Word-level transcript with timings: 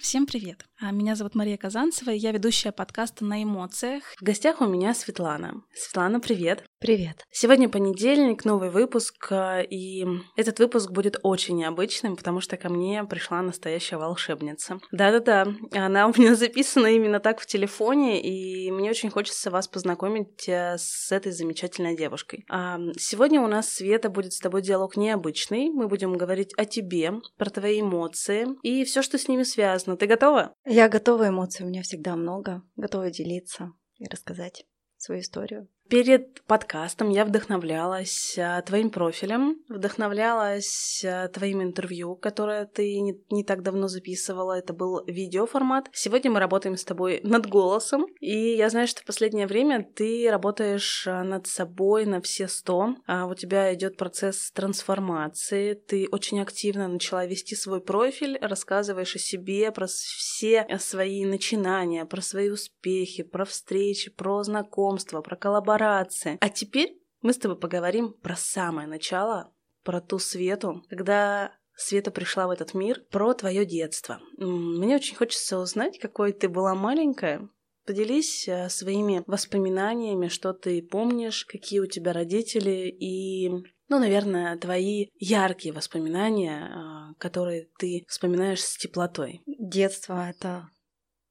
Всем 0.00 0.26
привет! 0.26 0.64
А, 0.86 0.90
меня 0.90 1.16
зовут 1.16 1.34
Мария 1.34 1.56
Казанцева, 1.56 2.10
и 2.10 2.18
я 2.18 2.30
ведущая 2.30 2.70
подкаста 2.70 3.24
«На 3.24 3.42
эмоциях». 3.42 4.02
В 4.20 4.22
гостях 4.22 4.60
у 4.60 4.66
меня 4.66 4.92
Светлана. 4.92 5.62
Светлана, 5.72 6.20
привет! 6.20 6.64
Привет! 6.78 7.24
Сегодня 7.30 7.70
понедельник, 7.70 8.44
новый 8.44 8.68
выпуск, 8.68 9.28
а, 9.30 9.62
и 9.62 10.04
этот 10.36 10.58
выпуск 10.58 10.90
будет 10.90 11.18
очень 11.22 11.56
необычным, 11.56 12.16
потому 12.16 12.42
что 12.42 12.58
ко 12.58 12.68
мне 12.68 13.02
пришла 13.04 13.40
настоящая 13.40 13.96
волшебница. 13.96 14.78
Да-да-да, 14.92 15.46
она 15.72 16.06
у 16.06 16.12
меня 16.14 16.34
записана 16.34 16.88
именно 16.88 17.18
так 17.18 17.40
в 17.40 17.46
телефоне, 17.46 18.20
и 18.20 18.70
мне 18.70 18.90
очень 18.90 19.08
хочется 19.08 19.50
вас 19.50 19.66
познакомить 19.68 20.46
э, 20.50 20.76
с 20.76 21.10
этой 21.10 21.32
замечательной 21.32 21.96
девушкой. 21.96 22.44
А, 22.50 22.78
сегодня 22.98 23.40
у 23.40 23.46
нас, 23.46 23.70
Света, 23.70 24.10
будет 24.10 24.34
с 24.34 24.38
тобой 24.38 24.60
диалог 24.60 24.98
необычный. 24.98 25.70
Мы 25.70 25.88
будем 25.88 26.12
говорить 26.12 26.52
о 26.58 26.66
тебе, 26.66 27.14
про 27.38 27.48
твои 27.48 27.80
эмоции 27.80 28.48
и 28.62 28.84
все, 28.84 29.00
что 29.00 29.16
с 29.16 29.28
ними 29.28 29.44
связано. 29.44 29.96
Ты 29.96 30.06
готова? 30.06 30.52
Я 30.76 30.88
готова, 30.88 31.28
эмоций 31.28 31.64
у 31.64 31.68
меня 31.68 31.82
всегда 31.82 32.16
много. 32.16 32.64
Готова 32.74 33.08
делиться 33.08 33.72
и 33.98 34.06
рассказать 34.06 34.66
свою 34.96 35.20
историю. 35.20 35.68
Перед 35.88 36.42
подкастом 36.44 37.10
я 37.10 37.26
вдохновлялась 37.26 38.38
а, 38.38 38.62
твоим 38.62 38.88
профилем, 38.88 39.58
вдохновлялась 39.68 41.04
а, 41.06 41.28
твоим 41.28 41.62
интервью, 41.62 42.16
которое 42.16 42.64
ты 42.64 43.00
не, 43.00 43.20
не 43.30 43.44
так 43.44 43.62
давно 43.62 43.88
записывала. 43.88 44.58
Это 44.58 44.72
был 44.72 45.04
видеоформат. 45.06 45.90
Сегодня 45.92 46.30
мы 46.30 46.40
работаем 46.40 46.78
с 46.78 46.84
тобой 46.84 47.20
над 47.22 47.46
голосом. 47.46 48.06
И 48.20 48.34
я 48.34 48.70
знаю, 48.70 48.88
что 48.88 49.02
в 49.02 49.04
последнее 49.04 49.46
время 49.46 49.86
ты 49.94 50.26
работаешь 50.30 51.06
а, 51.06 51.22
над 51.22 51.46
собой 51.46 52.06
на 52.06 52.22
все 52.22 52.48
сто. 52.48 52.94
А 53.06 53.26
у 53.26 53.34
тебя 53.34 53.72
идет 53.74 53.98
процесс 53.98 54.50
трансформации. 54.52 55.74
Ты 55.74 56.08
очень 56.10 56.40
активно 56.40 56.88
начала 56.88 57.26
вести 57.26 57.54
свой 57.54 57.82
профиль, 57.82 58.38
рассказываешь 58.40 59.16
о 59.16 59.18
себе, 59.18 59.70
про 59.70 59.86
все 59.86 60.66
свои 60.78 61.26
начинания, 61.26 62.06
про 62.06 62.22
свои 62.22 62.48
успехи, 62.48 63.22
про 63.22 63.44
встречи, 63.44 64.10
про 64.10 64.42
знакомства, 64.44 65.20
про 65.20 65.36
коллаборации 65.36 65.73
коллаборации. 65.74 66.38
А 66.40 66.48
теперь 66.48 66.98
мы 67.22 67.32
с 67.32 67.38
тобой 67.38 67.58
поговорим 67.58 68.12
про 68.12 68.36
самое 68.36 68.86
начало, 68.86 69.52
про 69.82 70.00
ту 70.00 70.18
Свету, 70.18 70.82
когда 70.88 71.52
Света 71.76 72.10
пришла 72.10 72.46
в 72.46 72.50
этот 72.50 72.74
мир, 72.74 73.02
про 73.10 73.34
твое 73.34 73.66
детство. 73.66 74.20
Мне 74.36 74.96
очень 74.96 75.16
хочется 75.16 75.58
узнать, 75.58 75.98
какой 75.98 76.32
ты 76.32 76.48
была 76.48 76.74
маленькая. 76.74 77.48
Поделись 77.84 78.48
э, 78.48 78.70
своими 78.70 79.22
воспоминаниями, 79.26 80.28
что 80.28 80.54
ты 80.54 80.80
помнишь, 80.82 81.44
какие 81.44 81.80
у 81.80 81.86
тебя 81.86 82.12
родители 82.12 82.88
и 82.88 83.50
ну, 83.88 83.98
наверное, 83.98 84.56
твои 84.56 85.08
яркие 85.18 85.74
воспоминания, 85.74 86.70
э, 86.70 87.14
которые 87.18 87.68
ты 87.78 88.06
вспоминаешь 88.08 88.64
с 88.64 88.78
теплотой. 88.78 89.42
Детство— 89.46 90.30
это 90.30 90.70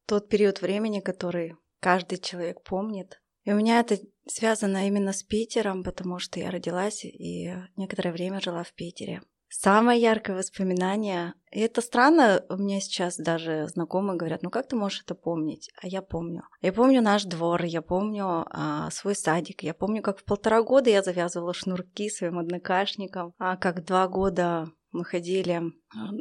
тот 0.05 0.29
период 0.29 0.61
времени, 0.61 0.99
который 0.99 1.55
каждый 1.79 2.19
человек 2.19 2.61
помнит. 2.61 3.22
И 3.43 3.51
у 3.51 3.55
меня 3.55 3.79
это 3.79 3.97
связано 4.25 4.87
именно 4.87 5.13
с 5.13 5.23
Питером, 5.23 5.83
потому 5.83 6.19
что 6.19 6.39
я 6.39 6.49
родилась 6.49 7.03
и 7.03 7.53
некоторое 7.75 8.11
время 8.11 8.39
жила 8.39 8.63
в 8.63 8.73
Питере. 8.73 9.21
Самое 9.55 10.01
яркое 10.01 10.35
воспоминание, 10.35 11.35
и 11.51 11.59
это 11.59 11.81
странно, 11.81 12.43
у 12.49 12.57
меня 12.57 12.79
сейчас 12.79 13.17
даже 13.17 13.67
знакомые 13.67 14.17
говорят, 14.17 14.41
ну 14.41 14.49
как 14.49 14.67
ты 14.67 14.75
можешь 14.75 15.03
это 15.03 15.13
помнить? 15.13 15.69
А 15.79 15.85
я 15.85 16.01
помню. 16.01 16.41
Я 16.61 16.73
помню 16.73 17.03
наш 17.03 17.25
двор, 17.25 17.63
я 17.63 17.83
помню 17.83 18.47
а, 18.49 18.89
свой 18.89 19.15
садик, 19.15 19.61
я 19.61 19.75
помню, 19.75 20.01
как 20.01 20.17
в 20.17 20.23
полтора 20.23 20.63
года 20.63 20.89
я 20.89 21.03
завязывала 21.03 21.53
шнурки 21.53 22.09
своим 22.09 22.39
однокашникам, 22.39 23.35
а 23.37 23.55
как 23.55 23.85
два 23.85 24.07
года 24.07 24.71
мы 24.91 25.05
ходили, 25.05 25.61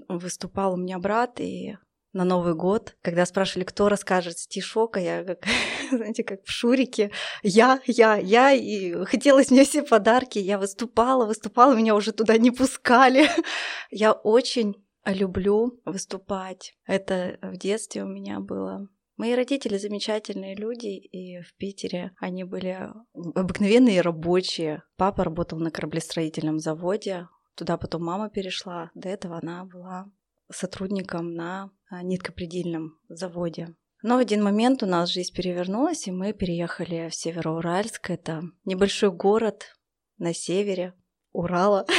выступал 0.09 0.75
у 0.75 0.77
меня 0.77 0.99
брат, 0.99 1.41
и 1.41 1.79
на 2.13 2.25
Новый 2.25 2.55
год, 2.55 2.97
когда 3.03 3.25
спрашивали, 3.27 3.65
кто 3.65 3.89
расскажет 3.89 4.39
стишок, 4.39 4.97
а 4.97 5.01
я, 5.01 5.25
как, 5.25 5.45
знаете, 5.91 6.25
как 6.25 6.45
в 6.45 6.51
Шурике, 6.51 7.11
я, 7.43 7.81
я, 7.87 8.17
я, 8.17 8.53
и 8.53 9.05
хотелось 9.05 9.51
мне 9.51 9.65
все 9.65 9.83
подарки, 9.83 10.39
я 10.39 10.59
выступала, 10.59 11.27
выступала, 11.27 11.75
меня 11.75 11.95
уже 11.95 12.13
туда 12.13 12.37
не 12.39 12.51
пускали. 12.51 13.29
Я 13.91 14.13
очень 14.13 14.83
люблю 15.05 15.81
выступать. 15.85 16.75
Это 16.87 17.39
в 17.43 17.57
детстве 17.57 18.05
у 18.05 18.07
меня 18.07 18.41
было. 18.41 18.89
Мои 19.17 19.35
родители 19.35 19.77
замечательные 19.77 20.57
люди, 20.57 20.87
и 20.87 21.41
в 21.43 21.55
Питере 21.57 22.13
они 22.19 22.45
были 22.45 22.89
обыкновенные 23.35 24.01
рабочие. 24.01 24.83
Папа 24.97 25.25
работал 25.25 25.59
на 25.59 25.71
кораблестроительном 25.71 26.59
заводе, 26.59 27.29
туда 27.55 27.77
потом 27.77 28.05
мама 28.05 28.31
перешла. 28.31 28.91
До 28.95 29.09
этого 29.09 29.39
она 29.43 29.65
была 29.65 30.07
сотрудником 30.53 31.35
на 31.35 31.71
а, 31.91 32.03
ниткопредельном 32.03 32.99
заводе. 33.09 33.75
Но 34.03 34.17
в 34.17 34.19
один 34.19 34.43
момент 34.43 34.83
у 34.83 34.87
нас 34.87 35.11
жизнь 35.11 35.33
перевернулась, 35.33 36.09
и 36.09 36.11
мы 36.11 36.33
переехали 36.33 37.09
в 37.09 37.15
Североуральск. 37.15 38.11
Это 38.11 38.43
небольшой 38.65 39.13
город 39.13 39.75
на 40.19 40.35
севере 40.35 40.95
Урала. 41.33 41.87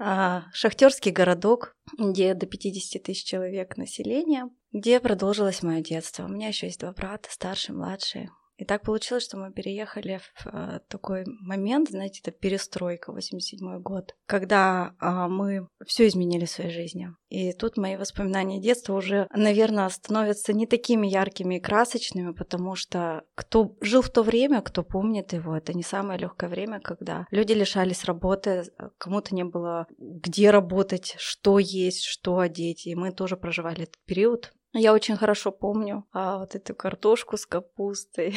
А, 0.00 0.44
шахтерский 0.52 1.10
городок, 1.10 1.74
где 1.98 2.32
до 2.34 2.46
50 2.46 3.02
тысяч 3.02 3.24
человек 3.24 3.76
населения, 3.76 4.48
где 4.70 5.00
продолжилось 5.00 5.64
мое 5.64 5.80
детство. 5.80 6.24
У 6.24 6.28
меня 6.28 6.46
еще 6.48 6.66
есть 6.66 6.78
два 6.78 6.92
брата, 6.92 7.28
старший, 7.32 7.74
младший. 7.74 8.30
И 8.58 8.64
так 8.64 8.82
получилось, 8.82 9.24
что 9.24 9.36
мы 9.36 9.52
переехали 9.52 10.20
в 10.34 10.46
э, 10.46 10.80
такой 10.88 11.24
момент, 11.26 11.90
знаете, 11.90 12.20
это 12.24 12.32
перестройка, 12.32 13.12
87 13.12 13.80
год, 13.80 14.16
когда 14.26 14.94
э, 15.00 15.28
мы 15.28 15.68
все 15.86 16.08
изменили 16.08 16.44
в 16.44 16.50
своей 16.50 16.70
жизни. 16.70 17.10
И 17.28 17.52
тут 17.52 17.76
мои 17.76 17.96
воспоминания 17.96 18.60
детства 18.60 18.94
уже, 18.94 19.28
наверное, 19.32 19.88
становятся 19.90 20.52
не 20.52 20.66
такими 20.66 21.06
яркими 21.06 21.56
и 21.56 21.60
красочными, 21.60 22.32
потому 22.32 22.74
что 22.74 23.22
кто 23.36 23.76
жил 23.80 24.02
в 24.02 24.10
то 24.10 24.24
время, 24.24 24.60
кто 24.60 24.82
помнит 24.82 25.32
его, 25.32 25.56
это 25.56 25.72
не 25.72 25.84
самое 25.84 26.18
легкое 26.18 26.50
время, 26.50 26.80
когда 26.80 27.26
люди 27.30 27.52
лишались 27.52 28.04
работы, 28.06 28.64
кому-то 28.98 29.36
не 29.36 29.44
было 29.44 29.86
где 29.98 30.50
работать, 30.50 31.14
что 31.18 31.60
есть, 31.60 32.02
что 32.02 32.40
одеть. 32.40 32.88
И 32.88 32.96
мы 32.96 33.12
тоже 33.12 33.36
проживали 33.36 33.82
этот 33.82 33.98
период. 34.04 34.52
Я 34.72 34.92
очень 34.92 35.16
хорошо 35.16 35.50
помню 35.50 36.06
а, 36.12 36.38
вот 36.38 36.54
эту 36.54 36.74
картошку 36.74 37.36
с 37.36 37.46
капустой, 37.46 38.34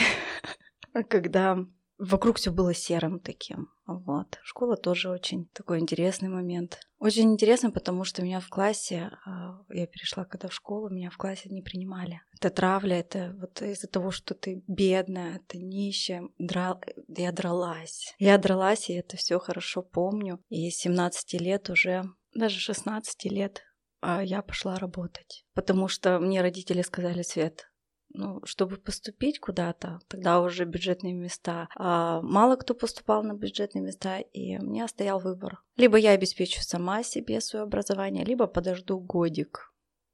когда 1.10 1.58
вокруг 2.02 2.38
все 2.38 2.52
было 2.52 2.74
серым 2.74 3.20
таким. 3.20 3.70
Вот. 3.86 4.40
Школа 4.44 4.76
тоже 4.76 5.10
очень 5.10 5.48
такой 5.54 5.80
интересный 5.80 6.30
момент. 6.30 6.80
Очень 7.00 7.32
интересно, 7.32 7.72
потому 7.72 8.04
что 8.04 8.24
меня 8.24 8.40
в 8.40 8.50
классе, 8.50 9.12
а, 9.26 9.60
я 9.70 9.86
перешла 9.86 10.26
когда 10.26 10.48
в 10.48 10.54
школу, 10.54 10.90
меня 10.90 11.10
в 11.10 11.18
классе 11.18 11.50
не 11.50 11.62
принимали. 11.62 12.22
Это 12.34 12.50
травля, 12.50 13.00
это 13.00 13.36
вот 13.40 13.62
из-за 13.62 13.88
того, 13.88 14.12
что 14.12 14.34
ты 14.34 14.64
бедная, 14.68 15.42
ты 15.48 15.60
нищая. 15.60 16.28
Драл... 16.40 16.82
Я 17.08 17.32
дралась. 17.32 18.16
Я 18.18 18.38
дралась, 18.38 18.90
и 18.90 18.94
это 18.94 19.18
все 19.18 19.40
хорошо 19.40 19.84
помню. 19.84 20.40
И 20.50 20.70
с 20.72 20.78
17 20.78 21.34
лет 21.42 21.70
уже, 21.70 22.04
даже 22.34 22.60
16 22.60 23.26
лет, 23.26 23.62
а 24.02 24.24
я 24.24 24.42
пошла 24.42 24.78
работать. 24.78 25.46
Потому 25.54 25.88
что 25.88 26.20
мне 26.20 26.42
родители 26.42 26.82
сказали, 26.82 27.22
Свет, 27.22 27.72
ну, 28.14 28.42
чтобы 28.46 28.78
поступить 28.78 29.40
куда-то, 29.40 30.00
тогда 30.08 30.42
уже 30.42 30.66
бюджетные 30.66 31.14
места. 31.14 31.70
А 31.76 32.22
мало 32.22 32.56
кто 32.56 32.74
поступал 32.74 33.24
на 33.24 33.34
бюджетные 33.34 33.84
места, 33.84 34.20
и 34.20 34.58
меня 34.58 34.88
стоял 34.88 35.20
выбор. 35.20 35.62
Либо 35.78 35.98
я 35.98 36.12
обеспечу 36.12 36.62
сама 36.62 37.04
себе 37.04 37.40
свое 37.42 37.64
образование, 37.64 38.26
либо 38.26 38.48
подожду 38.48 39.00
годик. 39.00 39.74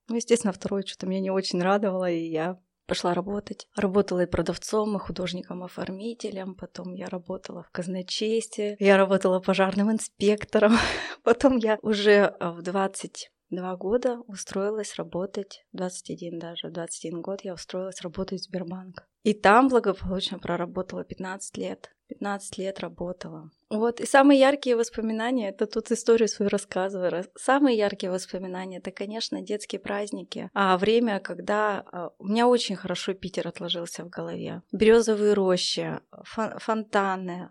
Ну, 0.10 0.16
естественно, 0.16 0.54
второе 0.54 0.84
что-то 0.84 1.08
меня 1.08 1.22
не 1.22 1.32
очень 1.32 1.62
радовало, 1.62 2.10
и 2.10 2.30
я 2.30 2.60
пошла 2.86 3.14
работать. 3.14 3.68
Работала 3.76 4.22
и 4.22 4.26
продавцом, 4.26 4.96
и 4.96 5.00
художником-оформителем, 5.00 6.56
потом 6.56 6.94
я 6.94 7.08
работала 7.08 7.64
в 7.64 7.72
казначействе, 7.72 8.78
я 8.80 8.96
работала 8.98 9.40
пожарным 9.40 9.92
инспектором, 9.92 10.74
потом 11.24 11.58
я 11.58 11.78
уже 11.82 12.36
в 12.40 12.62
20 12.62 13.30
два 13.50 13.76
года 13.76 14.20
устроилась 14.28 14.96
работать, 14.96 15.66
21 15.74 16.40
даже, 16.40 16.70
21 16.70 17.22
год 17.22 17.42
я 17.42 17.54
устроилась 17.54 18.02
работать 18.02 18.42
в 18.42 18.44
Сбербанк. 18.44 19.08
И 19.24 19.34
там 19.34 19.68
благополучно 19.68 20.40
проработала 20.40 21.04
15 21.04 21.58
лет. 21.58 21.92
15 22.08 22.58
лет 22.58 22.80
работала. 22.80 23.52
Вот, 23.70 24.00
и 24.00 24.06
самые 24.06 24.40
яркие 24.40 24.78
воспоминания, 24.78 25.50
это 25.50 25.66
тут 25.66 25.92
историю 25.92 26.30
свою 26.30 26.50
рассказываю. 26.50 27.26
Самые 27.36 27.78
яркие 27.78 28.10
воспоминания, 28.10 28.78
это, 28.78 28.92
конечно, 28.92 29.42
детские 29.42 29.80
праздники. 29.80 30.50
А 30.54 30.78
время, 30.78 31.20
когда 31.20 31.84
а, 31.92 32.12
у 32.18 32.28
меня 32.28 32.48
очень 32.48 32.78
хорошо 32.78 33.14
Питер 33.14 33.48
отложился 33.48 34.06
в 34.06 34.10
голове. 34.10 34.62
Березовые 34.72 35.34
рощи, 35.34 36.00
фонтаны, 36.24 37.50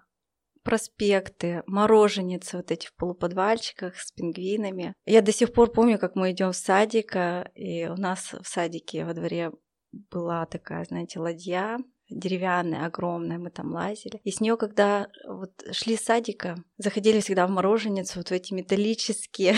проспекты, 0.66 1.62
мороженицы 1.66 2.56
вот 2.56 2.72
эти 2.72 2.88
в 2.88 2.94
полуподвальчиках 2.96 3.96
с 3.96 4.10
пингвинами. 4.10 4.94
Я 5.04 5.22
до 5.22 5.30
сих 5.30 5.52
пор 5.52 5.70
помню, 5.70 5.96
как 5.96 6.16
мы 6.16 6.32
идем 6.32 6.50
в 6.50 6.56
садик, 6.56 7.14
а, 7.14 7.48
и 7.54 7.86
у 7.86 7.94
нас 7.94 8.32
в 8.32 8.48
садике 8.48 9.04
во 9.04 9.14
дворе 9.14 9.52
была 9.92 10.44
такая, 10.46 10.84
знаете, 10.84 11.20
ладья, 11.20 11.78
деревянная, 12.10 12.84
огромная, 12.84 13.38
мы 13.38 13.50
там 13.50 13.72
лазили. 13.72 14.20
И 14.24 14.32
с 14.32 14.40
нее, 14.40 14.56
когда 14.56 15.06
вот 15.28 15.52
шли 15.70 15.96
с 15.96 16.00
садика, 16.00 16.56
заходили 16.78 17.20
всегда 17.20 17.46
в 17.46 17.50
мороженицу, 17.50 18.19
вот 18.19 18.30
в 18.30 18.32
эти 18.32 18.52
металлические 18.52 19.54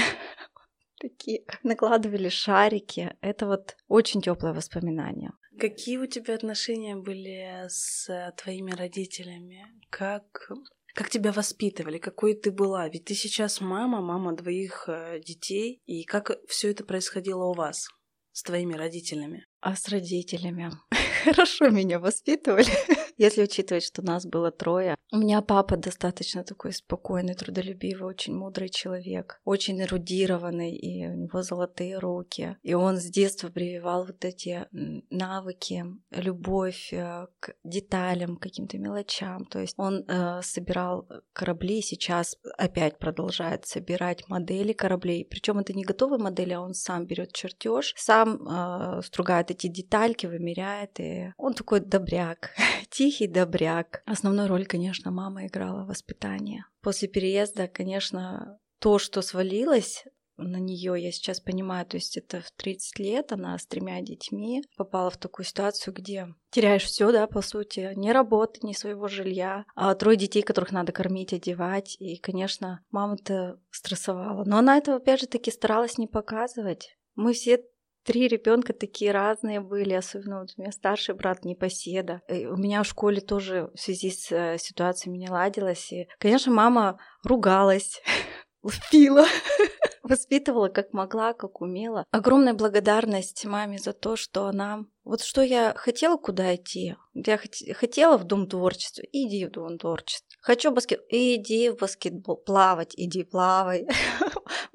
такие 1.01 1.47
накладывали 1.63 2.29
шарики. 2.29 3.17
Это 3.23 3.47
вот 3.47 3.79
очень 3.89 4.21
теплое 4.21 4.53
воспоминание. 4.53 5.33
Какие 5.59 5.97
у 5.97 6.07
тебя 6.07 6.35
отношения 6.35 6.97
были 6.97 7.67
с 7.67 8.09
э, 8.11 8.31
твоими 8.37 8.73
родителями? 8.73 9.65
Как 9.91 10.51
как 10.99 11.11
тебя 11.11 11.31
воспитывали, 11.31 11.99
какой 11.99 12.35
ты 12.35 12.51
была? 12.51 12.89
Ведь 12.89 13.05
ты 13.05 13.15
сейчас 13.15 13.61
мама, 13.61 14.01
мама 14.01 14.35
двоих 14.35 14.89
э, 14.89 15.21
детей. 15.21 15.81
И 15.87 16.03
как 16.03 16.33
все 16.49 16.73
это 16.73 16.83
происходило 16.83 17.45
у 17.45 17.55
вас 17.55 17.87
с 18.33 18.43
твоими 18.43 18.75
родителями? 18.75 19.47
А 19.61 19.77
с 19.77 19.89
родителями? 19.89 20.73
Хорошо 21.23 21.69
меня 21.69 22.01
воспитывали. 22.01 22.73
Если 23.19 23.43
учитывать, 23.43 23.83
что 23.83 24.01
нас 24.01 24.25
было 24.25 24.53
трое. 24.53 24.95
У 25.11 25.17
меня 25.17 25.43
папа 25.43 25.77
достаточно 25.77 26.45
такой 26.45 26.73
спокойный, 26.73 27.35
трудолюбивый, 27.35 28.09
очень 28.09 28.37
мудрый 28.37 28.69
человек, 28.69 29.41
очень 29.45 29.83
эрудированный, 29.83 30.77
и 30.77 31.07
у 31.09 31.15
него 31.15 31.43
золотые 31.43 31.99
руки. 31.99 32.57
И 32.63 32.75
он 32.75 32.97
с 32.99 33.05
детства 33.07 33.49
прививал 33.49 34.07
вот 34.07 34.25
эти 34.25 34.67
навыки, 34.71 35.85
любовь 36.11 36.93
э, 36.93 37.27
к 37.41 37.55
деталям, 37.65 38.37
каким-то 38.37 38.79
мелочам. 38.79 39.47
То 39.47 39.59
есть 39.59 39.75
он 39.79 40.05
э, 40.07 40.41
собирал 40.43 41.09
корабли, 41.33 41.83
сейчас 41.83 42.37
опять 42.57 42.99
продолжает 42.99 43.67
собирать 43.67 44.29
модели 44.29 44.73
кораблей. 44.73 45.25
Причем 45.25 45.59
это 45.59 45.73
не 45.73 45.85
готовые 45.85 46.21
модели, 46.21 46.53
а 46.53 46.61
он 46.61 46.75
сам 46.75 47.07
берет 47.07 47.33
чертеж, 47.33 47.95
сам 47.97 48.47
э, 48.47 49.03
стругает 49.03 49.51
эти 49.51 49.67
детальки, 49.67 50.27
вымеряет. 50.27 51.01
И 51.01 51.33
он 51.37 51.55
такой 51.55 51.81
добряк, 51.81 52.51
тихий 52.91 53.08
добряк. 53.27 54.03
Основную 54.07 54.49
роль, 54.49 54.67
конечно, 54.67 55.11
мама 55.11 55.47
играла 55.47 55.85
в 55.85 55.89
воспитании. 55.89 56.65
После 56.83 57.09
переезда, 57.09 57.69
конечно, 57.69 58.59
то, 58.79 58.99
что 58.99 59.23
свалилось 59.23 60.05
на 60.39 60.59
нее, 60.59 60.95
я 60.97 61.11
сейчас 61.11 61.41
понимаю, 61.41 61.85
то 61.85 61.97
есть 61.97 62.17
это 62.17 62.41
в 62.41 62.51
30 62.53 62.99
лет 63.01 63.33
она 63.33 63.59
с 63.59 63.67
тремя 63.67 64.01
детьми 64.01 64.63
попала 64.77 65.11
в 65.11 65.17
такую 65.17 65.45
ситуацию, 65.45 65.93
где 65.93 66.29
теряешь 66.51 66.85
все, 66.85 67.11
да, 67.11 67.27
по 67.27 67.43
сути, 67.43 67.93
ни 67.97 68.11
работы, 68.11 68.61
ни 68.63 68.73
своего 68.73 69.09
жилья, 69.09 69.65
а 69.75 69.95
трое 69.95 70.17
детей, 70.17 70.43
которых 70.43 70.71
надо 70.71 70.93
кормить, 70.93 71.33
одевать, 71.33 71.97
и, 71.99 72.19
конечно, 72.19 72.85
мама-то 72.91 73.61
стрессовала. 73.71 74.45
Но 74.45 74.59
она 74.59 74.79
этого, 74.79 74.99
опять 74.99 75.21
же 75.21 75.27
таки, 75.27 75.51
старалась 75.51 75.99
не 75.99 76.07
показывать. 76.07 76.97
Мы 77.17 77.33
все 77.33 77.65
три 78.09 78.27
ребенка 78.27 78.73
такие 78.73 79.13
разные 79.13 79.61
были, 79.61 79.93
особенно 79.93 80.41
вот 80.41 80.55
у 80.57 80.63
меня 80.63 80.73
старший 80.73 81.15
брат 81.15 81.45
непоседа. 81.45 82.23
И 82.27 82.47
у 82.47 82.57
меня 82.57 82.83
в 82.83 82.87
школе 82.87 83.21
тоже 83.21 83.71
в 83.75 83.79
связи 83.79 84.11
с 84.11 84.33
э, 84.33 84.57
ситуацией 84.59 85.19
не 85.19 85.29
ладилось. 85.29 85.93
И, 85.93 86.09
конечно, 86.19 86.51
мама 86.51 86.99
ругалась, 87.23 88.01
лупила, 88.63 89.27
воспитывала 90.03 90.69
как 90.69 90.95
могла, 90.95 91.35
как 91.35 91.61
умела. 91.61 92.07
Огромная 92.11 92.55
благодарность 92.55 93.45
маме 93.45 93.79
за 93.79 93.93
то, 93.93 94.17
что 94.17 94.47
она... 94.47 94.87
Вот 95.05 95.21
что 95.21 95.43
я 95.43 95.75
хотела 95.77 96.17
куда 96.17 96.55
идти? 96.55 96.97
Я 97.13 97.39
хотела 97.75 98.17
в 98.17 98.25
дом 98.25 98.49
творчества, 98.49 99.03
иди 99.13 99.45
в 99.45 99.51
дом 99.51 99.77
творчества. 99.77 100.29
Хочу 100.41 100.71
баскет, 100.71 101.01
иди 101.11 101.69
в 101.69 101.77
баскетбол, 101.77 102.39
плавать, 102.39 102.95
иди 102.97 103.23
плавай. 103.23 103.87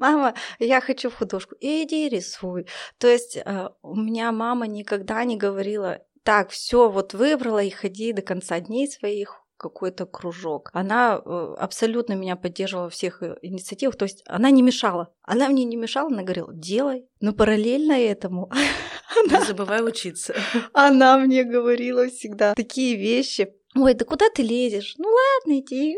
мама, 0.04 0.34
я 0.60 0.82
хочу 0.82 1.10
в 1.10 1.16
художку, 1.16 1.56
иди 1.62 2.10
рисуй. 2.10 2.68
То 2.98 3.08
есть 3.08 3.38
э, 3.38 3.70
у 3.82 3.96
меня 3.96 4.32
мама 4.32 4.68
никогда 4.68 5.24
не 5.24 5.38
говорила, 5.38 6.00
так, 6.24 6.50
все, 6.50 6.90
вот 6.90 7.14
выбрала 7.14 7.64
и 7.64 7.70
ходи 7.70 8.14
до 8.14 8.22
конца 8.22 8.60
дней 8.60 8.88
своих 8.88 9.40
какой-то 9.58 10.06
кружок. 10.06 10.70
Она 10.74 11.22
э, 11.24 11.56
абсолютно 11.58 12.14
меня 12.14 12.36
поддерживала 12.36 12.86
во 12.86 12.90
всех 12.90 13.24
э, 13.24 13.38
инициативах, 13.42 13.96
то 13.96 14.04
есть 14.04 14.24
она 14.26 14.50
не 14.50 14.62
мешала. 14.62 15.14
Она 15.22 15.48
мне 15.48 15.64
не 15.64 15.78
мешала, 15.78 16.08
она 16.08 16.24
говорила, 16.24 16.54
делай. 16.54 17.06
Но 17.22 17.32
параллельно 17.34 17.94
этому... 17.94 18.52
Не 19.30 19.46
забывай 19.46 19.88
учиться. 19.88 20.34
Она 20.74 21.18
мне 21.20 21.44
говорила 21.44 22.08
всегда 22.08 22.56
такие 22.56 22.98
вещи. 22.98 23.54
Ой, 23.76 23.94
да 23.94 24.06
куда 24.06 24.26
ты 24.30 24.42
лезешь? 24.42 24.96
Ну 24.98 25.08
ладно, 25.08 25.60
иди 25.60 25.98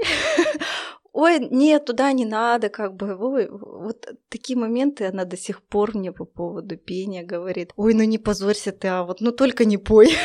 ой, 1.15 1.39
нет, 1.49 1.85
туда 1.85 2.11
не 2.11 2.25
надо, 2.25 2.67
как 2.67 2.95
бы, 2.95 3.15
ой, 3.15 3.47
вот 3.49 4.05
такие 4.27 4.59
моменты 4.59 5.05
она 5.05 5.23
до 5.23 5.37
сих 5.37 5.63
пор 5.63 5.95
мне 5.95 6.11
по 6.11 6.25
поводу 6.25 6.75
пения 6.75 7.23
говорит, 7.23 7.71
ой, 7.77 7.93
ну 7.93 8.03
не 8.03 8.17
позорься 8.17 8.73
ты, 8.73 8.89
а 8.89 9.03
вот, 9.03 9.21
ну 9.21 9.31
только 9.31 9.65
не 9.65 9.77
пой. 9.77 10.09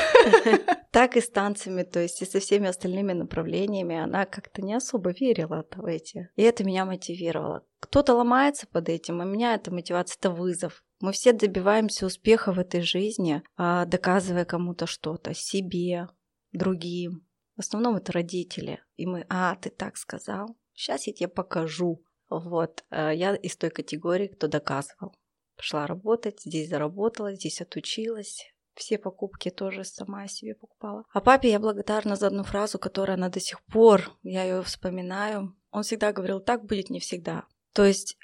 Так 0.93 1.17
и 1.17 1.21
с 1.21 1.31
танцами, 1.31 1.85
то 1.85 2.01
есть 2.01 2.21
и 2.21 2.25
со 2.25 2.41
всеми 2.41 2.67
остальными 2.67 3.13
направлениями 3.13 3.97
она 3.97 4.27
как-то 4.27 4.61
не 4.61 4.75
особо 4.75 5.13
верила 5.13 5.65
в 5.77 5.87
эти. 5.87 6.31
И 6.35 6.43
это 6.43 6.65
меня 6.65 6.85
мотивировало. 6.85 7.65
Кто-то 7.79 8.15
ломается 8.15 8.67
под 8.67 8.89
этим, 8.89 9.21
а 9.21 9.25
меня 9.25 9.55
эта 9.55 9.73
мотивация— 9.73 10.17
это 10.21 10.31
вызов. 10.31 10.83
Мы 10.99 11.13
все 11.13 11.33
добиваемся 11.33 12.07
успеха 12.07 12.53
в 12.53 12.59
этой 12.59 12.81
жизни, 12.81 13.45
а, 13.57 13.85
доказывая 13.85 14.45
кому-то 14.45 14.87
что-то, 14.87 15.33
себе, 15.33 16.09
другим. 16.51 17.25
В 17.55 17.61
основном 17.61 17.95
это 17.95 18.11
родители. 18.11 18.83
И 18.97 19.07
мы, 19.07 19.27
а, 19.29 19.55
ты 19.55 19.71
так 19.71 19.97
сказал, 19.97 20.57
сейчас 20.81 21.07
я 21.07 21.13
тебе 21.13 21.29
покажу. 21.29 22.03
Вот, 22.29 22.85
э, 22.91 23.13
я 23.15 23.35
из 23.35 23.57
той 23.57 23.71
категории, 23.71 24.29
кто 24.29 24.49
доказывал. 24.49 25.15
Пошла 25.57 25.87
работать, 25.87 26.41
здесь 26.41 26.71
заработала, 26.71 27.35
здесь 27.35 27.61
отучилась, 27.61 28.55
все 28.75 28.99
покупки 28.99 29.51
тоже 29.51 29.85
сама 29.85 30.27
себе 30.29 30.55
покупала. 30.55 31.05
А 31.13 31.21
папе 31.21 31.51
я 31.51 31.59
благодарна 31.59 32.17
за 32.17 32.29
одну 32.29 32.45
фразу, 32.45 32.79
которая 32.79 33.17
она 33.17 33.29
до 33.29 33.41
сих 33.41 33.63
пор, 33.65 34.17
я 34.23 34.45
ее 34.45 34.63
вспоминаю. 34.63 35.55
Он 35.71 35.83
всегда 35.83 36.13
говорил, 36.13 36.41
так 36.41 36.65
будет 36.65 36.89
не 36.89 37.01
всегда. 37.01 37.45
То 37.75 37.85
есть 37.85 38.17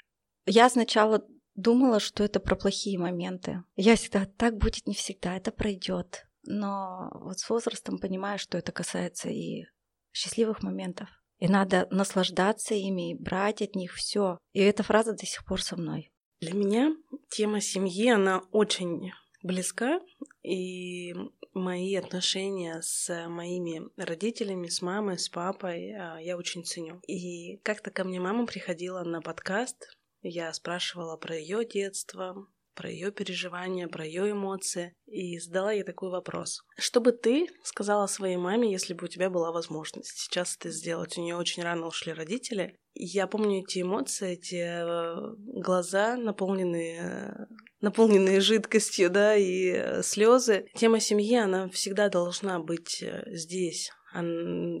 я 0.45 0.69
сначала 0.69 1.23
думала, 1.53 1.99
что 1.99 2.23
это 2.23 2.39
про 2.39 2.55
плохие 2.55 2.97
моменты. 2.97 3.63
Я 3.75 3.95
всегда, 3.95 4.25
так 4.25 4.57
будет 4.57 4.87
не 4.87 4.95
всегда, 4.95 5.35
это 5.35 5.51
пройдет. 5.51 6.25
Но 6.43 7.11
вот 7.13 7.39
с 7.39 7.49
возрастом 7.49 7.99
понимаю, 7.99 8.39
что 8.39 8.57
это 8.57 8.71
касается 8.71 9.29
и 9.29 9.65
счастливых 10.11 10.63
моментов. 10.63 11.09
И 11.39 11.47
надо 11.47 11.87
наслаждаться 11.91 12.73
ими 12.73 13.11
и 13.11 13.15
брать 13.15 13.61
от 13.61 13.75
них 13.75 13.93
все. 13.93 14.37
И 14.53 14.59
эта 14.59 14.83
фраза 14.83 15.13
до 15.13 15.25
сих 15.25 15.45
пор 15.45 15.61
со 15.61 15.75
мной. 15.75 16.11
Для 16.41 16.53
меня 16.53 16.95
тема 17.29 17.61
семьи, 17.61 18.09
она 18.09 18.43
очень 18.51 19.11
близка, 19.43 20.01
и 20.43 21.15
мои 21.53 21.95
отношения 21.95 22.81
с 22.81 23.27
моими 23.27 23.81
родителями, 23.97 24.67
с 24.67 24.81
мамой, 24.81 25.17
с 25.17 25.29
папой 25.29 25.93
а, 25.93 26.19
я 26.19 26.37
очень 26.37 26.63
ценю. 26.63 26.99
И 27.07 27.57
как-то 27.57 27.91
ко 27.91 28.03
мне 28.03 28.19
мама 28.19 28.45
приходила 28.45 29.03
на 29.03 29.21
подкаст, 29.21 29.97
я 30.21 30.51
спрашивала 30.53 31.17
про 31.17 31.35
ее 31.35 31.65
детство, 31.65 32.47
про 32.77 32.89
ее 32.89 33.11
переживания, 33.11 33.87
про 33.87 34.05
ее 34.05 34.31
эмоции. 34.31 34.93
И 35.07 35.39
задала 35.39 35.71
ей 35.73 35.83
такой 35.83 36.11
вопрос. 36.11 36.61
Что 36.77 37.01
бы 37.01 37.11
ты 37.11 37.47
сказала 37.63 38.07
своей 38.07 38.37
маме, 38.37 38.71
если 38.71 38.93
бы 38.93 39.05
у 39.05 39.07
тебя 39.07 39.29
была 39.29 39.51
возможность 39.51 40.17
сейчас 40.17 40.55
это 40.57 40.69
сделать? 40.69 41.17
У 41.17 41.21
нее 41.21 41.35
очень 41.35 41.63
рано 41.63 41.87
ушли 41.87 42.13
родители. 42.13 42.77
Я 42.93 43.27
помню 43.27 43.59
эти 43.59 43.81
эмоции, 43.81 44.33
эти 44.33 44.55
э, 44.55 45.35
глаза, 45.61 46.15
наполненные 46.15 47.47
наполненные 47.81 48.41
жидкостью, 48.41 49.09
да, 49.09 49.35
и 49.35 49.69
э, 49.69 50.03
слезы. 50.03 50.65
Тема 50.75 50.99
семьи, 50.99 51.35
она 51.35 51.69
всегда 51.69 52.09
должна 52.09 52.59
быть 52.59 53.03
э, 53.03 53.23
здесь, 53.27 53.91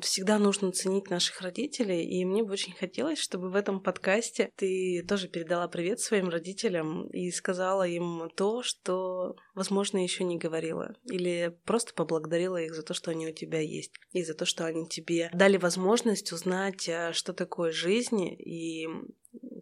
всегда 0.01 0.39
нужно 0.39 0.71
ценить 0.71 1.09
наших 1.09 1.41
родителей, 1.41 2.03
и 2.03 2.25
мне 2.25 2.43
бы 2.43 2.53
очень 2.53 2.73
хотелось, 2.73 3.19
чтобы 3.19 3.49
в 3.49 3.55
этом 3.55 3.81
подкасте 3.81 4.51
ты 4.55 5.05
тоже 5.07 5.27
передала 5.27 5.67
привет 5.67 5.99
своим 5.99 6.29
родителям 6.29 7.07
и 7.09 7.29
сказала 7.31 7.87
им 7.87 8.29
то, 8.35 8.63
что, 8.63 9.35
возможно, 9.53 10.01
еще 10.01 10.23
не 10.23 10.37
говорила, 10.37 10.95
или 11.05 11.55
просто 11.65 11.93
поблагодарила 11.93 12.57
их 12.57 12.73
за 12.73 12.83
то, 12.83 12.93
что 12.93 13.11
они 13.11 13.27
у 13.27 13.33
тебя 13.33 13.59
есть, 13.59 13.91
и 14.11 14.23
за 14.23 14.33
то, 14.33 14.45
что 14.45 14.65
они 14.65 14.87
тебе 14.87 15.29
дали 15.33 15.57
возможность 15.57 16.31
узнать, 16.31 16.87
а, 16.89 17.13
что 17.13 17.33
такое 17.33 17.71
жизнь 17.71 18.23
и 18.23 18.87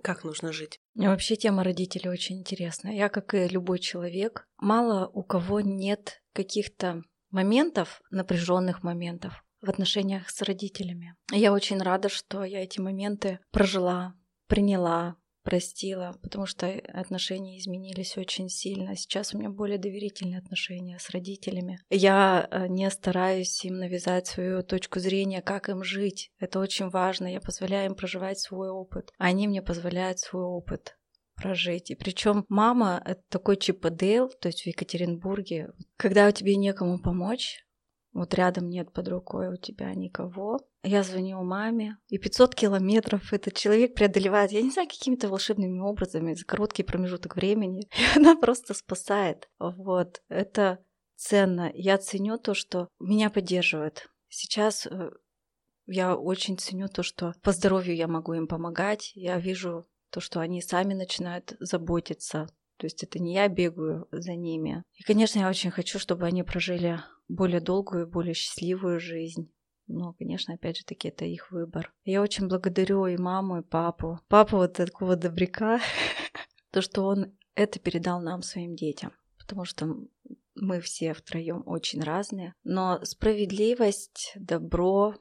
как 0.03 0.23
нужно 0.23 0.53
жить. 0.53 0.79
Вообще 0.93 1.35
тема 1.35 1.63
родителей 1.63 2.09
очень 2.09 2.39
интересная. 2.39 2.93
Я, 2.93 3.09
как 3.09 3.33
и 3.33 3.47
любой 3.47 3.79
человек, 3.79 4.47
мало 4.57 5.07
у 5.07 5.23
кого 5.23 5.61
нет 5.61 6.21
каких-то 6.33 7.01
моментов, 7.31 8.01
напряженных 8.11 8.83
моментов, 8.83 9.44
в 9.65 9.69
отношениях 9.69 10.29
с 10.29 10.41
родителями. 10.41 11.15
Я 11.31 11.51
очень 11.51 11.79
рада, 11.79 12.09
что 12.09 12.43
я 12.43 12.63
эти 12.63 12.79
моменты 12.79 13.39
прожила, 13.51 14.15
приняла, 14.47 15.17
простила, 15.45 16.17
потому 16.21 16.47
что 16.47 16.67
отношения 16.67 17.57
изменились 17.57 18.17
очень 18.17 18.49
сильно. 18.49 18.95
Сейчас 18.97 19.33
у 19.33 19.37
меня 19.37 19.49
более 19.49 19.77
доверительные 19.77 20.39
отношения 20.39 20.97
с 20.99 21.11
родителями. 21.11 21.79
Я 21.89 22.47
э, 22.49 22.67
не 22.67 22.89
стараюсь 22.89 23.63
им 23.63 23.75
навязать 23.77 24.27
свою 24.27 24.63
точку 24.63 24.99
зрения, 24.99 25.41
как 25.41 25.69
им 25.69 25.83
жить. 25.83 26.31
Это 26.39 26.59
очень 26.59 26.89
важно. 26.89 27.31
Я 27.31 27.39
позволяю 27.39 27.91
им 27.91 27.95
проживать 27.95 28.39
свой 28.39 28.69
опыт. 28.69 29.11
Они 29.17 29.47
мне 29.47 29.61
позволяют 29.61 30.19
свой 30.19 30.43
опыт 30.43 30.97
прожить. 31.35 31.91
И 31.91 31.95
причем 31.95 32.45
мама— 32.49 33.01
это 33.05 33.21
такой 33.29 33.57
Чип 33.57 33.85
Дейл, 33.89 34.29
то 34.29 34.47
есть 34.47 34.63
в 34.63 34.67
Екатеринбурге. 34.67 35.69
Когда 35.97 36.31
тебе 36.31 36.55
некому 36.55 36.99
помочь, 36.99 37.64
вот 38.15 38.33
рядом 38.33 38.69
нет 38.69 38.93
под 38.93 39.09
рукой 39.09 39.49
у 39.49 39.57
тебя 39.57 39.93
никого. 39.93 40.61
Я 40.83 41.03
звоню 41.03 41.43
маме, 41.43 41.97
и 42.07 42.17
500 42.17 42.55
километров 42.55 43.33
этот 43.33 43.55
человек 43.55 43.93
преодолевает, 43.93 44.53
я 44.53 44.61
не 44.61 44.71
знаю, 44.71 44.87
какими-то 44.87 45.27
волшебными 45.27 45.79
образами 45.79 46.33
за 46.33 46.45
короткий 46.45 46.83
промежуток 46.83 47.35
времени. 47.35 47.89
И 47.97 48.17
она 48.17 48.37
просто 48.37 48.73
спасает. 48.73 49.49
Вот, 49.59 50.21
это 50.29 50.79
ценно. 51.17 51.69
Я 51.73 51.97
ценю 51.97 52.37
то, 52.37 52.53
что 52.53 52.87
меня 52.99 53.29
поддерживают. 53.29 54.07
Сейчас 54.29 54.87
э, 54.87 55.11
я 55.85 56.15
очень 56.15 56.57
ценю 56.57 56.87
то, 56.87 57.03
что 57.03 57.33
по 57.43 57.51
здоровью 57.51 57.97
я 57.97 58.07
могу 58.07 58.31
им 58.31 58.47
помогать. 58.47 59.11
Я 59.13 59.37
вижу 59.39 59.85
то, 60.09 60.21
что 60.21 60.39
они 60.39 60.61
сами 60.61 60.93
начинают 60.93 61.57
заботиться. 61.59 62.47
То 62.77 62.85
есть 62.85 63.03
это 63.03 63.19
не 63.19 63.33
я 63.33 63.49
бегаю 63.49 64.07
за 64.11 64.35
ними. 64.35 64.83
И, 64.93 65.03
конечно, 65.03 65.39
я 65.39 65.49
очень 65.49 65.71
хочу, 65.71 65.99
чтобы 65.99 66.25
они 66.25 66.43
прожили 66.43 67.01
более 67.27 67.61
долгую, 67.61 68.07
более 68.07 68.33
счастливую 68.33 68.99
жизнь. 68.99 69.51
Но, 69.87 70.13
конечно, 70.13 70.55
опять 70.55 70.77
же 70.77 70.85
таки, 70.85 71.09
это 71.09 71.25
их 71.25 71.51
выбор. 71.51 71.93
Я 72.03 72.21
очень 72.21 72.47
благодарю 72.47 73.05
и 73.05 73.17
маму, 73.17 73.59
и 73.59 73.63
папу. 73.63 74.19
Папа 74.27 74.57
вот 74.57 74.73
такого 74.73 75.15
добряка, 75.15 75.79
то, 76.71 76.81
что 76.81 77.05
он 77.05 77.37
это 77.53 77.79
передал 77.79 78.21
нам, 78.21 78.41
своим 78.41 78.75
детям. 78.75 79.11
Потому 79.37 79.65
что 79.65 79.95
мы 80.55 80.81
все 80.81 81.13
втроем 81.13 81.63
очень 81.65 82.01
разные. 82.01 82.55
Но 82.63 82.99
справедливость, 83.03 84.33
добро, 84.35 85.15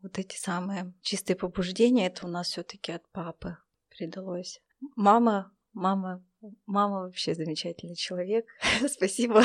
вот 0.00 0.18
эти 0.18 0.36
самые 0.36 0.94
чистые 1.02 1.36
побуждения, 1.36 2.06
это 2.06 2.26
у 2.26 2.30
нас 2.30 2.48
все-таки 2.48 2.92
от 2.92 3.08
папы 3.10 3.56
передалось. 3.88 4.60
Мама, 4.96 5.52
мама, 5.72 6.24
мама 6.66 7.00
вообще 7.00 7.34
замечательный 7.34 7.96
человек. 7.96 8.46
Спасибо. 8.88 9.42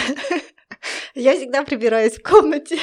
Я 1.15 1.35
всегда 1.35 1.63
прибираюсь 1.63 2.17
в 2.17 2.23
комнате. 2.23 2.77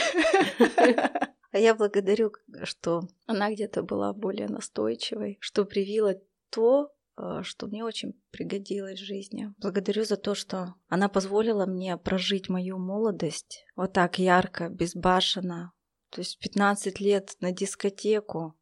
А 1.52 1.59
я 1.59 1.75
благодарю, 1.75 2.33
что 2.64 3.09
она 3.25 3.50
где-то 3.50 3.83
была 3.83 4.12
более 4.12 4.47
настойчивой, 4.47 5.38
что 5.40 5.64
привила 5.64 6.12
то, 6.50 6.92
э, 7.16 7.40
что 7.45 7.66
мне 7.66 7.83
очень 7.83 8.12
пригодилось 8.30 9.00
в 9.00 9.04
жизни. 9.04 9.54
Благодарю 9.56 10.04
за 10.04 10.18
то, 10.18 10.35
что 10.35 10.75
она 10.88 11.09
позволила 11.09 11.64
мне 11.64 11.97
прожить 11.97 12.50
мою 12.50 12.76
молодость 12.76 13.64
вот 13.75 13.95
так 13.95 14.18
ярко, 14.18 14.68
безбашенно. 14.68 15.73
То 16.11 16.21
есть 16.21 16.38
15 16.40 17.00
лет 17.00 17.37
на 17.40 17.52
дискотеку. 17.52 18.54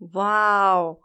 Вау! 0.00 1.04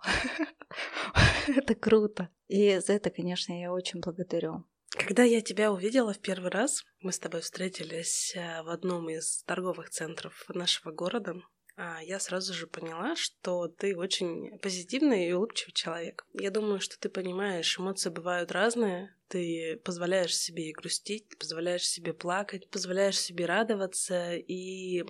Это 1.48 1.75
круто. 1.75 2.29
И 2.48 2.79
за 2.79 2.93
это, 2.93 3.10
конечно, 3.12 3.53
я 3.53 3.72
очень 3.72 4.00
благодарю. 4.00 4.65
Когда 4.97 5.23
я 5.23 5.41
тебя 5.41 5.71
увидела 5.71 6.13
в 6.13 6.19
первый 6.19 6.51
раз, 6.51 6.83
мы 6.99 7.11
с 7.11 7.19
тобой 7.19 7.41
встретились 7.41 8.33
э, 8.35 8.63
в 8.63 8.69
одном 8.69 9.09
из 9.09 9.43
торговых 9.43 9.89
центров 9.89 10.45
нашего 10.49 10.91
города, 10.91 11.35
а, 11.77 12.01
я 12.01 12.19
сразу 12.19 12.53
же 12.53 12.67
поняла, 12.67 13.15
что 13.15 13.67
ты 13.67 13.97
очень 13.97 14.57
позитивный 14.59 15.27
и 15.27 15.33
улыбчивый 15.33 15.73
человек. 15.73 16.25
Я 16.33 16.49
думаю, 16.49 16.79
что 16.79 16.97
ты 16.97 17.09
понимаешь, 17.09 17.77
эмоции 17.77 18.09
бывают 18.09 18.51
разные. 18.51 19.13
Ты 19.27 19.81
позволяешь 19.83 20.37
себе 20.37 20.69
и 20.69 20.73
грустить, 20.73 21.37
позволяешь 21.37 21.87
себе 21.87 22.13
плакать, 22.13 22.69
позволяешь 22.69 23.19
себе 23.19 23.45
радоваться, 23.45 24.35
и 24.35 25.03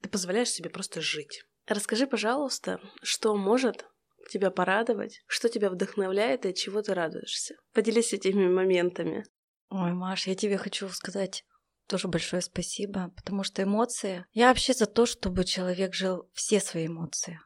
ты 0.00 0.08
позволяешь 0.08 0.50
себе 0.50 0.70
просто 0.70 1.00
жить. 1.00 1.44
Расскажи, 1.66 2.08
пожалуйста, 2.08 2.80
что 3.02 3.36
может 3.36 3.86
тебя 4.28 4.50
порадовать, 4.50 5.22
что 5.26 5.48
тебя 5.48 5.70
вдохновляет 5.70 6.44
и 6.44 6.50
от 6.50 6.56
чего 6.56 6.82
ты 6.82 6.94
радуешься. 6.94 7.56
Поделись 7.72 8.12
этими 8.12 8.46
моментами. 8.48 9.24
Ой, 9.70 9.92
Маш, 9.92 10.26
я 10.26 10.34
тебе 10.34 10.58
хочу 10.58 10.88
сказать 10.88 11.44
тоже 11.88 12.08
большое 12.08 12.40
спасибо, 12.42 13.12
потому 13.16 13.42
что 13.42 13.62
эмоции... 13.62 14.24
Я 14.32 14.48
вообще 14.48 14.72
за 14.72 14.86
то, 14.86 15.04
чтобы 15.04 15.44
человек 15.44 15.94
жил 15.94 16.30
все 16.32 16.60
свои 16.60 16.86
эмоции. 16.86 17.38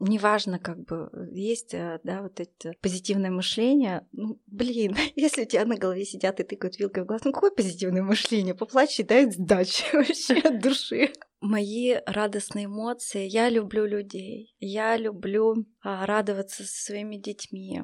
Неважно, 0.00 0.58
как 0.58 0.84
бы 0.84 1.10
есть, 1.32 1.74
э, 1.74 1.98
да, 2.04 2.22
вот 2.22 2.38
это 2.38 2.72
позитивное 2.80 3.30
мышление. 3.30 4.06
Ну, 4.12 4.40
блин, 4.46 4.94
если 5.16 5.42
у 5.42 5.46
тебя 5.46 5.64
на 5.64 5.76
голове 5.76 6.04
сидят 6.04 6.38
и 6.40 6.44
тыкают 6.44 6.78
вилкой 6.78 7.02
в 7.02 7.06
глаз, 7.06 7.24
ну 7.24 7.32
какое 7.32 7.50
позитивное 7.50 8.02
мышление? 8.02 8.54
Поплачь 8.54 9.00
и 9.00 9.02
дай 9.02 9.30
сдачи 9.30 9.84
вообще 9.92 10.34
от 10.34 10.60
души 10.60 11.12
мои 11.40 11.96
радостные 12.06 12.66
эмоции. 12.66 13.26
Я 13.26 13.48
люблю 13.48 13.86
людей. 13.86 14.54
Я 14.58 14.96
люблю 14.96 15.66
а, 15.82 16.06
радоваться 16.06 16.64
со 16.64 16.84
своими 16.84 17.16
детьми. 17.16 17.82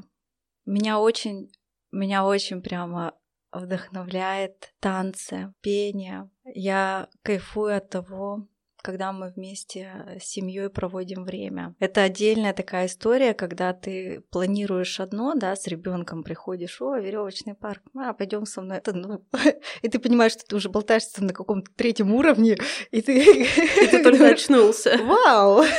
Меня 0.64 0.98
очень, 0.98 1.50
меня 1.92 2.24
очень 2.24 2.62
прямо 2.62 3.16
вдохновляет 3.52 4.74
танцы, 4.80 5.54
пение. 5.60 6.30
Я 6.44 7.08
кайфую 7.22 7.76
от 7.76 7.90
того, 7.90 8.48
когда 8.84 9.12
мы 9.12 9.32
вместе 9.34 10.18
с 10.20 10.24
семьей 10.24 10.68
проводим 10.68 11.24
время. 11.24 11.74
Это 11.80 12.02
отдельная 12.02 12.52
такая 12.52 12.86
история, 12.86 13.32
когда 13.32 13.72
ты 13.72 14.22
планируешь 14.30 15.00
одно, 15.00 15.34
да, 15.34 15.56
с 15.56 15.66
ребенком 15.66 16.22
приходишь, 16.22 16.82
о, 16.82 16.98
веревочный 16.98 17.54
парк, 17.54 17.82
а, 17.96 18.12
пойдем 18.12 18.44
со 18.44 18.60
мной. 18.60 18.76
Это, 18.78 18.92
ну, 18.92 19.24
и 19.82 19.88
ты 19.88 19.98
понимаешь, 19.98 20.32
что 20.32 20.44
ты 20.44 20.56
уже 20.56 20.68
болтаешься 20.68 21.24
на 21.24 21.32
каком-то 21.32 21.70
третьем 21.74 22.12
уровне, 22.14 22.58
и 22.90 23.00
ты... 23.00 23.14
И 23.84 23.86
ты 23.86 24.02
только 24.02 24.28
очнулся. 24.28 24.98
Вау! 25.02 25.64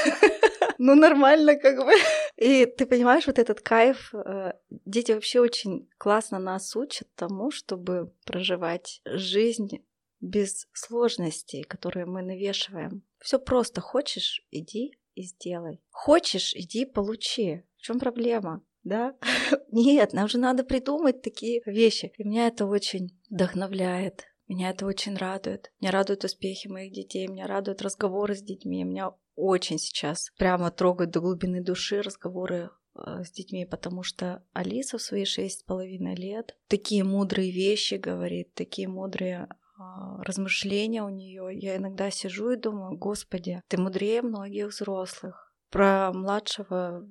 Ну, 0.77 0.93
нормально 0.93 1.55
как 1.55 1.77
бы. 1.77 1.93
И 2.35 2.65
ты 2.65 2.85
понимаешь, 2.85 3.27
вот 3.27 3.39
этот 3.39 3.61
кайф, 3.61 4.13
э, 4.13 4.51
дети 4.85 5.13
вообще 5.13 5.39
очень 5.39 5.87
классно 5.97 6.37
нас 6.37 6.75
учат 6.75 7.07
тому, 7.15 7.49
чтобы 7.49 8.11
проживать 8.25 9.01
жизнь 9.05 9.79
без 10.19 10.67
сложностей, 10.73 11.63
которые 11.63 12.05
мы 12.05 12.21
навешиваем. 12.21 13.03
Все 13.19 13.39
просто. 13.39 13.81
Хочешь, 13.81 14.45
иди 14.51 14.97
и 15.13 15.23
сделай. 15.23 15.81
Хочешь, 15.89 16.53
иди 16.55 16.85
получи. 16.85 17.63
В 17.77 17.81
чем 17.81 17.99
проблема? 17.99 18.63
Да? 18.83 19.15
Нет, 19.71 20.13
нам 20.13 20.27
же 20.27 20.37
надо 20.37 20.63
придумать 20.63 21.21
такие 21.21 21.61
вещи. 21.65 22.11
И 22.17 22.23
меня 22.23 22.47
это 22.47 22.65
очень 22.65 23.19
вдохновляет. 23.29 24.25
Меня 24.47 24.69
это 24.69 24.85
очень 24.85 25.15
радует. 25.15 25.71
Меня 25.81 25.91
радуют 25.91 26.23
успехи 26.23 26.67
моих 26.67 26.93
детей, 26.93 27.27
меня 27.27 27.47
радуют 27.47 27.81
разговоры 27.81 28.35
с 28.35 28.41
детьми. 28.41 28.83
Меня 28.83 29.11
очень 29.35 29.79
сейчас 29.79 30.31
прямо 30.37 30.71
трогают 30.71 31.11
до 31.11 31.19
глубины 31.19 31.63
души 31.63 32.01
разговоры 32.01 32.69
э, 32.95 33.23
с 33.23 33.31
детьми, 33.31 33.65
потому 33.65 34.03
что 34.03 34.43
Алиса 34.53 34.97
в 34.97 35.01
свои 35.01 35.25
шесть 35.25 35.61
с 35.61 35.63
половиной 35.63 36.15
лет 36.15 36.55
такие 36.67 37.03
мудрые 37.03 37.51
вещи 37.51 37.95
говорит, 37.95 38.53
такие 38.53 38.87
мудрые 38.87 39.47
размышления 39.77 41.03
у 41.03 41.09
нее. 41.09 41.49
Я 41.51 41.77
иногда 41.77 42.09
сижу 42.09 42.51
и 42.51 42.57
думаю, 42.57 42.97
господи, 42.97 43.61
ты 43.67 43.77
мудрее 43.77 44.21
многих 44.21 44.67
взрослых. 44.67 45.53
Про 45.69 46.11
младшего 46.13 47.07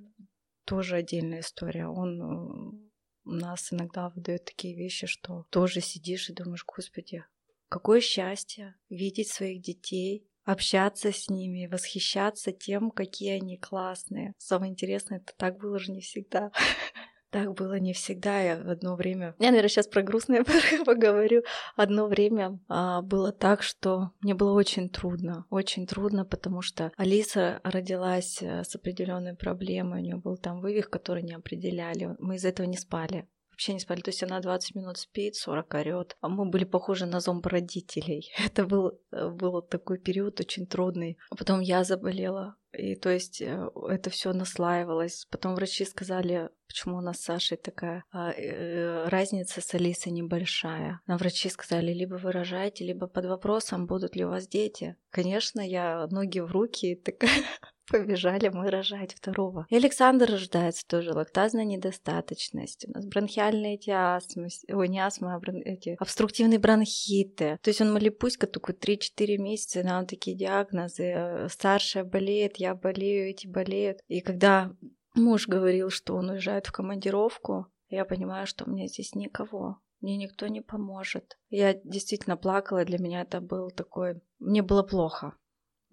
тоже 0.64 0.96
отдельная 0.96 1.40
история. 1.40 1.86
Он 1.86 2.22
э, 2.22 2.84
у 3.24 3.30
нас 3.30 3.72
иногда 3.72 4.10
выдает 4.10 4.44
такие 4.44 4.74
вещи, 4.74 5.06
что 5.06 5.46
тоже 5.50 5.80
сидишь 5.80 6.30
и 6.30 6.34
думаешь, 6.34 6.64
господи, 6.66 7.24
какое 7.68 8.00
счастье 8.00 8.76
видеть 8.88 9.28
своих 9.28 9.62
детей, 9.62 10.26
общаться 10.44 11.10
с 11.10 11.28
ними, 11.28 11.66
восхищаться 11.66 12.52
тем, 12.52 12.90
какие 12.90 13.32
они 13.32 13.56
классные. 13.56 14.34
Самое 14.38 14.72
интересное, 14.72 15.18
это 15.18 15.32
так 15.36 15.58
было 15.58 15.78
же 15.78 15.92
не 15.92 16.00
всегда. 16.00 16.52
Так 17.34 17.52
было 17.54 17.80
не 17.80 17.92
всегда. 17.92 18.40
Я 18.40 18.62
в 18.62 18.70
одно 18.70 18.94
время... 18.94 19.34
Я, 19.40 19.48
наверное, 19.48 19.68
сейчас 19.68 19.88
про 19.88 20.02
грустное 20.02 20.44
поговорю. 20.86 21.42
Одно 21.74 22.06
время 22.06 22.60
а, 22.68 23.02
было 23.02 23.32
так, 23.32 23.64
что 23.64 24.12
мне 24.20 24.34
было 24.34 24.52
очень 24.52 24.88
трудно. 24.88 25.44
Очень 25.50 25.88
трудно, 25.88 26.24
потому 26.24 26.62
что 26.62 26.92
Алиса 26.96 27.60
родилась 27.64 28.38
э, 28.40 28.62
с 28.62 28.76
определенной 28.76 29.34
проблемой. 29.34 29.98
У 29.98 30.04
нее 30.04 30.16
был 30.16 30.36
там 30.36 30.60
вывих, 30.60 30.90
который 30.90 31.24
не 31.24 31.34
определяли. 31.34 32.14
Мы 32.20 32.36
из 32.36 32.44
этого 32.44 32.68
не 32.68 32.76
спали 32.76 33.26
вообще 33.50 33.72
не 33.72 33.80
спали. 33.80 34.00
То 34.00 34.10
есть 34.10 34.22
она 34.22 34.40
20 34.40 34.74
минут 34.74 34.98
спит, 34.98 35.36
40 35.36 35.74
орет. 35.74 36.16
А 36.20 36.28
мы 36.28 36.44
были 36.44 36.64
похожи 36.64 37.06
на 37.06 37.20
зомб 37.20 37.46
родителей. 37.46 38.32
Это 38.44 38.64
был, 38.64 39.00
э, 39.12 39.28
был 39.28 39.62
такой 39.62 39.98
период 39.98 40.40
очень 40.40 40.66
трудный. 40.66 41.18
А 41.30 41.36
потом 41.36 41.60
я 41.60 41.84
заболела. 41.84 42.56
И 42.76 42.94
то 42.96 43.10
есть 43.10 43.40
э, 43.40 43.70
это 43.88 44.10
все 44.10 44.32
наслаивалось. 44.32 45.26
Потом 45.30 45.54
врачи 45.54 45.84
сказали, 45.84 46.50
почему 46.66 46.98
у 46.98 47.00
нас 47.00 47.18
с 47.18 47.24
Сашей 47.24 47.56
такая 47.56 48.04
а, 48.10 48.32
э, 48.32 49.08
разница 49.08 49.60
с 49.60 49.74
Алисой 49.74 50.12
небольшая. 50.12 51.00
Нам 51.06 51.18
врачи 51.18 51.48
сказали, 51.48 51.92
либо 51.92 52.14
вы 52.16 52.32
рожаете, 52.32 52.84
либо 52.84 53.06
под 53.06 53.26
вопросом, 53.26 53.86
будут 53.86 54.16
ли 54.16 54.24
у 54.24 54.30
вас 54.30 54.48
дети. 54.48 54.96
Конечно, 55.10 55.60
я 55.60 56.06
ноги 56.10 56.40
в 56.40 56.50
руки, 56.50 56.96
такая 56.96 57.30
Побежали 57.90 58.48
мы 58.48 58.70
рожать 58.70 59.14
второго. 59.14 59.66
И 59.68 59.76
Александр 59.76 60.30
рождается 60.30 60.86
тоже 60.86 61.12
лактазная 61.12 61.64
недостаточность. 61.64 62.86
У 62.88 62.92
нас 62.92 63.06
бронхиальные 63.06 63.74
эти 63.74 63.90
астмы, 63.90 64.48
ой, 64.68 64.88
не 64.88 65.00
астмы, 65.00 65.34
а 65.34 65.38
брон, 65.38 65.56
эти 65.56 65.96
обструктивные 65.98 66.58
бронхиты. 66.58 67.58
То 67.62 67.68
есть 67.68 67.80
он 67.80 67.92
малипуська 67.92 68.46
такой 68.46 68.74
3-4 68.74 69.36
месяца, 69.38 69.82
нам 69.82 70.06
такие 70.06 70.36
диагнозы. 70.36 71.04
Э, 71.04 71.48
старшая 71.48 72.04
болеет, 72.04 72.56
я 72.56 72.74
болею, 72.74 73.28
эти 73.28 73.46
болеют. 73.46 74.00
И 74.08 74.20
когда 74.20 74.74
муж 75.14 75.46
говорил, 75.46 75.90
что 75.90 76.16
он 76.16 76.30
уезжает 76.30 76.66
в 76.66 76.72
командировку, 76.72 77.66
я 77.88 78.04
понимаю, 78.04 78.46
что 78.46 78.64
у 78.64 78.70
меня 78.70 78.86
здесь 78.86 79.14
никого 79.14 79.78
мне 80.04 80.18
никто 80.18 80.46
не 80.48 80.60
поможет. 80.60 81.38
Я 81.48 81.72
действительно 81.82 82.36
плакала, 82.36 82.84
для 82.84 82.98
меня 82.98 83.22
это 83.22 83.40
был 83.40 83.70
такой... 83.70 84.20
Мне 84.38 84.60
было 84.60 84.82
плохо. 84.82 85.34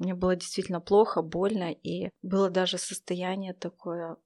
Мне 0.01 0.15
было 0.15 0.35
действительно 0.35 0.81
плохо, 0.81 1.21
больно, 1.21 1.71
и 1.71 2.09
было 2.23 2.49
даже 2.49 2.79
состояние 2.79 3.53
такое 3.53 4.17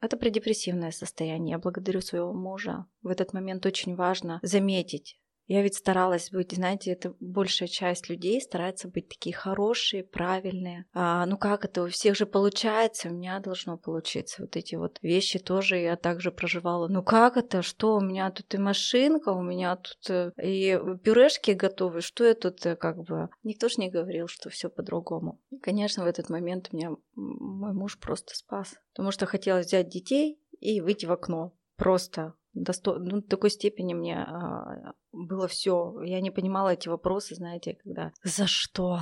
это 0.00 0.16
предепрессивное 0.16 0.90
состояние. 0.90 1.52
Я 1.52 1.58
благодарю 1.58 2.02
своего 2.02 2.32
мужа. 2.32 2.86
В 3.02 3.08
этот 3.08 3.32
момент 3.32 3.64
очень 3.66 3.96
важно 3.96 4.38
заметить, 4.42 5.18
я 5.46 5.62
ведь 5.62 5.76
старалась 5.76 6.30
быть, 6.30 6.52
знаете, 6.52 6.92
это 6.92 7.14
большая 7.20 7.68
часть 7.68 8.08
людей 8.08 8.40
старается 8.40 8.88
быть 8.88 9.08
такие 9.08 9.34
хорошие, 9.34 10.02
правильные. 10.02 10.86
А, 10.94 11.26
ну 11.26 11.36
как 11.36 11.64
это, 11.64 11.82
у 11.82 11.88
всех 11.88 12.16
же 12.16 12.26
получается, 12.26 13.08
у 13.08 13.12
меня 13.12 13.40
должно 13.40 13.76
получиться. 13.76 14.42
Вот 14.42 14.56
эти 14.56 14.74
вот 14.74 14.98
вещи 15.02 15.38
тоже 15.38 15.76
я 15.76 15.96
также 15.96 16.30
проживала. 16.30 16.88
Ну 16.88 17.02
как 17.02 17.36
это, 17.36 17.62
что 17.62 17.96
у 17.96 18.00
меня 18.00 18.30
тут 18.30 18.54
и 18.54 18.58
машинка, 18.58 19.30
у 19.30 19.42
меня 19.42 19.76
тут 19.76 20.10
э, 20.10 20.32
и 20.42 20.78
пюрешки 21.02 21.50
готовы, 21.50 22.00
что 22.00 22.24
я 22.24 22.34
тут 22.34 22.64
э, 22.64 22.76
как 22.76 23.02
бы... 23.02 23.28
Никто 23.42 23.68
же 23.68 23.74
не 23.78 23.90
говорил, 23.90 24.28
что 24.28 24.48
все 24.48 24.70
по-другому. 24.70 25.40
Конечно, 25.62 26.04
в 26.04 26.06
этот 26.06 26.30
момент 26.30 26.72
меня 26.72 26.90
мой 27.14 27.72
муж 27.72 27.98
просто 27.98 28.34
спас. 28.34 28.76
Потому 28.92 29.10
что 29.10 29.26
хотелось 29.26 29.66
взять 29.66 29.88
детей 29.88 30.38
и 30.60 30.80
выйти 30.80 31.06
в 31.06 31.12
окно. 31.12 31.52
Просто 31.76 32.34
до 32.54 32.72
ну, 32.98 33.20
такой 33.20 33.50
степени 33.50 33.94
мне 33.94 34.16
а, 34.16 34.94
было 35.12 35.48
все. 35.48 36.00
Я 36.02 36.20
не 36.20 36.30
понимала 36.30 36.70
эти 36.70 36.88
вопросы, 36.88 37.34
знаете, 37.34 37.78
когда 37.82 38.12
«За 38.22 38.46
что? 38.46 39.00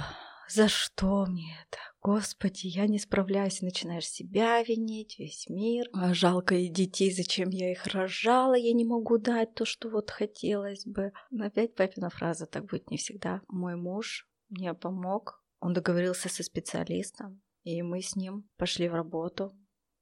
За 0.48 0.68
что 0.68 1.26
мне 1.26 1.56
это? 1.66 1.78
Господи, 2.00 2.66
я 2.66 2.86
не 2.86 2.98
справляюсь». 2.98 3.62
Начинаешь 3.62 4.08
себя 4.08 4.62
винить, 4.62 5.18
весь 5.18 5.48
мир. 5.48 5.86
А 5.92 6.14
жалко 6.14 6.54
и 6.54 6.68
детей, 6.68 7.12
зачем 7.12 7.50
я 7.50 7.70
их 7.72 7.86
рожала, 7.86 8.54
я 8.54 8.72
не 8.72 8.84
могу 8.84 9.18
дать 9.18 9.54
то, 9.54 9.64
что 9.64 9.88
вот 9.88 10.10
хотелось 10.10 10.86
бы. 10.86 11.12
Но 11.30 11.46
опять 11.46 11.74
папина 11.74 12.10
фраза 12.10 12.46
«Так 12.46 12.66
будет 12.66 12.90
не 12.90 12.96
всегда». 12.96 13.42
Мой 13.48 13.76
муж 13.76 14.26
мне 14.48 14.74
помог, 14.74 15.42
он 15.60 15.72
договорился 15.72 16.28
со 16.28 16.42
специалистом, 16.42 17.40
и 17.62 17.82
мы 17.82 18.02
с 18.02 18.16
ним 18.16 18.48
пошли 18.56 18.88
в 18.88 18.94
работу, 18.94 19.52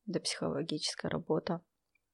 до 0.07 0.21
психологическая 0.21 1.11
работа. 1.11 1.61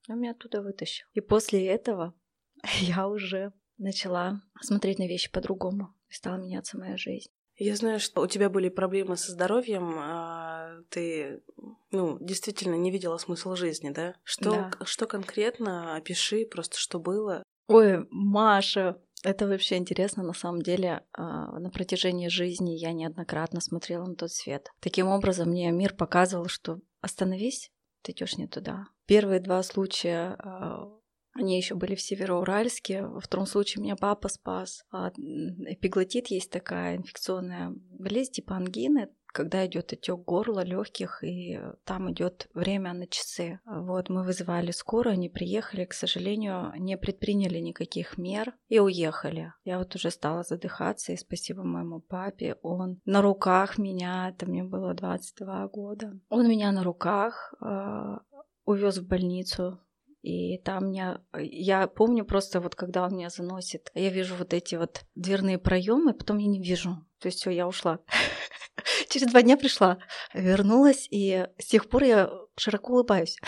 Он 0.09 0.21
меня 0.21 0.33
оттуда 0.33 0.63
вытащил. 0.63 1.07
И 1.15 1.21
после 1.21 1.67
этого 1.67 2.15
я 2.81 3.09
уже 3.09 3.53
начала 3.79 4.41
смотреть 4.61 4.99
на 4.99 5.07
вещи 5.07 5.31
по-другому. 5.31 5.95
И 6.09 6.15
стала 6.15 6.37
меняться 6.37 6.79
моя 6.79 6.97
жизнь. 6.97 7.31
Я 7.59 7.75
знаю, 7.75 7.99
что 8.01 8.21
у 8.21 8.27
тебя 8.27 8.51
были 8.51 8.69
проблемы 8.69 9.17
со 9.17 9.33
здоровьем, 9.33 9.97
а 9.99 10.79
ты, 10.91 11.43
ну, 11.91 12.19
действительно 12.21 12.75
не 12.75 12.91
видела 12.91 13.17
смысл 13.17 13.55
жизни, 13.55 13.91
да? 13.91 14.15
Что, 14.25 14.51
да. 14.51 14.71
что 14.85 15.07
конкретно? 15.07 15.97
Опиши 15.97 16.45
просто, 16.45 16.79
что 16.79 17.01
было. 17.01 17.43
Ой, 17.69 18.07
Маша, 18.11 19.01
это 19.25 19.47
вообще 19.49 19.77
интересно. 19.77 20.23
На 20.23 20.35
самом 20.35 20.61
деле, 20.61 21.07
а, 21.13 21.59
на 21.59 21.71
протяжении 21.71 22.29
жизни 22.29 22.73
я 22.73 22.93
неоднократно 22.93 23.63
смотрела 23.63 24.05
на 24.05 24.17
тот 24.17 24.31
свет. 24.33 24.69
Таким 24.81 25.09
образом, 25.09 25.49
мне 25.49 25.71
мир 25.71 25.95
показывал, 25.95 26.49
что 26.49 26.81
остановись, 27.01 27.71
ты 28.07 28.13
идешь 28.13 28.39
не 28.39 28.47
туда. 28.47 28.87
Первые 29.07 29.41
два 29.41 29.63
случая 29.63 30.37
а, 30.39 30.89
они 31.35 31.57
еще 31.57 31.75
были 31.75 31.97
в 31.97 32.01
Североуральске. 32.01 33.03
Во 33.03 33.21
втором 33.21 33.47
случае 33.47 33.83
меня 33.83 33.97
папа 33.97 34.29
спас. 34.29 34.85
А 34.91 35.11
эпиглотит 35.11 36.29
есть 36.29 36.51
такая 36.51 36.97
инфекционная 36.97 37.73
болезнь 37.91 38.33
типа 38.33 38.57
ангины, 38.57 39.09
когда 39.37 39.67
идет 39.67 39.93
отек 39.93 40.21
горла, 40.25 40.65
легких, 40.65 41.23
и 41.23 41.61
там 41.85 42.11
идет 42.11 42.49
время 42.55 42.95
на 42.95 43.07
часы. 43.07 43.61
Вот 43.67 44.09
мы 44.09 44.25
вызывали 44.25 44.71
скорую, 44.71 45.13
они 45.13 45.29
приехали, 45.29 45.85
к 45.85 45.93
сожалению, 45.93 46.73
не 46.79 46.97
предприняли 46.97 47.59
никаких 47.59 48.17
мер 48.17 48.55
и 48.69 48.81
уехали. 48.81 49.53
Я 49.65 49.79
вот 49.79 49.95
уже 49.95 50.11
стала 50.11 50.43
задыхаться, 50.43 51.13
и 51.13 51.19
спасибо 51.19 51.63
моему 51.65 52.01
папе, 52.01 52.57
он 52.63 52.99
на 53.05 53.21
руках 53.21 53.77
меня, 53.77 54.31
это 54.31 54.47
мне 54.47 54.65
было 54.65 54.95
22 54.95 55.69
года, 55.69 56.19
он 56.31 56.49
меня 56.49 56.73
на 56.73 56.83
руках 56.83 57.53
э, 57.61 58.19
увез 58.65 58.97
в 58.97 59.07
больницу, 59.07 59.81
и 60.23 60.59
там 60.59 60.89
меня, 60.89 61.21
я 61.39 61.87
помню 61.87 62.25
просто 62.25 62.61
вот 62.61 62.75
когда 62.75 63.05
он 63.05 63.17
меня 63.17 63.29
заносит, 63.29 63.93
я 63.95 64.09
вижу 64.09 64.35
вот 64.35 64.55
эти 64.55 64.77
вот 64.77 65.05
дверные 65.15 65.59
проемы, 65.59 66.15
потом 66.15 66.39
я 66.39 66.49
не 66.49 66.61
вижу. 66.61 67.06
То 67.21 67.27
есть 67.27 67.41
все, 67.41 67.51
я 67.51 67.67
ушла. 67.67 68.01
Через 69.09 69.29
два 69.29 69.43
дня 69.43 69.57
пришла, 69.57 69.99
вернулась, 70.35 71.09
и 71.11 71.47
с 71.59 71.67
тех 71.67 71.89
пор 71.89 72.05
я 72.05 72.31
широко 72.57 72.93
улыбаюсь. 72.95 73.39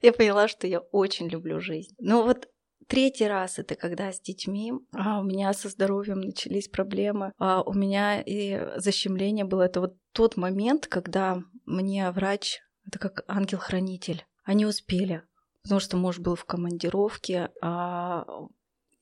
Я 0.00 0.12
поняла, 0.12 0.48
что 0.48 0.66
я 0.66 0.80
очень 0.80 1.28
люблю 1.28 1.60
жизнь. 1.60 1.94
Но 2.00 2.24
вот 2.24 2.48
Третий 2.88 3.28
раз 3.28 3.60
это 3.60 3.76
когда 3.76 4.12
с 4.12 4.20
детьми, 4.20 4.72
а 4.92 5.20
у 5.20 5.22
меня 5.22 5.52
со 5.54 5.68
здоровьем 5.68 6.20
начались 6.20 6.68
проблемы, 6.68 7.32
а 7.38 7.62
у 7.62 7.72
меня 7.72 8.20
и 8.20 8.60
защемление 8.76 9.44
было. 9.44 9.62
Это 9.62 9.80
вот 9.80 9.96
тот 10.10 10.36
момент, 10.36 10.88
когда 10.88 11.38
мне 11.64 12.10
врач, 12.10 12.58
это 12.84 12.98
как 12.98 13.24
ангел-хранитель, 13.28 14.26
они 14.44 14.66
успели 14.66 15.22
потому 15.62 15.80
что 15.80 15.96
муж 15.96 16.18
был 16.18 16.34
в 16.34 16.44
командировке, 16.44 17.50
а 17.60 18.24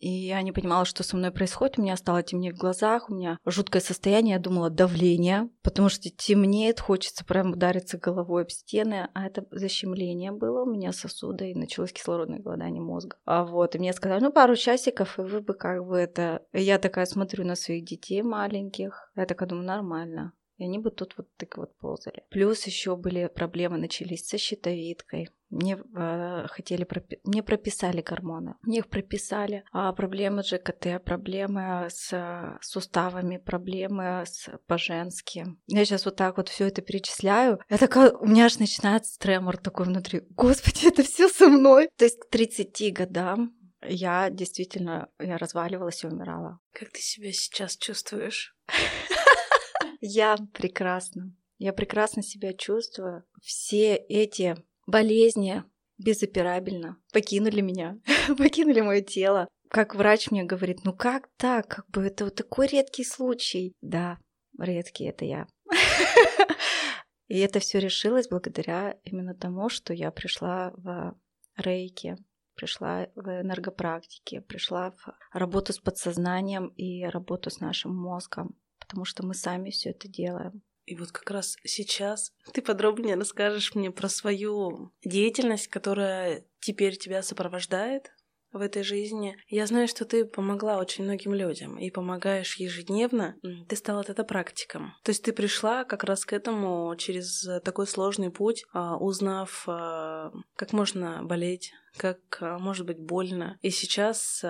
и 0.01 0.09
я 0.09 0.41
не 0.43 0.51
понимала, 0.51 0.87
что 0.87 1.03
со 1.03 1.17
мной 1.17 1.31
происходит. 1.31 1.79
У 1.79 1.83
меня 1.83 1.97
стало 1.97 2.23
темнее 2.23 2.55
в 2.55 2.57
глазах, 2.57 3.11
у 3.11 3.15
меня 3.15 3.39
жуткое 3.45 3.83
состояние. 3.83 4.35
Я 4.35 4.41
думала, 4.41 4.71
давление, 4.71 5.51
потому 5.63 5.91
что 5.91 6.09
темнеет, 6.09 6.81
хочется 6.81 7.25
прям 7.25 7.53
удариться 7.53 7.99
головой 7.99 8.43
об 8.43 8.51
стены. 8.51 9.09
А 9.15 9.27
это 9.27 9.47
защемление 9.51 10.33
было 10.33 10.63
у 10.63 10.71
меня 10.71 10.93
сосуда, 10.93 11.45
и 11.45 11.55
началось 11.55 11.93
кислородное 11.93 12.39
голодание 12.39 12.83
мозга. 12.83 13.19
А 13.27 13.45
вот, 13.45 13.75
и 13.75 13.79
мне 13.79 13.93
сказали, 13.93 14.23
ну, 14.23 14.33
пару 14.33 14.57
часиков, 14.57 15.19
и 15.19 15.23
вы 15.23 15.41
бы 15.41 15.53
как 15.53 15.85
бы 15.87 15.99
это... 15.99 16.43
И 16.53 16.63
я 16.63 16.79
такая 16.79 17.05
смотрю 17.05 17.45
на 17.45 17.55
своих 17.55 17.85
детей 17.85 18.23
маленьких. 18.23 19.13
Я 19.17 19.27
такая 19.27 19.49
думаю, 19.49 19.67
нормально. 19.67 20.33
И 20.57 20.65
они 20.65 20.79
бы 20.79 20.91
тут 20.91 21.15
вот 21.17 21.27
так 21.37 21.57
вот 21.57 21.77
ползали. 21.79 22.23
Плюс 22.31 22.67
еще 22.67 22.97
были 22.97 23.31
проблемы 23.35 23.79
начались 23.79 24.27
со 24.27 24.39
щитовидкой. 24.39 25.29
Мне 25.51 25.77
э, 25.77 26.47
хотели 26.49 26.85
пропи- 26.85 27.21
мне 27.25 27.43
прописали 27.43 28.01
гормоны, 28.01 28.55
мне 28.63 28.79
их 28.79 28.89
прописали. 28.89 29.65
А 29.73 29.93
проблемы 29.93 30.43
ЖКТ, 30.43 31.03
проблемы 31.05 31.89
с 31.91 32.59
суставами, 32.61 33.37
проблемы 33.37 34.25
с 34.27 34.49
по-женски. 34.67 35.47
Я 35.67 35.85
сейчас 35.85 36.05
вот 36.05 36.17
так 36.17 36.37
вот 36.37 36.49
все 36.49 36.69
это 36.69 36.83
перечисляю. 36.83 37.61
Я 37.69 37.79
такая, 37.79 38.13
у 38.13 38.27
меня 38.27 38.47
аж 38.47 38.59
начинается 38.59 39.19
тремор 39.19 39.57
такой 39.57 39.87
внутри. 39.87 40.23
Господи, 40.31 40.87
это 40.87 41.03
все 41.03 41.29
со 41.29 41.49
мной. 41.49 41.89
То 41.97 42.05
есть 42.05 42.21
к 42.21 42.31
30 42.31 42.93
годам 42.95 43.55
я 43.83 44.31
действительно 44.31 45.09
я 45.19 45.39
разваливалась 45.39 46.05
и 46.05 46.07
умирала. 46.07 46.61
Как 46.73 46.91
ты 46.91 47.01
себя 47.01 47.33
сейчас 47.33 47.77
чувствуешь? 47.77 48.55
Я 50.01 50.37
прекрасно. 50.55 51.35
Я 51.59 51.73
прекрасно 51.73 52.23
себя 52.23 52.55
чувствую. 52.55 53.25
Все 53.43 53.97
эти 53.97 54.57
болезни 54.87 55.65
безоперабельно 55.99 56.97
покинули 57.13 57.61
меня, 57.61 57.99
покинули 58.39 58.81
мое 58.81 59.03
тело. 59.03 59.49
Как 59.69 59.95
врач 59.95 60.31
мне 60.31 60.45
говорит, 60.45 60.85
ну 60.85 60.93
как 60.93 61.29
так? 61.37 61.69
Как 61.69 61.91
бы 61.91 62.03
это 62.03 62.25
вот 62.25 62.35
такой 62.35 62.67
редкий 62.67 63.05
случай. 63.05 63.75
Да, 63.81 64.19
редкий 64.59 65.05
это 65.05 65.25
я. 65.25 65.47
И 67.29 67.39
это 67.39 67.61
все 67.61 67.79
решилось 67.79 68.29
благодаря 68.29 68.99
именно 69.05 69.35
тому, 69.35 69.69
что 69.69 69.95
я 69.95 70.11
пришла 70.11 70.73
в 70.77 71.17
рейки, 71.57 72.17
пришла 72.57 73.07
в 73.15 73.43
энергопрактике, 73.43 74.41
пришла 74.41 74.91
в 74.91 75.15
работу 75.33 75.73
с 75.73 75.79
подсознанием 75.79 76.69
и 76.69 77.05
работу 77.05 77.51
с 77.51 77.61
нашим 77.61 77.95
мозгом 77.95 78.57
потому 78.91 79.05
что 79.05 79.25
мы 79.25 79.35
сами 79.35 79.71
все 79.71 79.91
это 79.91 80.09
делаем. 80.09 80.63
И 80.91 80.97
вот 80.97 81.13
как 81.13 81.31
раз 81.31 81.57
сейчас 81.63 82.33
ты 82.53 82.63
подробнее 82.63 83.15
расскажешь 83.15 83.77
мне 83.77 83.93
про 83.93 84.09
свою 84.09 84.91
деятельность, 85.05 85.69
которая 85.69 86.45
теперь 86.59 86.97
тебя 86.97 87.23
сопровождает 87.23 88.11
в 88.51 88.61
этой 88.61 88.83
жизни. 88.83 89.37
Я 89.47 89.69
знаю, 89.69 89.87
что 89.87 90.05
ты 90.05 90.25
помогла 90.25 90.79
очень 90.79 91.05
многим 91.05 91.33
людям 91.33 91.79
и 91.79 91.93
помогаешь 91.93 92.57
ежедневно. 92.57 93.37
Ты 93.69 93.77
стала 93.77 94.05
это 94.05 94.25
практиком. 94.25 94.93
То 95.05 95.11
есть 95.11 95.23
ты 95.23 95.33
пришла 95.33 95.85
как 95.85 96.03
раз 96.03 96.25
к 96.25 96.33
этому 96.33 96.93
через 96.97 97.49
такой 97.63 97.87
сложный 97.87 98.33
путь, 98.33 98.65
а, 98.73 98.97
узнав, 98.97 99.63
а, 99.69 100.33
как 100.57 100.73
можно 100.73 101.23
болеть, 101.23 101.73
как 101.97 102.19
а, 102.41 102.59
может 102.59 102.85
быть 102.85 102.99
больно. 102.99 103.59
И 103.63 103.71
сейчас 103.71 104.45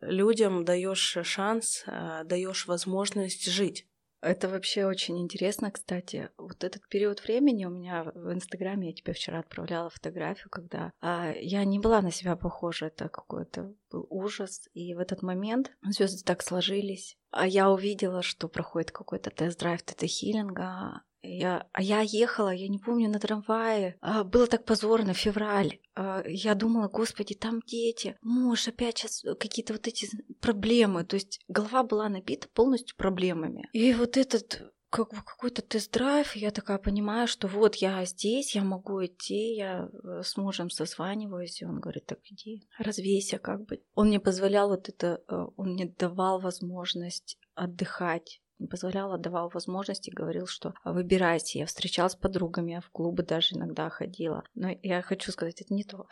людям 0.00 0.64
даешь 0.64 1.18
шанс, 1.22 1.84
даешь 2.24 2.66
возможность 2.66 3.48
жить. 3.48 3.86
Это 4.20 4.48
вообще 4.48 4.84
очень 4.84 5.18
интересно, 5.20 5.70
кстати. 5.70 6.30
Вот 6.38 6.64
этот 6.64 6.88
период 6.88 7.22
времени 7.22 7.64
у 7.66 7.70
меня 7.70 8.04
в 8.14 8.32
Инстаграме, 8.32 8.88
я 8.88 8.92
тебе 8.92 9.12
вчера 9.12 9.38
отправляла 9.38 9.90
фотографию, 9.90 10.50
когда 10.50 10.92
а, 11.00 11.32
я 11.32 11.64
не 11.64 11.78
была 11.78 12.02
на 12.02 12.10
себя 12.10 12.34
похожа, 12.34 12.86
это 12.86 13.08
какой-то 13.08 13.74
был 13.90 14.06
ужас. 14.10 14.68
И 14.74 14.94
в 14.94 14.98
этот 14.98 15.22
момент 15.22 15.72
звезды 15.82 16.24
так 16.24 16.42
сложились. 16.42 17.16
А 17.30 17.46
я 17.46 17.70
увидела, 17.70 18.22
что 18.22 18.48
проходит 18.48 18.90
какой-то 18.90 19.30
тест-драйв 19.30 19.82
тета-хиллинга, 19.82 21.02
Я, 21.22 21.66
а 21.72 21.82
я 21.82 22.00
ехала, 22.00 22.50
я 22.50 22.68
не 22.68 22.78
помню, 22.78 23.08
на 23.08 23.18
трамвае. 23.18 23.96
А, 24.00 24.24
было 24.24 24.46
так 24.46 24.64
позорно, 24.64 25.14
февраль. 25.14 25.80
А, 25.94 26.22
я 26.26 26.54
думала, 26.54 26.88
господи, 26.88 27.34
там 27.34 27.60
дети. 27.66 28.16
Муж, 28.22 28.68
опять 28.68 28.98
сейчас 28.98 29.24
какие-то 29.38 29.72
вот 29.72 29.86
эти 29.86 30.08
проблемы. 30.40 31.04
То 31.04 31.16
есть 31.16 31.40
голова 31.48 31.82
была 31.82 32.08
набита 32.08 32.48
полностью 32.48 32.96
проблемами. 32.96 33.68
И 33.72 33.92
вот 33.92 34.16
этот 34.16 34.72
как 34.90 35.10
бы 35.10 35.16
какой-то 35.22 35.60
тест-драйв, 35.60 36.34
я 36.34 36.50
такая 36.50 36.78
понимаю, 36.78 37.28
что 37.28 37.46
вот 37.46 37.76
я 37.76 38.04
здесь, 38.06 38.54
я 38.54 38.64
могу 38.64 39.04
идти, 39.04 39.54
я 39.54 39.88
э, 39.92 40.22
с 40.22 40.36
мужем 40.36 40.70
созваниваюсь, 40.70 41.60
и 41.60 41.66
он 41.66 41.78
говорит, 41.78 42.06
так 42.06 42.20
иди, 42.24 42.66
развейся 42.78 43.38
как 43.38 43.66
бы. 43.66 43.82
Он 43.94 44.08
мне 44.08 44.18
позволял 44.18 44.70
вот 44.70 44.88
это, 44.88 45.22
э, 45.28 45.46
он 45.56 45.74
мне 45.74 45.86
давал 45.86 46.40
возможность 46.40 47.38
отдыхать 47.54 48.40
позволял, 48.66 49.16
давал 49.18 49.50
возможности, 49.50 50.10
говорил, 50.10 50.46
что 50.46 50.74
выбирайте. 50.84 51.60
Я 51.60 51.66
встречалась 51.66 52.12
с 52.12 52.16
подругами, 52.16 52.72
я 52.72 52.80
в 52.80 52.90
клубы 52.90 53.22
даже 53.22 53.54
иногда 53.54 53.88
ходила. 53.88 54.44
Но 54.54 54.70
я 54.82 55.02
хочу 55.02 55.30
сказать, 55.32 55.60
это 55.60 55.72
не 55.72 55.84
то. 55.84 56.06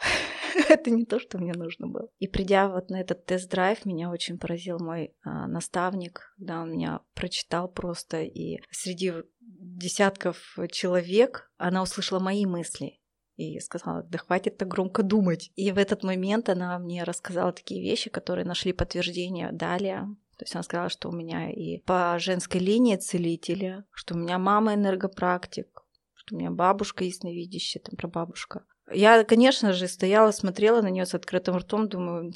это 0.68 0.90
не 0.90 1.04
то, 1.04 1.18
что 1.18 1.38
мне 1.38 1.52
нужно 1.52 1.88
было. 1.88 2.08
И 2.18 2.28
придя 2.28 2.68
вот 2.68 2.90
на 2.90 3.00
этот 3.00 3.24
тест-драйв, 3.26 3.84
меня 3.84 4.10
очень 4.10 4.38
поразил 4.38 4.78
мой 4.78 5.14
а, 5.22 5.46
наставник, 5.46 6.34
когда 6.36 6.62
он 6.62 6.72
меня 6.72 7.00
прочитал 7.14 7.68
просто, 7.68 8.22
и 8.22 8.60
среди 8.70 9.12
десятков 9.40 10.56
человек 10.70 11.50
она 11.56 11.82
услышала 11.82 12.18
мои 12.18 12.46
мысли 12.46 13.00
и 13.36 13.60
сказала, 13.60 14.02
да 14.02 14.18
хватит 14.18 14.56
так 14.56 14.68
громко 14.68 15.02
думать. 15.02 15.52
И 15.56 15.70
в 15.70 15.78
этот 15.78 16.02
момент 16.02 16.48
она 16.48 16.78
мне 16.78 17.04
рассказала 17.04 17.52
такие 17.52 17.82
вещи, 17.82 18.10
которые 18.10 18.46
нашли 18.46 18.72
подтверждение 18.72 19.52
далее 19.52 20.08
то 20.36 20.44
есть 20.44 20.54
она 20.54 20.62
сказала, 20.62 20.88
что 20.90 21.08
у 21.08 21.12
меня 21.12 21.50
и 21.50 21.78
по 21.78 22.18
женской 22.18 22.60
линии 22.60 22.96
целителя, 22.96 23.84
что 23.90 24.14
у 24.14 24.18
меня 24.18 24.38
мама 24.38 24.74
энергопрактик, 24.74 25.66
что 26.14 26.34
у 26.34 26.38
меня 26.38 26.50
бабушка 26.50 27.04
ясновидящая, 27.04 27.82
там 27.82 27.96
про 27.96 28.08
бабушка. 28.08 28.64
Я, 28.92 29.24
конечно 29.24 29.72
же, 29.72 29.88
стояла, 29.88 30.30
смотрела 30.30 30.80
на 30.80 30.88
нее 30.88 31.06
с 31.06 31.14
открытым 31.14 31.56
ртом, 31.56 31.88
думаю, 31.88 32.32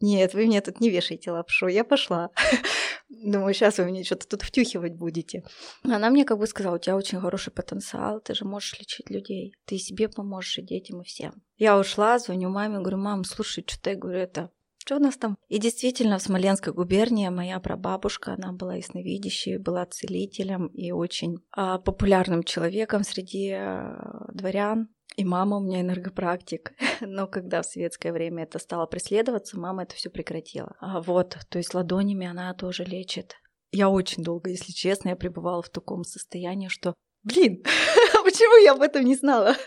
нет, 0.00 0.34
вы 0.34 0.46
мне 0.46 0.60
тут 0.60 0.80
не 0.80 0.88
вешаете 0.88 1.32
лапшу, 1.32 1.66
я 1.66 1.82
пошла. 1.82 2.30
Думаю, 3.08 3.54
сейчас 3.54 3.78
вы 3.78 3.86
мне 3.86 4.04
что-то 4.04 4.28
тут 4.28 4.42
втюхивать 4.42 4.94
будете. 4.94 5.42
Она 5.82 6.10
мне 6.10 6.24
как 6.24 6.38
бы 6.38 6.46
сказала, 6.46 6.76
у 6.76 6.78
тебя 6.78 6.94
очень 6.94 7.20
хороший 7.20 7.52
потенциал, 7.52 8.20
ты 8.20 8.34
же 8.34 8.44
можешь 8.44 8.78
лечить 8.78 9.10
людей, 9.10 9.52
ты 9.64 9.78
себе 9.78 10.08
поможешь, 10.08 10.58
и 10.58 10.62
детям, 10.62 11.00
и 11.00 11.04
всем. 11.04 11.42
Я 11.56 11.76
ушла, 11.76 12.20
звоню 12.20 12.50
маме, 12.50 12.78
говорю, 12.78 12.98
мам, 12.98 13.24
слушай, 13.24 13.64
что-то 13.66 13.90
я 13.90 13.96
говорю, 13.96 14.20
это 14.20 14.50
что 14.90 14.96
у 14.96 15.00
нас 15.00 15.16
там? 15.16 15.38
И 15.48 15.58
действительно, 15.60 16.18
в 16.18 16.22
Смоленской 16.22 16.72
губернии 16.72 17.28
моя 17.28 17.60
прабабушка, 17.60 18.32
она 18.32 18.52
была 18.52 18.74
ясновидящей, 18.74 19.56
была 19.56 19.86
целителем 19.86 20.66
и 20.66 20.90
очень 20.90 21.36
а, 21.52 21.78
популярным 21.78 22.42
человеком 22.42 23.04
среди 23.04 23.52
а, 23.52 24.26
дворян. 24.34 24.88
И 25.14 25.24
мама 25.24 25.58
у 25.58 25.60
меня 25.60 25.82
энергопрактик. 25.82 26.72
Но 27.00 27.28
когда 27.28 27.62
в 27.62 27.66
советское 27.66 28.12
время 28.12 28.42
это 28.42 28.58
стало 28.58 28.86
преследоваться, 28.86 29.60
мама 29.60 29.84
это 29.84 29.94
все 29.94 30.10
прекратила. 30.10 30.74
А 30.80 31.00
вот, 31.00 31.38
то 31.48 31.58
есть 31.58 31.72
ладонями 31.72 32.26
она 32.26 32.52
тоже 32.54 32.82
лечит. 32.82 33.36
Я 33.70 33.90
очень 33.90 34.24
долго, 34.24 34.50
если 34.50 34.72
честно, 34.72 35.10
я 35.10 35.16
пребывала 35.16 35.62
в 35.62 35.70
таком 35.70 36.02
состоянии, 36.02 36.66
что, 36.66 36.94
блин, 37.22 37.62
почему 38.24 38.60
я 38.64 38.72
об 38.72 38.82
этом 38.82 39.04
не 39.04 39.14
знала? 39.14 39.54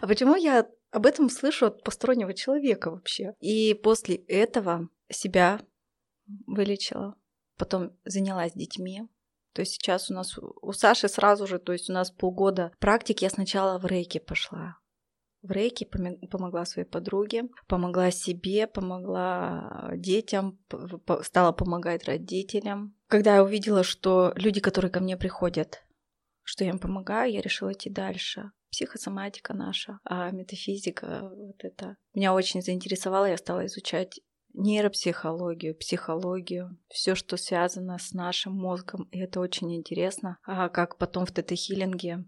А 0.00 0.06
почему 0.06 0.36
я 0.36 0.64
об 0.96 1.04
этом 1.04 1.28
слышу 1.28 1.66
от 1.66 1.84
постороннего 1.84 2.32
человека 2.32 2.90
вообще. 2.90 3.34
И 3.40 3.74
после 3.74 4.16
этого 4.16 4.88
себя 5.10 5.60
вылечила, 6.46 7.16
потом 7.58 7.94
занялась 8.06 8.54
детьми. 8.54 9.02
То 9.52 9.60
есть 9.60 9.72
сейчас 9.72 10.10
у 10.10 10.14
нас 10.14 10.38
у 10.38 10.72
Саши 10.72 11.08
сразу 11.08 11.46
же, 11.46 11.58
то 11.58 11.74
есть 11.74 11.90
у 11.90 11.92
нас 11.92 12.10
полгода 12.10 12.72
практики. 12.78 13.24
Я 13.24 13.30
сначала 13.30 13.78
в 13.78 13.84
рейке 13.84 14.20
пошла. 14.20 14.78
В 15.42 15.50
рейке 15.50 15.84
помогла 15.84 16.64
своей 16.64 16.88
подруге, 16.88 17.44
помогла 17.68 18.10
себе, 18.10 18.66
помогла 18.66 19.90
детям, 19.96 20.58
стала 21.24 21.52
помогать 21.52 22.04
родителям. 22.04 22.96
Когда 23.06 23.34
я 23.34 23.44
увидела, 23.44 23.82
что 23.82 24.32
люди, 24.34 24.60
которые 24.60 24.90
ко 24.90 25.00
мне 25.00 25.18
приходят, 25.18 25.84
что 26.42 26.64
я 26.64 26.70
им 26.70 26.78
помогаю, 26.78 27.30
я 27.30 27.42
решила 27.42 27.74
идти 27.74 27.90
дальше 27.90 28.50
психосоматика 28.76 29.54
наша, 29.54 30.00
а 30.04 30.30
метафизика 30.30 31.30
вот 31.34 31.64
это. 31.64 31.96
Меня 32.14 32.34
очень 32.34 32.60
заинтересовало, 32.60 33.24
я 33.24 33.38
стала 33.38 33.64
изучать 33.64 34.20
нейропсихологию, 34.52 35.74
психологию, 35.74 36.78
все, 36.88 37.14
что 37.14 37.38
связано 37.38 37.98
с 37.98 38.12
нашим 38.12 38.54
мозгом, 38.54 39.04
и 39.12 39.18
это 39.18 39.40
очень 39.40 39.74
интересно. 39.74 40.38
А 40.44 40.68
как 40.68 40.98
потом 40.98 41.24
в 41.24 41.32
тета-хиллинге 41.32 42.24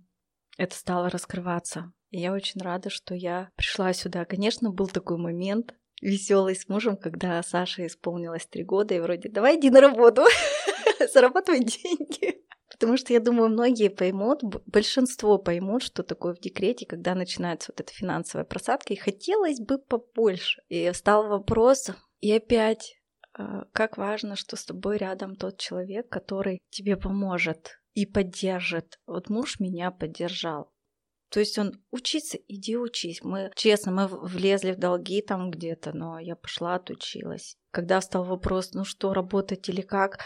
это 0.56 0.74
стало 0.74 1.10
раскрываться. 1.10 1.92
И 2.10 2.18
я 2.18 2.32
очень 2.32 2.62
рада, 2.62 2.88
что 2.88 3.14
я 3.14 3.50
пришла 3.54 3.92
сюда. 3.92 4.24
Конечно, 4.24 4.70
был 4.70 4.88
такой 4.88 5.18
момент, 5.18 5.74
веселый 6.00 6.56
с 6.56 6.66
мужем, 6.68 6.96
когда 6.96 7.42
Саше 7.42 7.86
исполнилось 7.86 8.46
три 8.46 8.64
года, 8.64 8.94
и 8.94 9.00
вроде 9.00 9.28
давай 9.28 9.58
иди 9.58 9.68
на 9.68 9.82
работу, 9.82 10.22
зарабатывай 11.12 11.60
деньги. 11.60 12.42
Потому 12.70 12.96
что 12.96 13.12
я 13.12 13.20
думаю, 13.20 13.48
многие 13.48 13.88
поймут, 13.88 14.42
большинство 14.66 15.38
поймут, 15.38 15.82
что 15.82 16.02
такое 16.02 16.34
в 16.34 16.40
декрете, 16.40 16.86
когда 16.86 17.14
начинается 17.14 17.72
вот 17.72 17.80
эта 17.80 17.92
финансовая 17.92 18.44
просадка, 18.44 18.92
и 18.92 18.96
хотелось 18.96 19.60
бы 19.60 19.78
побольше. 19.78 20.62
И 20.68 20.92
стал 20.92 21.28
вопрос, 21.28 21.90
и 22.20 22.30
опять, 22.32 22.94
а, 23.32 23.64
как 23.72 23.96
важно, 23.96 24.36
что 24.36 24.56
с 24.56 24.64
тобой 24.64 24.98
рядом 24.98 25.34
тот 25.34 25.58
человек, 25.58 26.08
который 26.08 26.60
тебе 26.70 26.96
поможет 26.96 27.80
и 27.94 28.04
поддержит. 28.04 28.98
Вот 29.06 29.30
муж 29.30 29.60
меня 29.60 29.90
поддержал. 29.90 30.70
То 31.30 31.40
есть 31.40 31.58
он 31.58 31.72
учиться, 31.90 32.38
иди 32.48 32.76
учись. 32.76 33.22
Мы, 33.22 33.50
честно, 33.54 33.92
мы 33.92 34.06
влезли 34.06 34.72
в 34.72 34.78
долги 34.78 35.20
там 35.20 35.50
где-то, 35.50 35.92
но 35.92 36.18
я 36.18 36.36
пошла, 36.36 36.76
отучилась. 36.76 37.56
Когда 37.70 38.00
встал 38.00 38.24
вопрос, 38.24 38.72
ну 38.72 38.84
что, 38.84 39.12
работать 39.12 39.68
или 39.68 39.82
как, 39.82 40.20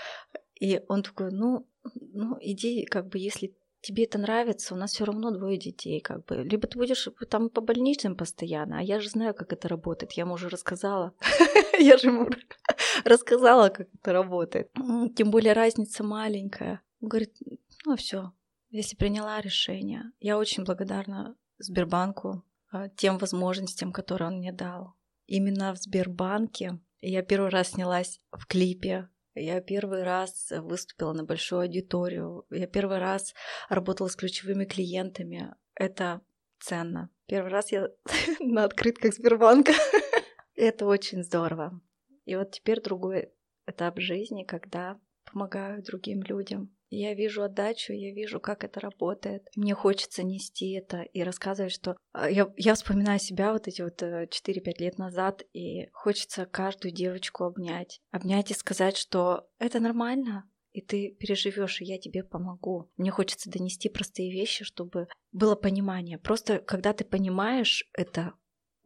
и 0.60 0.80
он 0.88 1.02
такой, 1.02 1.32
ну, 1.32 1.68
ну, 1.94 2.38
иди, 2.40 2.84
как 2.84 3.08
бы, 3.08 3.18
если 3.18 3.54
тебе 3.82 4.04
это 4.04 4.18
нравится, 4.18 4.74
у 4.74 4.76
нас 4.76 4.92
все 4.92 5.04
равно 5.04 5.30
двое 5.30 5.58
детей, 5.58 6.00
как 6.00 6.24
бы. 6.24 6.36
Либо 6.44 6.66
ты 6.66 6.78
будешь 6.78 7.08
там 7.28 7.50
по 7.50 7.60
больничным 7.60 8.16
постоянно, 8.16 8.78
а 8.78 8.82
я 8.82 9.00
же 9.00 9.10
знаю, 9.10 9.34
как 9.34 9.52
это 9.52 9.68
работает. 9.68 10.12
Я 10.12 10.22
ему 10.22 10.34
уже 10.34 10.48
рассказала. 10.48 11.14
Я 11.78 11.96
же 11.96 12.08
ему 12.08 12.28
рассказала, 13.04 13.70
как 13.70 13.88
это 13.92 14.12
работает. 14.12 14.70
Тем 15.16 15.30
более 15.30 15.52
разница 15.52 16.04
маленькая. 16.04 16.80
Он 17.00 17.08
говорит, 17.08 17.36
ну 17.84 17.96
все, 17.96 18.32
если 18.70 18.94
приняла 18.94 19.40
решение. 19.40 20.12
Я 20.20 20.38
очень 20.38 20.64
благодарна 20.64 21.34
Сбербанку 21.58 22.44
а, 22.70 22.88
тем 22.88 23.18
возможностям, 23.18 23.92
которые 23.92 24.28
он 24.28 24.38
мне 24.38 24.52
дал. 24.52 24.94
Именно 25.26 25.74
в 25.74 25.78
Сбербанке 25.78 26.78
я 27.00 27.22
первый 27.22 27.50
раз 27.50 27.70
снялась 27.70 28.20
в 28.30 28.46
клипе 28.46 29.08
я 29.34 29.60
первый 29.60 30.02
раз 30.02 30.50
выступила 30.50 31.12
на 31.12 31.24
большую 31.24 31.62
аудиторию. 31.62 32.44
Я 32.50 32.66
первый 32.66 32.98
раз 32.98 33.34
работала 33.68 34.08
с 34.08 34.16
ключевыми 34.16 34.64
клиентами. 34.64 35.54
Это 35.74 36.20
ценно. 36.60 37.10
Первый 37.26 37.50
раз 37.50 37.72
я 37.72 37.88
на 38.40 38.64
открытках 38.64 39.14
Сбербанка. 39.14 39.72
Это 40.54 40.86
очень 40.86 41.22
здорово. 41.22 41.80
И 42.24 42.36
вот 42.36 42.52
теперь 42.52 42.80
другой 42.80 43.32
этап 43.66 43.98
жизни, 43.98 44.44
когда 44.44 45.00
помогаю 45.24 45.82
другим 45.82 46.22
людям. 46.22 46.74
Я 46.94 47.14
вижу 47.14 47.42
отдачу, 47.42 47.94
я 47.94 48.12
вижу, 48.12 48.38
как 48.38 48.64
это 48.64 48.78
работает. 48.78 49.48
Мне 49.56 49.74
хочется 49.74 50.22
нести 50.22 50.72
это 50.72 51.00
и 51.00 51.22
рассказывать, 51.22 51.72
что 51.72 51.96
а, 52.12 52.30
я, 52.30 52.52
я 52.58 52.74
вспоминаю 52.74 53.18
себя 53.18 53.54
вот 53.54 53.66
эти 53.66 53.80
вот 53.80 54.02
4-5 54.02 54.28
э, 54.46 54.72
лет 54.78 54.98
назад, 54.98 55.42
и 55.54 55.88
хочется 55.92 56.44
каждую 56.44 56.92
девочку 56.92 57.44
обнять. 57.44 58.02
Обнять 58.10 58.50
и 58.50 58.54
сказать, 58.54 58.98
что 58.98 59.48
это 59.58 59.80
нормально, 59.80 60.44
и 60.72 60.82
ты 60.82 61.16
переживешь, 61.18 61.80
и 61.80 61.86
я 61.86 61.98
тебе 61.98 62.22
помогу. 62.24 62.90
Мне 62.98 63.10
хочется 63.10 63.50
донести 63.50 63.88
простые 63.88 64.30
вещи, 64.30 64.64
чтобы 64.64 65.08
было 65.32 65.54
понимание. 65.54 66.18
Просто 66.18 66.58
когда 66.58 66.92
ты 66.92 67.04
понимаешь 67.04 67.88
это, 67.94 68.34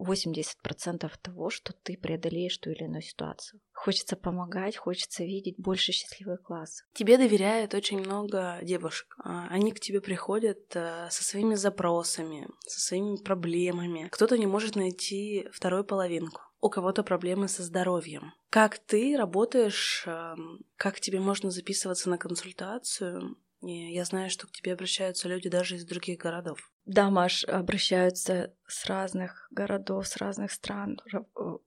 80% 0.01 1.11
того, 1.23 1.51
что 1.51 1.73
ты 1.73 1.97
преодолеешь 1.97 2.59
ту 2.59 2.71
или 2.71 2.85
иную 2.85 3.03
ситуацию. 3.03 3.61
Хочется 3.73 4.17
помогать, 4.17 4.77
хочется 4.77 5.25
видеть 5.25 5.57
больше 5.59 5.93
счастливый 5.93 6.39
класс. 6.39 6.83
Тебе 6.95 7.19
доверяет 7.19 7.75
очень 7.75 7.99
много 7.99 8.59
девушек. 8.63 9.17
А, 9.23 9.47
они 9.49 9.73
к 9.73 9.81
тебе 9.81 10.01
приходят 10.01 10.75
э, 10.75 11.09
со 11.11 11.25
своими 11.25 11.55
запросами, 11.55 12.49
со 12.67 12.81
своими 12.81 13.17
проблемами. 13.17 14.09
Кто-то 14.11 14.39
не 14.39 14.47
может 14.47 14.77
найти 14.77 15.49
вторую 15.53 15.85
половинку. 15.85 16.41
У 16.61 16.69
кого-то 16.69 17.03
проблемы 17.03 17.49
со 17.49 17.63
здоровьем. 17.63 18.33
Как 18.51 18.79
ты 18.79 19.17
работаешь, 19.17 20.05
эм, 20.07 20.65
как 20.77 21.01
тебе 21.01 21.21
можно 21.21 21.51
записываться 21.51 22.09
на 22.09 22.19
консультацию, 22.19 23.37
я 23.61 24.05
знаю, 24.05 24.31
что 24.31 24.47
к 24.47 24.53
тебе 24.53 24.73
обращаются 24.73 25.29
люди 25.29 25.49
даже 25.49 25.77
из 25.77 25.85
других 25.85 26.19
городов. 26.19 26.71
Да, 26.87 27.11
Маш, 27.11 27.45
обращаются 27.45 28.55
с 28.69 28.87
разных 28.87 29.49
городов, 29.51 30.07
с 30.07 30.17
разных 30.17 30.53
стран. 30.53 31.01
Э, 31.13 31.19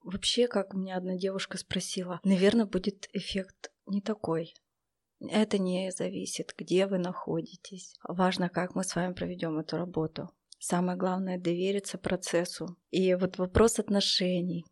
вообще, 0.02 0.48
как 0.48 0.72
меня 0.72 0.96
одна 0.96 1.16
девушка 1.16 1.58
спросила, 1.58 2.20
наверное, 2.24 2.64
будет 2.64 3.08
эффект 3.12 3.70
не 3.86 4.00
такой. 4.00 4.54
Это 5.20 5.58
не 5.58 5.92
зависит, 5.92 6.54
где 6.56 6.86
вы 6.86 6.96
находитесь. 6.96 7.94
Важно, 8.02 8.48
как 8.48 8.74
мы 8.74 8.82
с 8.82 8.96
вами 8.96 9.12
проведем 9.12 9.58
эту 9.58 9.76
работу. 9.76 10.30
Самое 10.58 10.96
главное— 10.96 11.38
довериться 11.40 11.98
процессу. 11.98 12.76
И 12.90 13.14
вот 13.14 13.36
вопрос 13.36 13.78
отношений. 13.78 14.64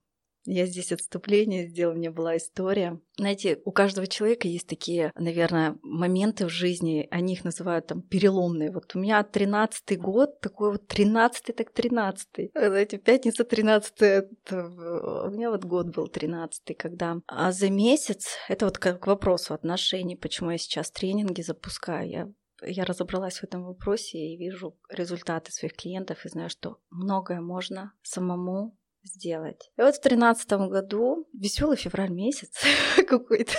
Я 0.50 0.64
здесь 0.64 0.92
отступление 0.92 1.66
сделала, 1.66 1.94
у 1.94 1.98
меня 1.98 2.10
была 2.10 2.38
история. 2.38 2.98
Знаете, 3.18 3.60
у 3.66 3.70
каждого 3.70 4.06
человека 4.06 4.48
есть 4.48 4.66
такие, 4.66 5.12
наверное, 5.14 5.76
моменты 5.82 6.46
в 6.46 6.48
жизни, 6.48 7.06
они 7.10 7.34
их 7.34 7.44
называют 7.44 7.88
там 7.88 8.00
переломные. 8.00 8.70
Вот 8.70 8.94
у 8.94 8.98
меня 8.98 9.22
тринадцатый 9.24 9.98
год, 9.98 10.40
такой 10.40 10.72
вот 10.72 10.86
тринадцатый, 10.86 11.54
так 11.54 11.70
тринадцатый. 11.70 12.50
Знаете, 12.54 12.96
пятница 12.96 13.44
тринадцатая, 13.44 14.26
у 14.50 15.30
меня 15.30 15.50
вот 15.50 15.64
год 15.64 15.94
был 15.94 16.08
тринадцатый, 16.08 16.74
когда... 16.74 17.20
А 17.26 17.52
за 17.52 17.68
месяц, 17.68 18.36
это 18.48 18.64
вот 18.64 18.78
как 18.78 19.00
к 19.00 19.06
вопросу 19.06 19.52
отношений, 19.52 20.16
почему 20.16 20.50
я 20.50 20.58
сейчас 20.58 20.90
тренинги 20.90 21.42
запускаю, 21.42 22.08
я 22.08 22.32
я 22.62 22.84
разобралась 22.84 23.38
в 23.38 23.44
этом 23.44 23.64
вопросе 23.64 24.18
и 24.18 24.36
вижу 24.36 24.76
результаты 24.88 25.52
своих 25.52 25.74
клиентов 25.74 26.24
и 26.24 26.28
знаю, 26.28 26.50
что 26.50 26.78
многое 26.90 27.40
можно 27.40 27.92
самому 28.02 28.76
сделать. 29.02 29.70
И 29.76 29.82
вот 29.82 29.96
в 29.96 30.00
тринадцатом 30.00 30.68
году, 30.68 31.26
веселый 31.32 31.76
февраль 31.76 32.10
месяц 32.10 32.62
какой-то, 33.08 33.52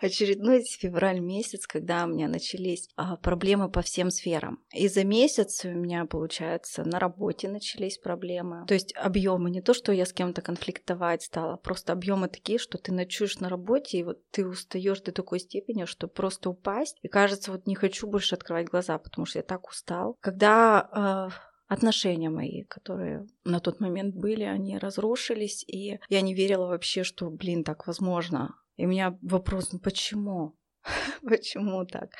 очередной 0.00 0.62
февраль 0.62 1.20
месяц, 1.20 1.66
когда 1.66 2.04
у 2.04 2.08
меня 2.08 2.28
начались 2.28 2.88
а, 2.96 3.16
проблемы 3.16 3.70
по 3.70 3.82
всем 3.82 4.10
сферам. 4.10 4.62
И 4.72 4.88
за 4.88 5.04
месяц 5.04 5.64
у 5.64 5.68
меня, 5.68 6.04
получается, 6.06 6.84
на 6.84 6.98
работе 6.98 7.48
начались 7.48 7.98
проблемы. 7.98 8.66
То 8.66 8.74
есть 8.74 8.94
объемы, 8.96 9.50
не 9.50 9.60
то, 9.60 9.74
что 9.74 9.92
я 9.92 10.06
с 10.06 10.12
кем-то 10.12 10.42
конфликтовать 10.42 11.22
стала, 11.22 11.56
просто 11.56 11.92
объемы 11.92 12.28
такие, 12.28 12.58
что 12.58 12.78
ты 12.78 12.92
ночуешь 12.92 13.38
на 13.38 13.48
работе, 13.48 13.98
и 13.98 14.02
вот 14.02 14.18
ты 14.30 14.46
устаешь 14.46 15.00
до 15.00 15.12
такой 15.12 15.40
степени, 15.40 15.84
что 15.84 16.08
просто 16.08 16.50
упасть. 16.50 16.98
И 17.02 17.08
кажется, 17.08 17.52
вот 17.52 17.66
не 17.66 17.74
хочу 17.74 18.06
больше 18.06 18.34
открывать 18.34 18.68
глаза, 18.68 18.98
потому 18.98 19.26
что 19.26 19.38
я 19.38 19.42
так 19.42 19.68
устал. 19.68 20.16
Когда 20.20 21.30
э, 21.30 21.47
отношения 21.68 22.30
мои, 22.30 22.64
которые 22.64 23.26
на 23.44 23.60
тот 23.60 23.80
момент 23.80 24.14
были, 24.14 24.44
они 24.44 24.78
разрушились, 24.78 25.64
и 25.66 26.00
я 26.08 26.20
не 26.20 26.34
верила 26.34 26.66
вообще, 26.66 27.04
что, 27.04 27.30
блин, 27.30 27.62
так 27.62 27.86
возможно. 27.86 28.54
И 28.76 28.86
у 28.86 28.88
меня 28.88 29.18
вопрос, 29.22 29.72
ну 29.72 29.78
почему? 29.78 30.56
почему 31.22 31.84
так? 31.84 32.10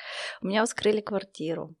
У 0.41 0.47
меня 0.47 0.65
вскрыли 0.65 1.01
квартиру. 1.01 1.75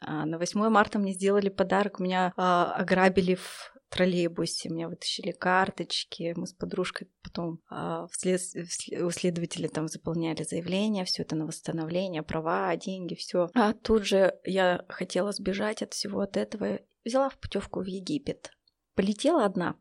А 0.00 0.26
на 0.26 0.38
8 0.38 0.68
марта 0.68 0.98
мне 0.98 1.12
сделали 1.12 1.48
подарок, 1.48 1.98
меня 1.98 2.32
а, 2.36 2.74
ограбили 2.74 3.36
в 3.36 3.73
троллейбусе, 3.94 4.68
меня 4.68 4.88
вытащили 4.88 5.30
карточки, 5.30 6.34
мы 6.36 6.46
с 6.46 6.52
подружкой 6.52 7.08
потом 7.22 7.60
а, 7.70 8.06
вслед, 8.08 8.40
у 9.00 9.10
следователя 9.10 9.68
там 9.68 9.88
заполняли 9.88 10.42
заявление, 10.42 11.04
все 11.04 11.22
это 11.22 11.36
на 11.36 11.46
восстановление, 11.46 12.22
права, 12.22 12.74
деньги, 12.76 13.14
все. 13.14 13.48
А 13.54 13.72
тут 13.72 14.04
же 14.04 14.38
я 14.44 14.84
хотела 14.88 15.32
сбежать 15.32 15.82
от 15.82 15.94
всего 15.94 16.20
от 16.20 16.36
этого 16.36 16.80
взяла 17.04 17.28
в 17.28 17.38
путевку 17.38 17.82
в 17.82 17.86
Египет. 17.86 18.50
Полетела 18.94 19.44
одна, 19.44 19.76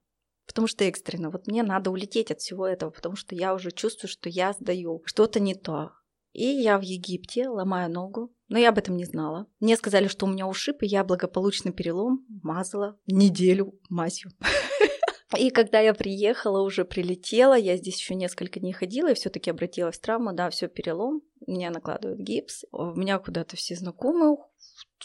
потому 0.46 0.68
что 0.68 0.84
экстренно. 0.84 1.30
Вот 1.30 1.48
мне 1.48 1.64
надо 1.64 1.90
улететь 1.90 2.32
от 2.32 2.40
всего 2.40 2.68
этого, 2.68 2.90
потому 2.90 3.16
что 3.16 3.36
я 3.36 3.54
уже 3.54 3.72
чувствую, 3.72 4.10
что 4.10 4.30
я 4.30 4.54
сдаю. 4.54 5.02
Что-то 5.06 5.40
не 5.40 5.56
то. 5.56 5.94
И 6.34 6.46
я 6.46 6.78
в 6.78 6.82
Египте 6.82 7.48
ломаю 7.48 7.92
ногу, 7.92 8.34
но 8.50 8.58
я 8.58 8.70
об 8.70 8.78
этом 8.78 8.98
не 8.98 9.06
знала. 9.06 9.48
Мне 9.60 9.78
сказали, 9.78 10.08
что 10.08 10.26
у 10.26 10.30
меня 10.30 10.48
ушиб, 10.48 10.82
и 10.82 10.88
я 10.88 11.04
благополучный 11.04 11.72
перелом 11.72 12.26
мазала 12.44 12.98
неделю 13.08 13.80
мазью. 13.90 14.32
И 15.40 15.50
когда 15.50 15.80
я 15.80 15.96
приехала, 15.96 16.62
уже 16.62 16.86
прилетела, 16.86 17.56
я 17.56 17.76
здесь 17.76 17.98
еще 17.98 18.14
несколько 18.14 18.60
дней 18.60 18.72
ходила 18.72 19.10
и 19.10 19.16
все-таки 19.16 19.50
обратилась 19.50 19.98
в 19.98 20.02
травму, 20.02 20.32
да, 20.32 20.52
все 20.52 20.68
перелом, 20.68 21.24
меня 21.48 21.72
накладывают 21.72 22.20
гипс, 22.20 22.66
у 22.72 22.94
меня 22.94 23.18
куда-то 23.18 23.56
все 23.56 23.76
знакомые 23.76 24.38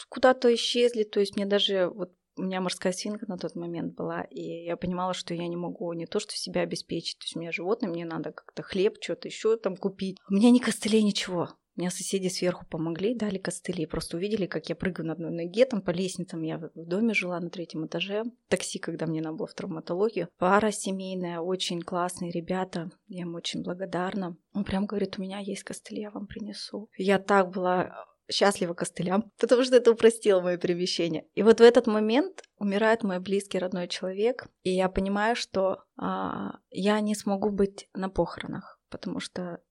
куда-то 0.07 0.53
исчезли, 0.53 1.03
то 1.03 1.19
есть 1.19 1.35
мне 1.35 1.45
даже 1.45 1.89
вот 1.89 2.13
у 2.39 2.43
меня 2.43 2.61
морская 2.61 2.93
свинка 2.93 3.25
на 3.27 3.37
тот 3.37 3.55
момент 3.55 3.95
была, 3.95 4.21
и 4.21 4.65
я 4.65 4.77
понимала, 4.77 5.13
что 5.13 5.33
я 5.33 5.47
не 5.47 5.57
могу 5.57 5.91
не 5.93 6.05
то, 6.05 6.19
что 6.19 6.33
себя 6.35 6.61
обеспечить, 6.61 7.19
то 7.19 7.25
есть 7.25 7.35
у 7.35 7.39
меня 7.39 7.51
животное, 7.51 7.89
мне 7.89 8.05
надо 8.05 8.31
как-то 8.31 8.63
хлеб, 8.63 8.97
что-то 9.01 9.27
еще 9.27 9.57
там 9.57 9.75
купить. 9.75 10.17
У 10.29 10.33
меня 10.33 10.49
ни 10.49 10.59
костылей, 10.59 11.03
ничего. 11.03 11.49
Меня 11.75 11.91
соседи 11.91 12.27
сверху 12.27 12.65
помогли, 12.65 13.15
дали 13.15 13.37
костыли. 13.37 13.85
Просто 13.85 14.17
увидели, 14.17 14.47
как 14.47 14.67
я 14.67 14.75
прыгаю 14.75 15.07
на 15.07 15.13
одной 15.13 15.31
ноге, 15.31 15.65
там 15.65 15.81
по 15.81 15.91
лестницам. 15.91 16.41
Я 16.41 16.57
в 16.57 16.71
доме 16.75 17.13
жила 17.13 17.39
на 17.39 17.49
третьем 17.49 17.85
этаже. 17.85 18.25
Такси, 18.49 18.79
когда 18.79 19.05
мне 19.05 19.21
надо 19.21 19.37
было 19.37 19.47
в 19.47 19.53
травматологию. 19.53 20.27
Пара 20.37 20.71
семейная, 20.71 21.39
очень 21.39 21.81
классные 21.81 22.31
ребята. 22.31 22.91
Я 23.07 23.21
им 23.21 23.33
очень 23.35 23.63
благодарна. 23.63 24.35
Он 24.53 24.65
прям 24.65 24.87
говорит, 24.87 25.17
у 25.17 25.21
меня 25.21 25.39
есть 25.39 25.63
костыли, 25.63 26.01
я 26.01 26.11
вам 26.11 26.27
принесу. 26.27 26.89
Я 26.97 27.17
так 27.17 27.51
была 27.51 28.08
счастлива 28.31 28.73
костылям, 28.73 29.31
потому 29.39 29.63
что 29.63 29.75
это 29.75 29.91
упростило 29.91 30.41
мое 30.41 30.57
перемещение. 30.57 31.25
И 31.35 31.43
вот 31.43 31.59
в 31.59 31.63
этот 31.63 31.87
момент 31.87 32.43
умирает 32.57 33.03
мой 33.03 33.19
близкий 33.19 33.59
родной 33.59 33.87
человек, 33.87 34.47
и 34.63 34.71
я 34.71 34.89
понимаю, 34.89 35.35
что 35.35 35.83
а, 35.97 36.59
я 36.69 36.99
не 37.01 37.15
смогу 37.15 37.49
быть 37.49 37.89
на 37.93 38.09
похоронах, 38.09 38.79
потому 38.89 39.19
что 39.19 39.61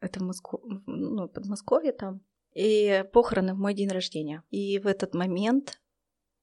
это 0.00 0.20
в 0.20 0.22
Москву, 0.22 0.60
ну, 0.86 1.28
Подмосковье 1.28 1.92
там, 1.92 2.20
и 2.54 3.04
похороны 3.12 3.54
в 3.54 3.58
мой 3.58 3.74
день 3.74 3.88
рождения. 3.88 4.42
И 4.50 4.78
в 4.78 4.86
этот 4.86 5.14
момент 5.14 5.80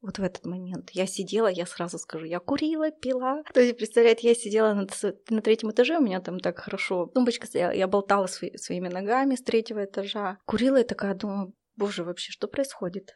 вот 0.05 0.19
в 0.19 0.23
этот 0.23 0.45
момент. 0.45 0.91
Я 0.91 1.07
сидела, 1.07 1.47
я 1.47 1.65
сразу 1.65 1.97
скажу, 1.97 2.25
я 2.25 2.39
курила, 2.39 2.91
пила. 2.91 3.43
То 3.53 3.59
есть, 3.59 3.77
представляете, 3.77 4.27
я 4.27 4.35
сидела 4.35 4.73
на, 4.73 4.87
на 5.29 5.41
третьем 5.41 5.71
этаже, 5.71 5.97
у 5.97 6.01
меня 6.01 6.21
там 6.21 6.39
так 6.39 6.59
хорошо 6.59 7.07
тумбочка 7.07 7.47
стояла, 7.47 7.71
я 7.71 7.87
болтала 7.87 8.27
свои, 8.27 8.55
своими 8.57 8.87
ногами 8.87 9.35
с 9.35 9.41
третьего 9.41 9.85
этажа. 9.85 10.37
Курила 10.45 10.81
и 10.81 10.87
такая 10.87 11.15
думаю, 11.15 11.53
боже, 11.75 12.03
вообще, 12.03 12.31
что 12.31 12.47
происходит? 12.47 13.13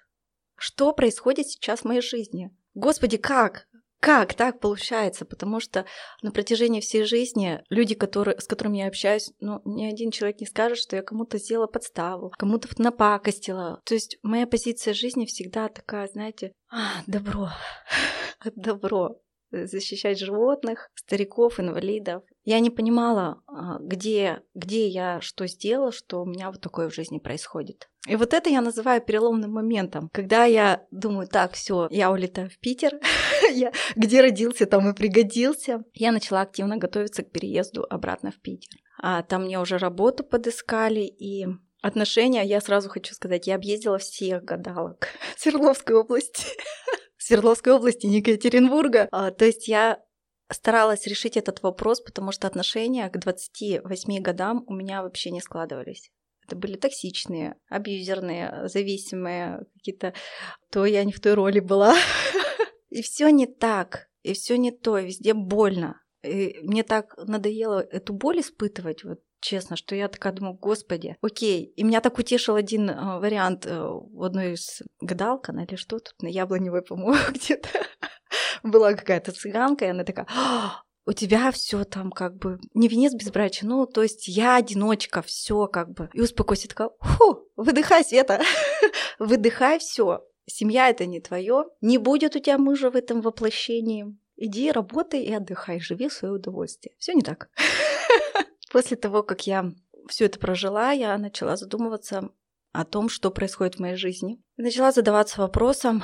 Что 0.57 0.91
происходит 0.93 1.47
сейчас 1.47 1.81
в 1.81 1.85
моей 1.85 2.01
жизни? 2.01 2.51
Господи, 2.73 3.17
как? 3.17 3.67
Как 3.99 4.33
так 4.33 4.59
получается? 4.59 5.25
Потому 5.25 5.59
что 5.59 5.85
на 6.21 6.31
протяжении 6.31 6.79
всей 6.79 7.03
жизни 7.03 7.61
люди, 7.69 7.95
которые, 7.95 8.39
с 8.39 8.47
которыми 8.47 8.77
я 8.77 8.87
общаюсь, 8.87 9.31
ну, 9.39 9.61
ни 9.65 9.85
один 9.85 10.11
человек 10.11 10.39
не 10.39 10.47
скажет, 10.47 10.77
что 10.77 10.95
я 10.95 11.01
кому-то 11.01 11.37
сделала 11.37 11.67
подставу, 11.67 12.31
кому-то 12.37 12.69
напакостила. 12.77 13.81
То 13.85 13.93
есть 13.93 14.17
моя 14.23 14.47
позиция 14.47 14.93
жизни 14.93 15.25
всегда 15.25 15.67
такая, 15.67 16.07
знаете, 16.07 16.53
добро, 17.07 17.49
добро 18.55 19.19
защищать 19.51 20.19
животных, 20.19 20.89
стариков, 20.95 21.59
инвалидов. 21.59 22.23
Я 22.49 22.61
не 22.61 22.71
понимала, 22.71 23.43
а, 23.45 23.77
где, 23.79 24.41
где 24.55 24.87
я 24.87 25.21
что 25.21 25.45
сделала, 25.45 25.91
что 25.91 26.23
у 26.23 26.25
меня 26.25 26.49
вот 26.49 26.59
такое 26.59 26.89
в 26.89 26.95
жизни 26.95 27.19
происходит. 27.19 27.87
И 28.07 28.15
вот 28.15 28.33
это 28.33 28.49
я 28.49 28.61
называю 28.61 29.01
переломным 29.01 29.51
моментом, 29.51 30.09
когда 30.11 30.45
я 30.45 30.83
думаю, 30.89 31.27
так, 31.27 31.53
все, 31.53 31.87
я 31.91 32.09
улетаю 32.09 32.49
в 32.49 32.57
Питер, 32.57 32.93
я 33.53 33.71
где 33.95 34.21
родился, 34.21 34.65
там 34.65 34.89
и 34.89 34.95
пригодился. 34.95 35.83
Я 35.93 36.11
начала 36.11 36.41
активно 36.41 36.77
готовиться 36.77 37.21
к 37.21 37.29
переезду 37.29 37.85
обратно 37.87 38.31
в 38.31 38.41
Питер. 38.41 38.79
А 38.99 39.21
там 39.21 39.43
мне 39.43 39.59
уже 39.59 39.77
работу 39.77 40.23
подыскали, 40.23 41.01
и 41.01 41.45
отношения, 41.83 42.41
я 42.41 42.61
сразу 42.61 42.89
хочу 42.89 43.13
сказать, 43.13 43.45
я 43.45 43.53
объездила 43.53 43.99
всех 43.99 44.43
гадалок 44.43 45.09
Свердловской 45.37 45.97
области. 45.97 46.47
Свердловской 47.19 47.73
области, 47.73 48.07
не 48.07 48.17
Екатеринбурга. 48.17 49.07
А, 49.11 49.29
то 49.29 49.45
есть 49.45 49.67
я 49.67 49.99
старалась 50.51 51.07
решить 51.07 51.37
этот 51.37 51.63
вопрос, 51.63 52.01
потому 52.01 52.31
что 52.31 52.47
отношения 52.47 53.09
к 53.09 53.17
28 53.17 54.21
годам 54.21 54.63
у 54.67 54.73
меня 54.73 55.03
вообще 55.03 55.31
не 55.31 55.41
складывались. 55.41 56.11
Это 56.45 56.55
были 56.55 56.77
токсичные, 56.77 57.55
абьюзерные, 57.69 58.67
зависимые 58.67 59.65
какие-то. 59.75 60.13
То 60.71 60.85
я 60.85 61.03
не 61.03 61.11
в 61.11 61.19
той 61.19 61.35
роли 61.35 61.59
была. 61.59 61.95
И 62.89 63.03
все 63.03 63.29
не 63.29 63.45
так, 63.45 64.09
и 64.23 64.33
все 64.33 64.57
не 64.57 64.71
то, 64.71 64.97
везде 64.97 65.35
больно. 65.35 66.01
И 66.23 66.59
мне 66.63 66.83
так 66.83 67.15
надоело 67.17 67.79
эту 67.79 68.13
боль 68.13 68.41
испытывать, 68.41 69.03
вот 69.03 69.19
честно, 69.39 69.75
что 69.75 69.95
я 69.95 70.07
такая 70.07 70.33
думаю, 70.33 70.55
господи, 70.55 71.17
окей. 71.21 71.65
И 71.75 71.83
меня 71.83 72.01
так 72.01 72.17
утешил 72.19 72.55
один 72.55 72.89
э, 72.89 73.19
вариант 73.19 73.65
э, 73.65 73.79
в 73.81 74.23
одной 74.23 74.53
из 74.53 74.81
гадалка, 74.99 75.53
или 75.53 75.75
что 75.75 75.99
тут, 75.99 76.15
на 76.21 76.27
Яблоневой, 76.27 76.81
по-моему, 76.87 77.17
где-то 77.29 77.69
была 78.63 78.93
какая-то 78.93 79.31
цыганка, 79.31 79.85
и 79.85 79.89
она 79.89 80.03
такая, 80.03 80.27
«А, 80.35 80.83
у 81.05 81.13
тебя 81.13 81.51
все 81.51 81.85
там 81.85 82.11
как 82.11 82.37
бы 82.37 82.59
не 82.73 82.87
венец 82.87 83.13
безбрачия, 83.13 83.67
ну, 83.67 83.85
то 83.87 84.03
есть 84.03 84.27
я 84.27 84.57
одиночка, 84.57 85.21
все 85.21 85.67
как 85.67 85.91
бы. 85.91 86.09
И 86.13 86.21
успокойся, 86.21 86.67
такая, 86.67 86.91
фу, 86.99 87.47
выдыхай, 87.55 88.03
Света, 88.03 88.41
выдыхай 89.19 89.79
все. 89.79 90.23
Семья 90.45 90.89
это 90.89 91.05
не 91.05 91.19
твое, 91.19 91.65
не 91.81 91.97
будет 91.97 92.35
у 92.35 92.39
тебя 92.39 92.57
мужа 92.57 92.91
в 92.91 92.95
этом 92.95 93.21
воплощении. 93.21 94.17
Иди, 94.41 94.71
работай 94.71 95.21
и 95.21 95.33
отдыхай, 95.33 95.81
живи 95.81 96.07
в 96.07 96.13
свое 96.13 96.35
удовольствие. 96.35 96.95
Все 96.97 97.11
не 97.13 97.21
так. 97.21 97.49
После 98.71 98.95
того, 98.95 99.21
как 99.21 99.45
я 99.45 99.73
все 100.07 100.25
это 100.25 100.39
прожила, 100.39 100.91
я 100.91 101.17
начала 101.17 101.57
задумываться 101.57 102.29
о 102.71 102.85
том, 102.85 103.09
что 103.09 103.31
происходит 103.31 103.75
в 103.75 103.79
моей 103.79 103.97
жизни. 103.97 104.41
Начала 104.55 104.93
задаваться 104.93 105.41
вопросом, 105.41 106.03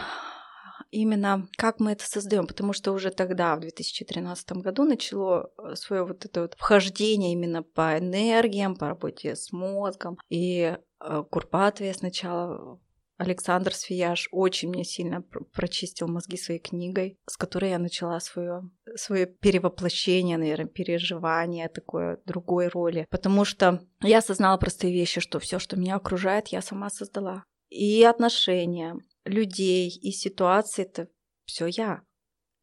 именно 0.92 1.48
как 1.58 1.80
мы 1.80 1.94
это 1.94 2.06
создаем, 2.06 2.46
потому 2.46 2.74
что 2.74 2.92
уже 2.92 3.10
тогда, 3.10 3.56
в 3.56 3.62
2013 3.62 4.52
году, 4.54 4.84
начало 4.84 5.50
э, 5.58 5.76
свое 5.76 6.04
вот 6.04 6.26
это 6.26 6.42
вот 6.42 6.56
вхождение 6.58 7.32
именно 7.32 7.64
по 7.64 7.98
энергиям, 7.98 8.76
по 8.76 8.88
работе 8.90 9.38
с 9.38 9.54
мозгом. 9.54 10.18
И 10.28 10.78
э, 11.00 11.24
Курпатове 11.32 11.94
сначала 11.94 12.82
Александр 13.18 13.74
Свияж 13.74 14.28
очень 14.32 14.70
мне 14.70 14.84
сильно 14.84 15.22
прочистил 15.54 16.08
мозги 16.08 16.38
своей 16.38 16.60
книгой, 16.60 17.18
с 17.28 17.38
которой 17.38 17.72
я 17.72 17.80
начала 17.80 18.20
свое, 18.20 18.70
свое 18.96 19.26
перевоплощение, 19.26 20.38
наверное, 20.38 20.66
переживание 20.66 21.70
такой 21.70 22.18
другой 22.26 22.68
роли. 22.68 23.08
Потому 23.10 23.46
что 23.46 23.82
я 24.02 24.18
осознала 24.18 24.58
простые 24.58 24.94
вещи, 24.94 25.22
что 25.22 25.40
все, 25.40 25.60
что 25.60 25.78
меня 25.78 25.96
окружает, 25.96 26.50
я 26.50 26.62
сама 26.62 26.90
создала. 26.90 27.44
И 27.70 28.04
отношения, 28.04 28.98
людей, 29.24 29.90
и 29.90 30.12
ситуации— 30.12 30.84
это 30.84 31.08
все 31.46 31.68
я. 31.68 32.02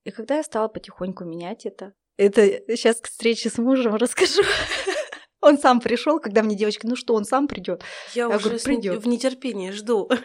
И 0.05 0.11
когда 0.11 0.37
я 0.37 0.43
стала 0.43 0.69
потихоньку 0.69 1.25
менять 1.25 1.65
это, 1.65 1.95
это 2.17 2.47
сейчас 2.77 3.01
к 3.01 3.09
встрече 3.09 3.49
с 3.49 3.59
мужем 3.59 3.95
расскажу. 3.95 4.43
Он 5.43 5.59
сам 5.59 5.81
пришел, 5.81 6.21
когда 6.21 6.43
мне 6.43 6.57
девочка, 6.57 6.87
ну 6.87 6.95
что, 6.95 7.15
он 7.15 7.25
сам 7.25 7.49
придет. 7.49 7.83
Я, 8.15 8.23
я 8.23 8.29
уже 8.29 8.45
говорю, 8.45 8.63
придет. 8.63 9.03
в 9.03 9.09
нетерпении 9.09 9.71
жду. 9.71 10.09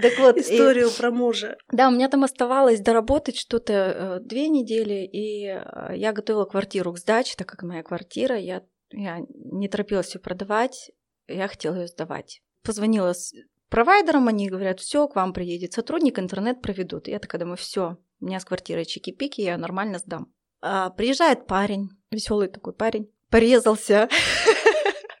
Так 0.00 0.18
вот, 0.18 0.38
историю 0.38 0.90
про 0.90 1.10
мужа. 1.10 1.56
Да, 1.70 1.88
у 1.88 1.90
меня 1.90 2.08
там 2.08 2.24
оставалось 2.24 2.80
доработать 2.80 3.36
что-то 3.36 3.72
э, 3.72 4.20
две 4.20 4.48
недели, 4.48 5.04
и 5.04 5.46
э, 5.46 5.96
я 5.96 6.12
готовила 6.12 6.46
квартиру 6.46 6.92
к 6.92 6.98
сдаче, 6.98 7.34
так 7.36 7.48
как 7.48 7.62
моя 7.62 7.82
квартира, 7.82 8.36
я, 8.36 8.62
я 8.90 9.18
не 9.28 9.68
торопилась 9.68 10.14
ее 10.14 10.20
продавать, 10.20 10.90
я 11.26 11.48
хотела 11.48 11.74
ее 11.74 11.86
сдавать. 11.86 12.40
Позвонила 12.62 13.12
с 13.12 13.34
провайдером, 13.68 14.28
они 14.28 14.48
говорят, 14.48 14.80
все, 14.80 15.06
к 15.08 15.16
вам 15.16 15.32
приедет 15.32 15.72
сотрудник, 15.72 16.18
интернет 16.18 16.62
проведут. 16.62 17.08
Я 17.08 17.18
такая 17.18 17.40
думаю, 17.40 17.56
все, 17.56 17.98
у 18.20 18.24
меня 18.24 18.40
с 18.40 18.44
квартирой 18.44 18.84
чики-пики, 18.84 19.40
я 19.40 19.58
нормально 19.58 19.98
сдам. 19.98 20.32
А, 20.60 20.90
приезжает 20.90 21.46
парень, 21.46 21.90
веселый 22.10 22.48
такой 22.48 22.72
парень, 22.72 23.10
порезался. 23.30 24.08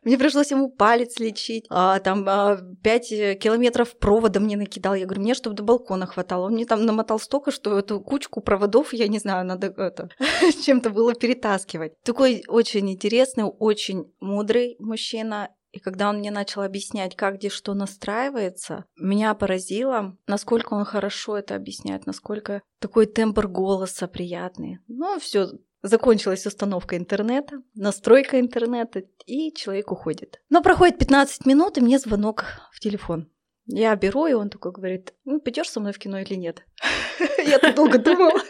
Мне 0.08 0.16
пришлось 0.16 0.50
ему 0.50 0.70
палец 0.70 1.18
лечить. 1.18 1.66
А, 1.68 1.98
там 2.00 2.24
а, 2.26 2.58
5 2.82 3.38
километров 3.38 3.98
провода 3.98 4.40
мне 4.40 4.56
накидал. 4.56 4.94
Я 4.94 5.04
говорю, 5.04 5.20
мне 5.20 5.34
чтобы 5.34 5.54
до 5.54 5.62
балкона 5.62 6.06
хватало. 6.06 6.46
Он 6.46 6.54
мне 6.54 6.64
там 6.64 6.86
намотал 6.86 7.18
столько, 7.18 7.50
что 7.50 7.78
эту 7.78 8.00
кучку 8.00 8.40
проводов, 8.40 8.94
я 8.94 9.06
не 9.08 9.18
знаю, 9.18 9.44
надо 9.44 9.66
это 9.66 10.08
чем-то 10.64 10.88
было 10.90 11.14
перетаскивать. 11.14 11.92
Такой 12.04 12.42
очень 12.48 12.90
интересный, 12.90 13.44
очень 13.44 14.10
мудрый 14.18 14.76
мужчина. 14.78 15.50
И 15.72 15.78
когда 15.78 16.08
он 16.08 16.20
мне 16.20 16.30
начал 16.30 16.62
объяснять, 16.62 17.14
как 17.14 17.34
где 17.34 17.50
что 17.50 17.74
настраивается, 17.74 18.86
меня 18.96 19.34
поразило, 19.34 20.16
насколько 20.26 20.72
он 20.72 20.86
хорошо 20.86 21.36
это 21.36 21.54
объясняет, 21.54 22.06
насколько 22.06 22.62
такой 22.80 23.04
тембр 23.04 23.46
голоса 23.46 24.08
приятный. 24.08 24.78
Ну, 24.88 25.20
все, 25.20 25.50
Закончилась 25.82 26.44
установка 26.44 26.96
интернета, 26.96 27.62
настройка 27.74 28.40
интернета, 28.40 29.02
и 29.26 29.52
человек 29.54 29.92
уходит. 29.92 30.40
Но 30.50 30.60
проходит 30.60 30.98
15 30.98 31.46
минут, 31.46 31.78
и 31.78 31.80
мне 31.80 31.98
звонок 31.98 32.44
в 32.72 32.80
телефон. 32.80 33.30
Я 33.66 33.94
беру, 33.96 34.26
и 34.26 34.32
он 34.32 34.50
такой 34.50 34.72
говорит, 34.72 35.14
ну, 35.24 35.40
пойдешь 35.40 35.70
со 35.70 35.78
мной 35.78 35.92
в 35.92 35.98
кино 35.98 36.18
или 36.18 36.34
нет? 36.34 36.64
Я 37.46 37.58
так 37.58 37.76
долго 37.76 37.98
думала. 37.98 38.40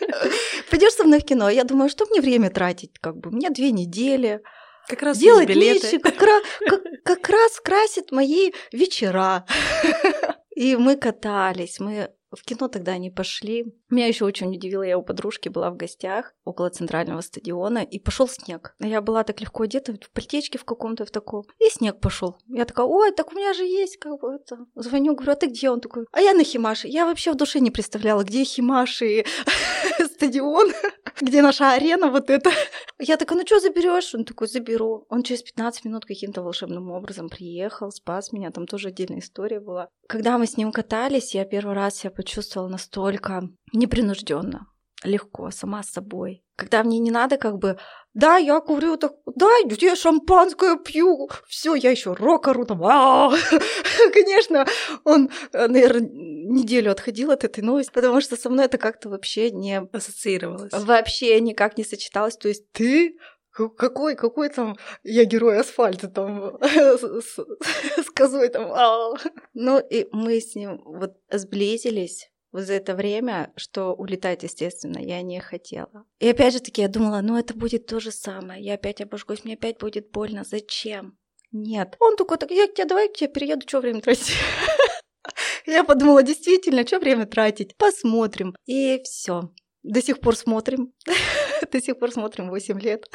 Пойдешь 0.71 0.93
со 0.93 1.05
мной 1.05 1.21
в 1.21 1.25
кино? 1.25 1.51
Я 1.51 1.65
думаю, 1.65 1.91
что 1.91 2.07
мне 2.07 2.21
время 2.21 2.51
тратить? 2.51 2.99
Как 3.01 3.17
бы, 3.17 3.31
мне 3.31 3.51
две 3.51 3.73
недели. 3.73 4.41
Как 4.87 5.03
раз 5.03 5.19
делать 5.19 5.51
вещи, 5.51 5.99
как, 5.99 6.23
раз, 6.23 6.43
как, 6.67 6.83
как 7.05 7.29
раз 7.29 7.61
красит 7.61 8.11
мои 8.11 8.53
вечера. 8.73 9.45
И 10.57 10.77
мы 10.77 10.97
катались, 10.97 11.79
мы 11.79 12.11
в 12.31 12.43
кино 12.45 12.69
тогда 12.69 12.97
не 12.99 13.11
пошли. 13.11 13.75
Меня 13.91 14.07
еще 14.07 14.25
очень 14.25 14.55
удивило, 14.55 14.83
я 14.83 14.99
у 14.99 15.03
подружки 15.03 15.49
была 15.49 15.71
в 15.71 15.77
гостях 15.77 16.35
около 16.45 16.71
центрального 16.71 17.21
стадиона, 17.21 17.79
и 17.79 17.99
пошел 17.99 18.29
снег. 18.29 18.75
Я 18.79 19.01
была 19.01 19.25
так 19.25 19.41
легко 19.41 19.65
одета, 19.65 19.95
в 19.95 20.11
плетечке 20.11 20.59
в 20.59 20.65
каком-то 20.65 21.05
в 21.05 21.11
таком, 21.11 21.45
и 21.59 21.71
снег 21.71 22.01
пошел. 22.01 22.37
Я 22.49 22.65
такая, 22.65 22.87
ой, 22.87 23.13
так 23.13 23.33
у 23.33 23.37
меня 23.37 23.53
же 23.55 23.65
есть 23.65 23.99
как 23.99 24.21
бы 24.21 24.35
это. 24.35 24.67
Звоню, 24.75 25.15
говорю, 25.15 25.33
а 25.33 25.37
ты 25.37 25.47
где? 25.47 25.71
Он 25.71 25.81
такой, 25.81 26.07
а 26.13 26.21
я 26.21 26.35
на 26.35 26.45
Химаше. 26.45 26.89
Я 26.89 27.07
вообще 27.07 27.33
в 27.33 27.37
душе 27.37 27.61
не 27.61 27.71
представляла, 27.71 28.25
где 28.25 28.45
Химаш 28.45 29.03
и 29.03 29.25
стадион, 30.19 30.73
где 31.21 31.43
наша 31.43 31.73
арена 31.73 32.11
вот 32.11 32.31
эта. 32.31 32.51
Я 32.99 33.17
такая, 33.17 33.39
ну 33.39 33.47
что 33.47 33.61
заберешь? 33.61 34.15
Он 34.15 34.25
такой, 34.25 34.49
заберу. 34.49 35.07
Он 35.09 35.23
через 35.23 35.43
15 35.43 35.85
минут 35.85 36.05
каким-то 36.05 36.43
волшебным 36.43 36.91
образом 36.91 37.29
приехал, 37.29 37.91
спас 37.91 38.33
меня, 38.33 38.51
там 38.51 38.67
тоже 38.67 38.89
отдельная 38.89 39.21
история 39.21 39.61
была. 39.61 39.89
Когда 40.09 40.37
мы 40.39 40.47
с 40.47 40.57
ним 40.57 40.73
катались, 40.73 41.35
я 41.35 41.45
первый 41.45 41.75
раз 41.75 41.97
себя 41.97 42.11
почувствовала 42.11 42.69
настолько 42.69 43.49
непринужденно, 43.73 44.67
легко, 45.05 45.51
сама 45.51 45.83
с 45.83 45.91
собой. 45.91 46.43
Когда 46.59 46.83
мне 46.83 46.99
не 46.99 47.13
надо 47.13 47.37
как 47.37 47.59
бы, 47.59 47.79
да, 48.15 48.37
я 48.37 48.59
курю, 48.59 48.97
так, 48.97 49.13
да, 49.37 49.49
я 49.81 49.95
шампанское 49.95 50.77
пью, 50.77 51.31
все, 51.47 51.77
я 51.77 51.93
еще 51.93 52.15
рок 52.15 52.49
ору, 52.49 52.67
там, 52.67 52.81
конечно, 54.13 54.67
он, 55.05 55.31
наверное, 55.53 56.11
неделю 56.11 56.91
отходил 56.91 57.31
от 57.31 57.45
этой 57.45 57.63
новости, 57.63 57.93
потому 57.93 58.21
что 58.21 58.37
со 58.37 58.51
мной 58.51 58.65
это 58.65 58.77
как-то 58.77 59.09
вообще 59.09 59.53
не 59.53 59.83
ассоциировалось. 59.93 60.73
Вообще 60.73 61.41
никак 61.41 61.79
не 61.79 61.85
сочеталось. 61.85 62.37
То 62.37 62.49
есть 62.49 62.69
ты 62.73 63.17
какой, 63.53 64.17
какой 64.17 64.49
там 64.49 64.77
я 65.05 65.25
герой 65.25 65.61
асфальта 65.61 66.09
там 66.09 66.59
с, 66.63 67.39
с 67.39 68.11
козой 68.13 68.49
там. 68.49 68.73
А. 68.73 69.15
Ну 69.55 69.79
и 69.79 70.09
мы 70.11 70.41
с 70.41 70.57
ним 70.57 70.83
вот 70.85 71.13
сблизились 71.31 72.33
вот 72.53 72.63
за 72.63 72.75
это 72.75 72.95
время, 72.95 73.53
что 73.57 73.93
улетать, 73.93 74.43
естественно, 74.43 74.99
я 74.99 75.23
не 75.23 75.41
хотела. 75.41 76.05
И 76.19 76.29
опять 76.29 76.55
же 76.55 76.61
таки 76.61 76.83
я 76.83 76.89
думала, 76.89 77.21
ну 77.21 77.37
это 77.37 77.55
будет 77.55 77.87
то 77.87 78.01
же 78.01 78.11
самое, 78.11 78.63
я 78.63 78.75
опять 78.75 79.01
обожгусь, 79.01 79.45
мне 79.45 79.55
опять 79.55 79.79
будет 79.79 80.11
больно, 80.11 80.45
зачем? 80.45 81.19
Нет. 81.53 81.97
Он 82.01 82.17
такой, 82.17 82.39
так 82.39 82.51
я 82.51 82.67
к 82.67 82.75
тебе, 82.75 82.87
давай 82.87 83.09
к 83.09 83.15
тебе 83.15 83.29
перееду, 83.29 83.67
что 83.67 83.81
время 83.81 84.01
тратить? 84.01 84.33
Я 85.67 85.85
подумала, 85.85 86.23
действительно, 86.23 86.87
что 86.87 86.99
время 86.99 87.27
тратить? 87.27 87.77
Посмотрим. 87.77 88.55
И 88.65 89.01
все. 89.05 89.53
До 89.83 90.03
сих 90.03 90.21
пор 90.21 90.37
смотрим. 90.37 90.93
До 91.73 91.81
сих 91.81 91.99
пор 91.99 92.11
смотрим 92.13 92.51
8 92.51 92.81
лет. 92.81 93.11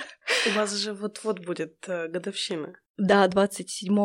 У 0.47 0.55
вас 0.55 0.73
же 0.73 0.93
вот-вот 0.93 1.39
будет 1.39 1.77
э, 1.87 2.07
годовщина. 2.07 2.73
Да, 2.97 3.27
27 3.27 3.95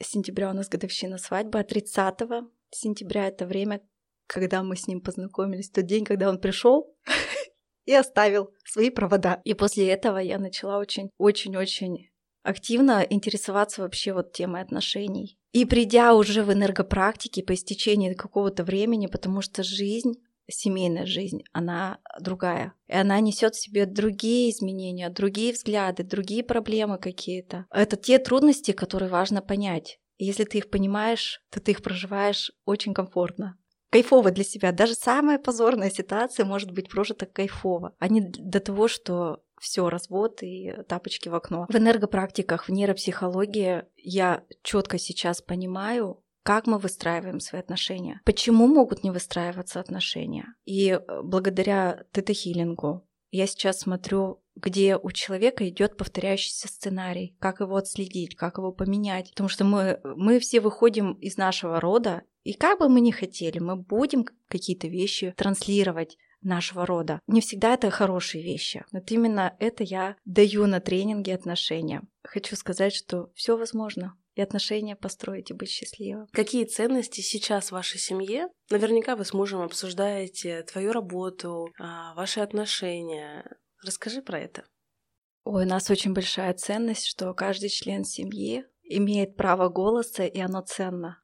сентября 0.00 0.50
у 0.50 0.52
нас 0.52 0.68
годовщина 0.68 1.18
свадьбы, 1.18 1.60
а 1.60 1.64
30 1.64 2.14
сентября 2.70 3.28
это 3.28 3.46
время, 3.46 3.80
когда 4.32 4.62
мы 4.62 4.76
с 4.76 4.86
ним 4.88 5.00
познакомились, 5.00 5.70
тот 5.70 5.84
день, 5.84 6.04
когда 6.04 6.28
он 6.28 6.40
пришел 6.40 6.96
и 7.84 7.92
оставил 7.92 8.50
свои 8.64 8.90
провода. 8.90 9.40
И 9.44 9.54
после 9.54 9.88
этого 9.88 10.18
я 10.18 10.38
начала 10.38 10.78
очень-очень-очень 10.78 12.08
активно 12.42 13.06
интересоваться 13.08 13.82
вообще 13.82 14.12
вот 14.12 14.32
темой 14.32 14.62
отношений. 14.62 15.38
И 15.52 15.64
придя 15.64 16.14
уже 16.14 16.42
в 16.42 16.52
энергопрактике 16.52 17.42
по 17.42 17.54
истечении 17.54 18.14
какого-то 18.14 18.64
времени, 18.64 19.06
потому 19.06 19.42
что 19.42 19.62
жизнь 19.62 20.14
семейная 20.50 21.06
жизнь, 21.06 21.44
она 21.52 21.98
другая. 22.20 22.74
И 22.88 22.94
она 22.94 23.20
несет 23.20 23.54
в 23.54 23.60
себе 23.60 23.86
другие 23.86 24.50
изменения, 24.50 25.08
другие 25.08 25.52
взгляды, 25.52 26.02
другие 26.02 26.42
проблемы 26.42 26.98
какие-то. 26.98 27.66
Это 27.70 27.96
те 27.96 28.18
трудности, 28.18 28.72
которые 28.72 29.08
важно 29.08 29.40
понять. 29.40 29.98
И 30.18 30.24
если 30.24 30.44
ты 30.44 30.58
их 30.58 30.68
понимаешь, 30.68 31.40
то 31.50 31.60
ты 31.60 31.70
их 31.70 31.82
проживаешь 31.82 32.52
очень 32.64 32.92
комфортно 32.92 33.56
кайфово 33.92 34.30
для 34.30 34.42
себя. 34.42 34.72
Даже 34.72 34.94
самая 34.94 35.38
позорная 35.38 35.90
ситуация 35.90 36.46
может 36.46 36.72
быть 36.72 36.88
прожита 36.88 37.26
кайфово, 37.26 37.94
а 37.98 38.08
не 38.08 38.22
до 38.22 38.58
того, 38.58 38.88
что 38.88 39.42
все, 39.60 39.88
развод 39.88 40.42
и 40.42 40.74
тапочки 40.88 41.28
в 41.28 41.34
окно. 41.34 41.66
В 41.68 41.76
энергопрактиках, 41.76 42.68
в 42.68 42.72
нейропсихологии 42.72 43.84
я 43.96 44.44
четко 44.62 44.98
сейчас 44.98 45.42
понимаю, 45.42 46.22
как 46.42 46.66
мы 46.66 46.78
выстраиваем 46.78 47.38
свои 47.38 47.60
отношения, 47.60 48.20
почему 48.24 48.66
могут 48.66 49.04
не 49.04 49.10
выстраиваться 49.10 49.78
отношения. 49.78 50.46
И 50.64 50.88
э, 50.90 51.22
благодаря 51.22 52.04
тета-хиллингу 52.12 53.06
я 53.30 53.46
сейчас 53.46 53.80
смотрю, 53.80 54.41
где 54.54 54.96
у 54.96 55.10
человека 55.10 55.68
идет 55.68 55.96
повторяющийся 55.96 56.68
сценарий, 56.68 57.36
как 57.38 57.60
его 57.60 57.76
отследить, 57.76 58.36
как 58.36 58.58
его 58.58 58.72
поменять. 58.72 59.30
Потому 59.30 59.48
что 59.48 59.64
мы, 59.64 60.00
мы 60.04 60.38
все 60.40 60.60
выходим 60.60 61.12
из 61.14 61.36
нашего 61.36 61.80
рода, 61.80 62.22
и 62.44 62.54
как 62.54 62.78
бы 62.78 62.88
мы 62.88 63.00
ни 63.00 63.10
хотели, 63.10 63.58
мы 63.58 63.76
будем 63.76 64.26
какие-то 64.48 64.88
вещи 64.88 65.32
транслировать 65.36 66.16
нашего 66.42 66.86
рода. 66.86 67.20
Не 67.26 67.40
всегда 67.40 67.74
это 67.74 67.90
хорошие 67.90 68.42
вещи. 68.42 68.84
Вот 68.92 69.10
именно 69.10 69.54
это 69.60 69.84
я 69.84 70.16
даю 70.24 70.66
на 70.66 70.80
тренинге 70.80 71.34
отношения. 71.34 72.02
Хочу 72.24 72.56
сказать, 72.56 72.94
что 72.94 73.30
все 73.34 73.56
возможно 73.56 74.16
и 74.34 74.40
отношения 74.40 74.96
построить 74.96 75.50
и 75.50 75.54
быть 75.54 75.68
счастливым. 75.68 76.26
Какие 76.32 76.64
ценности 76.64 77.20
сейчас 77.20 77.68
в 77.68 77.72
вашей 77.72 77.98
семье? 77.98 78.48
Наверняка 78.70 79.14
вы 79.14 79.24
с 79.24 79.32
мужем 79.32 79.60
обсуждаете 79.60 80.62
твою 80.62 80.92
работу, 80.92 81.68
а, 81.78 82.14
ваши 82.14 82.40
отношения. 82.40 83.44
Расскажи 83.84 84.22
про 84.22 84.38
это. 84.38 84.64
Ой, 85.44 85.64
у 85.64 85.68
нас 85.68 85.90
очень 85.90 86.12
большая 86.12 86.54
ценность, 86.54 87.06
что 87.06 87.34
каждый 87.34 87.68
член 87.68 88.04
семьи 88.04 88.64
имеет 88.84 89.36
право 89.36 89.68
голоса, 89.68 90.24
и 90.24 90.38
оно 90.38 90.60
ценно. 90.62 91.22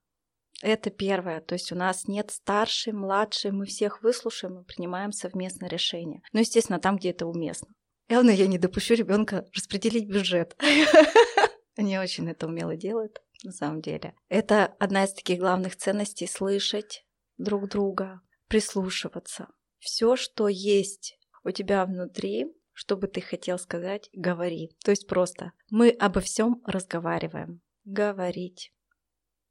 Это 0.60 0.90
первое. 0.90 1.40
То 1.40 1.54
есть 1.54 1.70
у 1.70 1.76
нас 1.76 2.08
нет 2.08 2.32
старший, 2.32 2.92
младший, 2.92 3.52
мы 3.52 3.66
всех 3.66 4.02
выслушаем 4.02 4.60
и 4.60 4.64
принимаем 4.64 5.12
совместное 5.12 5.68
решение. 5.68 6.22
Ну, 6.32 6.40
естественно, 6.40 6.80
там, 6.80 6.96
где 6.96 7.10
это 7.10 7.26
уместно. 7.26 7.68
Главное, 8.08 8.34
я 8.34 8.46
не 8.46 8.58
допущу 8.58 8.94
ребенка 8.94 9.46
распределить 9.54 10.08
бюджет. 10.08 10.56
Они 11.76 11.96
очень 11.98 12.28
это 12.28 12.46
умело 12.46 12.74
делают, 12.74 13.22
на 13.44 13.52
самом 13.52 13.82
деле. 13.82 14.14
Это 14.28 14.66
одна 14.80 15.04
из 15.04 15.12
таких 15.12 15.38
главных 15.38 15.76
ценностей— 15.76 16.26
слышать 16.28 17.04
друг 17.36 17.68
друга, 17.68 18.20
прислушиваться. 18.48 19.48
Все, 19.78 20.16
что 20.16 20.48
есть 20.48 21.17
у 21.44 21.50
тебя 21.50 21.84
внутри, 21.84 22.46
что 22.72 22.96
бы 22.96 23.08
ты 23.08 23.20
хотел 23.20 23.58
сказать, 23.58 24.08
говори. 24.12 24.76
То 24.84 24.90
есть 24.90 25.06
просто 25.06 25.52
мы 25.70 25.90
обо 25.90 26.20
всем 26.20 26.62
разговариваем. 26.66 27.60
Говорить 27.84 28.72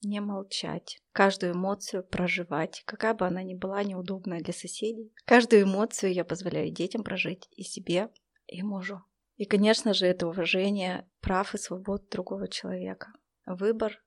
не 0.02 0.20
молчать, 0.20 1.02
каждую 1.12 1.54
эмоцию 1.54 2.04
проживать, 2.04 2.84
какая 2.86 3.14
бы 3.14 3.26
она 3.26 3.44
ни 3.44 3.56
была 3.56 3.84
неудобная 3.84 4.42
для 4.42 4.54
соседей. 4.54 5.14
Каждую 5.26 5.64
эмоцию 5.64 6.14
я 6.14 6.24
позволяю 6.24 6.72
детям 6.72 7.04
прожить 7.04 7.48
и 7.52 7.64
себе, 7.64 8.10
и 8.46 8.62
мужу. 8.64 9.04
И, 9.36 9.46
конечно 9.46 9.94
же, 9.94 10.06
это 10.06 10.28
уважение 10.28 11.08
прав 11.22 11.54
и 11.54 11.58
свобод 11.58 12.10
другого 12.10 12.48
человека. 12.48 13.14
Выбор 13.46 14.02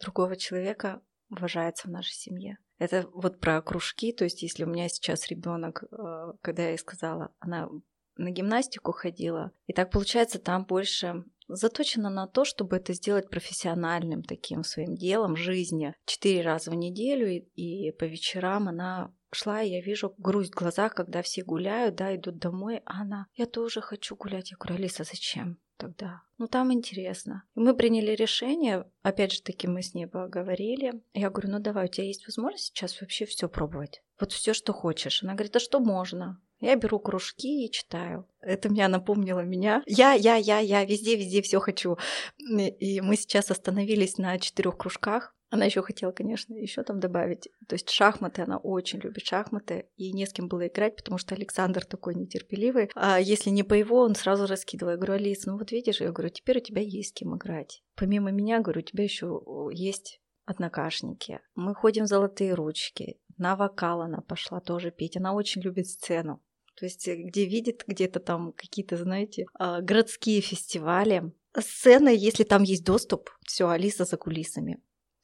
другого 0.00 0.36
человека 0.36 1.02
уважается 1.30 1.88
в 1.88 1.90
нашей 1.90 2.14
семье. 2.14 2.58
Это 2.78 3.08
вот 3.12 3.40
про 3.40 3.62
кружки, 3.62 4.12
то 4.12 4.24
есть 4.24 4.42
если 4.42 4.64
у 4.64 4.68
меня 4.68 4.88
сейчас 4.88 5.28
ребенок, 5.28 5.84
э, 5.84 6.32
когда 6.42 6.64
я 6.64 6.70
ей 6.70 6.78
сказала, 6.78 7.32
она 7.38 7.68
на 8.16 8.30
гимнастику 8.30 8.92
ходила, 8.92 9.52
и 9.66 9.72
так 9.72 9.90
получается 9.90 10.38
там 10.38 10.64
больше 10.64 11.24
заточена 11.48 12.10
на 12.10 12.26
то, 12.26 12.44
чтобы 12.44 12.76
это 12.76 12.92
сделать 12.92 13.30
профессиональным 13.30 14.22
таким 14.22 14.64
своим 14.64 14.94
делом 14.94 15.36
жизни. 15.36 15.94
Четыре 16.04 16.42
раза 16.42 16.70
в 16.70 16.74
неделю 16.74 17.28
и, 17.28 17.38
и 17.54 17.92
по 17.92 18.04
вечерам 18.04 18.68
она 18.68 19.14
шла, 19.32 19.62
и 19.62 19.70
я 19.70 19.80
вижу 19.80 20.14
грусть 20.18 20.52
в 20.54 20.58
глазах, 20.58 20.94
когда 20.94 21.22
все 21.22 21.44
гуляют, 21.44 21.96
да, 21.96 22.14
идут 22.14 22.38
домой, 22.38 22.82
а 22.84 23.02
она, 23.02 23.26
я 23.34 23.46
тоже 23.46 23.80
хочу 23.80 24.16
гулять. 24.16 24.50
Я 24.50 24.56
говорю, 24.56 24.76
Алиса, 24.76 25.04
зачем 25.04 25.58
тогда? 25.76 26.22
Ну, 26.38 26.48
там 26.48 26.72
интересно. 26.72 27.44
Мы 27.54 27.74
приняли 27.74 28.12
решение, 28.12 28.86
опять 29.02 29.32
же 29.32 29.42
таки 29.42 29.66
мы 29.66 29.82
с 29.82 29.94
ней 29.94 30.06
поговорили. 30.06 31.00
Я 31.14 31.30
говорю, 31.30 31.50
ну 31.52 31.58
давай, 31.58 31.86
у 31.86 31.88
тебя 31.88 32.06
есть 32.06 32.26
возможность 32.26 32.66
сейчас 32.66 33.00
вообще 33.00 33.24
все 33.26 33.48
пробовать. 33.48 34.02
Вот 34.20 34.32
все, 34.32 34.54
что 34.54 34.72
хочешь. 34.72 35.22
Она 35.22 35.34
говорит, 35.34 35.56
а 35.56 35.60
что 35.60 35.80
можно? 35.80 36.40
Я 36.60 36.74
беру 36.76 36.98
кружки 36.98 37.66
и 37.66 37.70
читаю. 37.70 38.26
Это 38.40 38.70
меня 38.70 38.88
напомнило 38.88 39.40
меня. 39.40 39.82
Я, 39.86 40.12
я, 40.12 40.36
я, 40.36 40.58
я 40.58 40.84
везде, 40.84 41.16
везде 41.16 41.42
все 41.42 41.60
хочу. 41.60 41.98
И 42.38 43.00
мы 43.02 43.16
сейчас 43.16 43.50
остановились 43.50 44.16
на 44.16 44.38
четырех 44.38 44.78
кружках. 44.78 45.34
Она 45.48 45.64
еще 45.64 45.82
хотела, 45.82 46.12
конечно, 46.12 46.54
еще 46.54 46.82
там 46.82 46.98
добавить. 46.98 47.48
То 47.68 47.74
есть 47.74 47.90
шахматы, 47.90 48.42
она 48.42 48.58
очень 48.58 48.98
любит 48.98 49.24
шахматы, 49.24 49.88
и 49.96 50.12
не 50.12 50.26
с 50.26 50.32
кем 50.32 50.48
было 50.48 50.66
играть, 50.66 50.96
потому 50.96 51.18
что 51.18 51.34
Александр 51.34 51.84
такой 51.84 52.14
нетерпеливый. 52.14 52.90
А 52.94 53.20
если 53.20 53.50
не 53.50 53.62
по 53.62 53.74
его, 53.74 54.00
он 54.00 54.14
сразу 54.14 54.46
раскидывал. 54.46 54.92
Я 54.92 54.96
говорю, 54.96 55.14
Алис, 55.14 55.46
ну 55.46 55.56
вот 55.56 55.70
видишь, 55.70 56.00
я 56.00 56.10
говорю, 56.10 56.30
теперь 56.30 56.58
у 56.58 56.62
тебя 56.62 56.82
есть 56.82 57.10
с 57.10 57.12
кем 57.12 57.36
играть. 57.36 57.82
Помимо 57.94 58.30
меня, 58.30 58.60
говорю, 58.60 58.80
у 58.80 58.84
тебя 58.84 59.04
еще 59.04 59.40
есть 59.72 60.20
однокашники. 60.46 61.40
Мы 61.54 61.74
ходим 61.74 62.04
в 62.04 62.08
золотые 62.08 62.54
ручки. 62.54 63.18
На 63.36 63.56
вокал 63.56 64.00
она 64.00 64.20
пошла 64.20 64.60
тоже 64.60 64.90
петь. 64.90 65.16
Она 65.16 65.34
очень 65.34 65.62
любит 65.62 65.88
сцену. 65.88 66.42
То 66.76 66.84
есть, 66.84 67.08
э, 67.08 67.16
где 67.16 67.46
видит 67.46 67.84
где-то 67.86 68.20
там 68.20 68.52
какие-то, 68.52 68.96
знаете, 68.96 69.46
а, 69.54 69.80
городские 69.80 70.40
фестивали. 70.40 71.32
Сцена, 71.58 72.10
если 72.10 72.44
там 72.44 72.62
есть 72.62 72.84
доступ, 72.84 73.30
все, 73.46 73.68
Алиса 73.68 74.04
за 74.04 74.16
кулисами. 74.16 74.78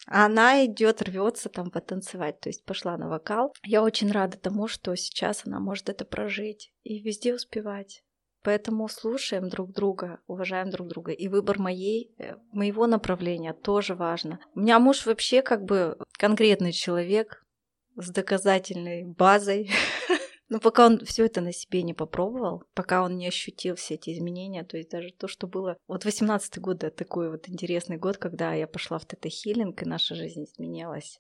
Она 0.07 0.65
идет, 0.67 1.03
рвется 1.03 1.49
там 1.49 1.71
потанцевать, 1.71 2.41
то 2.41 2.49
есть 2.49 2.65
пошла 2.65 2.97
на 2.97 3.09
вокал. 3.09 3.55
Я 3.65 3.83
очень 3.83 4.11
рада 4.11 4.37
тому, 4.37 4.69
что 4.69 4.95
сейчас 4.97 5.43
она 5.47 5.61
может 5.61 5.89
это 5.89 6.05
прожить 6.05 6.73
и 6.83 6.99
везде 7.01 7.35
успевать. 7.35 8.03
Поэтому 8.43 8.89
слушаем 8.89 9.49
друг 9.49 9.73
друга, 9.73 10.19
уважаем 10.27 10.71
друг 10.71 10.89
друга. 10.89 11.13
И 11.13 11.29
выбор 11.29 11.61
моей, 11.61 12.13
э, 12.19 12.35
моего 12.51 12.89
направления 12.89 13.53
тоже 13.53 13.95
важно. 13.95 14.41
У 14.55 14.61
меня 14.61 14.81
муж 14.81 15.07
вообще 15.07 15.43
как 15.43 15.65
бы 15.65 15.97
конкретный 16.19 16.73
человек 16.73 17.47
с 17.95 18.11
доказательной 18.11 19.05
базой. 19.05 19.71
Но 20.53 20.61
пока 20.61 20.85
он 20.85 21.03
все 21.07 21.25
это 21.25 21.41
на 21.41 21.51
себе 21.51 21.83
не 21.83 21.95
попробовал, 21.95 22.65
пока 22.75 23.03
он 23.05 23.17
не 23.17 23.27
ощутил 23.27 23.75
все 23.77 23.95
эти 23.95 24.11
изменения, 24.11 24.65
то 24.65 24.77
есть 24.77 24.91
даже 24.91 25.11
то, 25.11 25.27
что 25.27 25.47
было... 25.47 25.79
Вот 25.89 26.05
18-й 26.05 26.61
год, 26.61 26.77
да, 26.77 26.91
такой 26.91 27.31
вот 27.31 27.49
интересный 27.49 27.97
год, 27.97 28.19
когда 28.19 28.53
я 28.53 28.67
пошла 28.67 28.99
в 28.99 29.07
тета-хиллинг, 29.07 29.83
и 29.83 29.89
наша 29.89 30.15
жизнь 30.15 30.45
изменилась. 30.45 31.19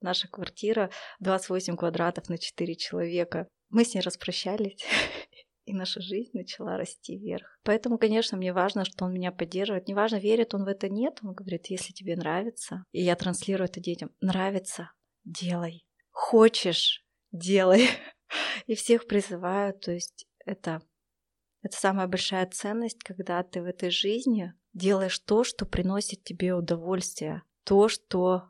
Наша 0.00 0.28
квартира 0.28 0.90
28 1.18 1.76
квадратов 1.76 2.30
на 2.30 2.38
4 2.38 2.74
человека. 2.76 3.48
Мы 3.68 3.84
с 3.84 3.92
ней 3.92 4.00
распрощались, 4.00 4.82
и 5.66 5.74
наша 5.74 6.00
жизнь 6.00 6.30
начала 6.32 6.78
расти 6.78 7.18
вверх. 7.18 7.60
Поэтому, 7.64 7.98
конечно, 7.98 8.38
мне 8.38 8.54
важно, 8.54 8.86
что 8.86 9.04
он 9.04 9.12
меня 9.12 9.30
поддерживает. 9.30 9.88
Неважно, 9.88 10.16
верит 10.16 10.54
он 10.54 10.64
в 10.64 10.68
это, 10.68 10.88
нет. 10.88 11.18
Он 11.22 11.34
говорит, 11.34 11.66
если 11.66 11.92
тебе 11.92 12.16
нравится, 12.16 12.86
и 12.92 13.02
я 13.02 13.14
транслирую 13.14 13.68
это 13.68 13.78
детям, 13.78 14.10
нравится, 14.22 14.90
делай. 15.24 15.84
Хочешь, 16.12 17.04
делай. 17.30 17.86
И 18.66 18.74
всех 18.74 19.06
призываю, 19.06 19.74
то 19.74 19.92
есть 19.92 20.26
это, 20.44 20.82
это 21.62 21.76
самая 21.76 22.06
большая 22.06 22.46
ценность, 22.46 23.02
когда 23.02 23.42
ты 23.42 23.62
в 23.62 23.66
этой 23.66 23.90
жизни 23.90 24.54
делаешь 24.72 25.18
то, 25.18 25.44
что 25.44 25.66
приносит 25.66 26.22
тебе 26.24 26.54
удовольствие, 26.54 27.42
то, 27.64 27.88
что 27.88 28.44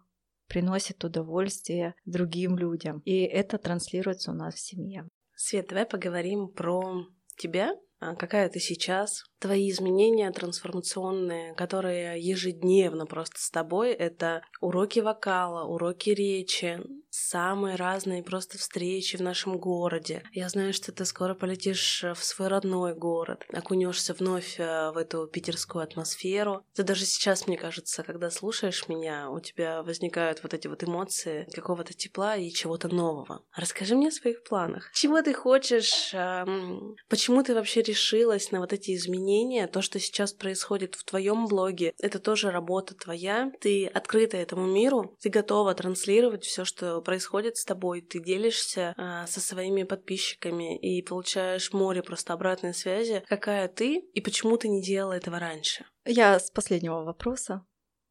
приносит 0.47 1.05
удовольствие 1.05 1.95
другим 2.05 2.59
людям. 2.59 3.01
И 3.05 3.23
это 3.23 3.57
транслируется 3.59 4.33
у 4.33 4.35
нас 4.35 4.55
в 4.55 4.59
семье. 4.59 5.09
Свет, 5.35 5.69
давай 5.69 5.87
поговорим 5.87 6.49
про 6.49 7.07
тебя, 7.37 7.75
а 8.01 8.15
какая 8.17 8.49
ты 8.51 8.59
сейчас, 8.59 9.25
твои 9.41 9.71
изменения 9.71 10.31
трансформационные, 10.31 11.55
которые 11.55 12.21
ежедневно 12.21 13.07
просто 13.07 13.39
с 13.39 13.51
тобой, 13.51 13.93
это 13.93 14.43
уроки 14.61 15.01
вокала, 15.01 15.65
уроки 15.65 16.11
речи, 16.11 16.81
самые 17.11 17.77
разные 17.77 18.23
просто 18.23 18.59
встречи 18.59 19.17
в 19.17 19.23
нашем 19.23 19.59
городе. 19.59 20.23
Я 20.33 20.49
знаю, 20.49 20.73
что 20.73 20.93
ты 20.93 21.05
скоро 21.05 21.35
полетишь 21.35 22.05
в 22.15 22.23
свой 22.23 22.49
родной 22.49 22.95
город, 22.95 23.45
окунешься 23.53 24.15
вновь 24.15 24.61
э, 24.61 24.91
в 24.93 24.99
эту 24.99 25.27
питерскую 25.27 25.83
атмосферу. 25.83 26.65
Ты 26.75 26.83
даже 26.83 27.07
сейчас, 27.07 27.47
мне 27.47 27.57
кажется, 27.57 28.03
когда 28.03 28.31
слушаешь 28.31 28.89
меня, 28.89 29.31
у 29.31 29.41
тебя 29.41 29.83
возникают 29.83 30.43
вот 30.43 30.53
эти 30.55 30.69
вот 30.69 30.85
эмоции 30.85 31.49
какого-то 31.55 31.95
тепла 31.95 32.37
и 32.37 32.51
чего-то 32.51 32.89
нового. 32.89 33.43
Расскажи 33.57 33.97
мне 33.97 34.09
о 34.09 34.13
своих 34.13 34.45
планах. 34.45 34.91
Чего 34.93 35.23
ты 35.23 35.33
хочешь? 35.33 36.11
Эм, 36.13 36.95
почему 37.09 37.43
ты 37.43 37.55
вообще 37.55 37.81
решилась 37.83 38.51
на 38.51 38.61
вот 38.61 38.73
эти 38.73 38.95
изменения? 38.95 39.30
То, 39.67 39.83
что 39.83 39.99
сейчас 39.99 40.33
происходит 40.33 40.95
в 40.95 41.05
твоем 41.05 41.47
блоге, 41.47 41.95
это 41.99 42.19
тоже 42.19 42.51
работа 42.51 42.95
твоя. 42.95 43.53
Ты 43.61 43.87
открыта 43.87 44.37
этому 44.37 44.67
миру, 44.67 45.17
ты 45.21 45.31
готова 45.31 45.75
транслировать 45.75 46.45
все, 46.45 46.65
что 46.65 47.01
происходит 47.01 47.57
с 47.57 47.65
тобой, 47.65 48.01
ты 48.01 48.21
делишься 48.21 48.95
а, 48.97 49.27
со 49.27 49.41
своими 49.41 49.85
подписчиками 49.85 50.79
и 50.79 51.03
получаешь 51.03 51.73
море 51.73 52.03
просто 52.03 52.33
обратной 52.33 52.75
связи, 52.75 53.23
какая 53.29 53.69
ты 53.69 53.99
и 53.99 54.21
почему 54.21 54.57
ты 54.57 54.69
не 54.69 54.83
делала 54.83 55.13
этого 55.13 55.39
раньше. 55.39 55.85
Я 56.05 56.39
с 56.39 56.51
последнего 56.51 57.03
вопроса. 57.03 57.65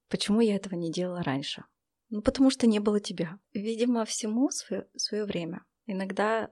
Почему 0.09 0.41
я 0.41 0.55
этого 0.55 0.75
не 0.75 0.91
делала 0.91 1.21
раньше? 1.21 1.65
Ну, 2.09 2.21
потому 2.21 2.49
что 2.49 2.65
не 2.65 2.79
было 2.79 2.99
тебя. 2.99 3.39
Видимо, 3.53 4.05
всему 4.05 4.49
свое 4.49 5.25
время. 5.25 5.63
Иногда 5.85 6.49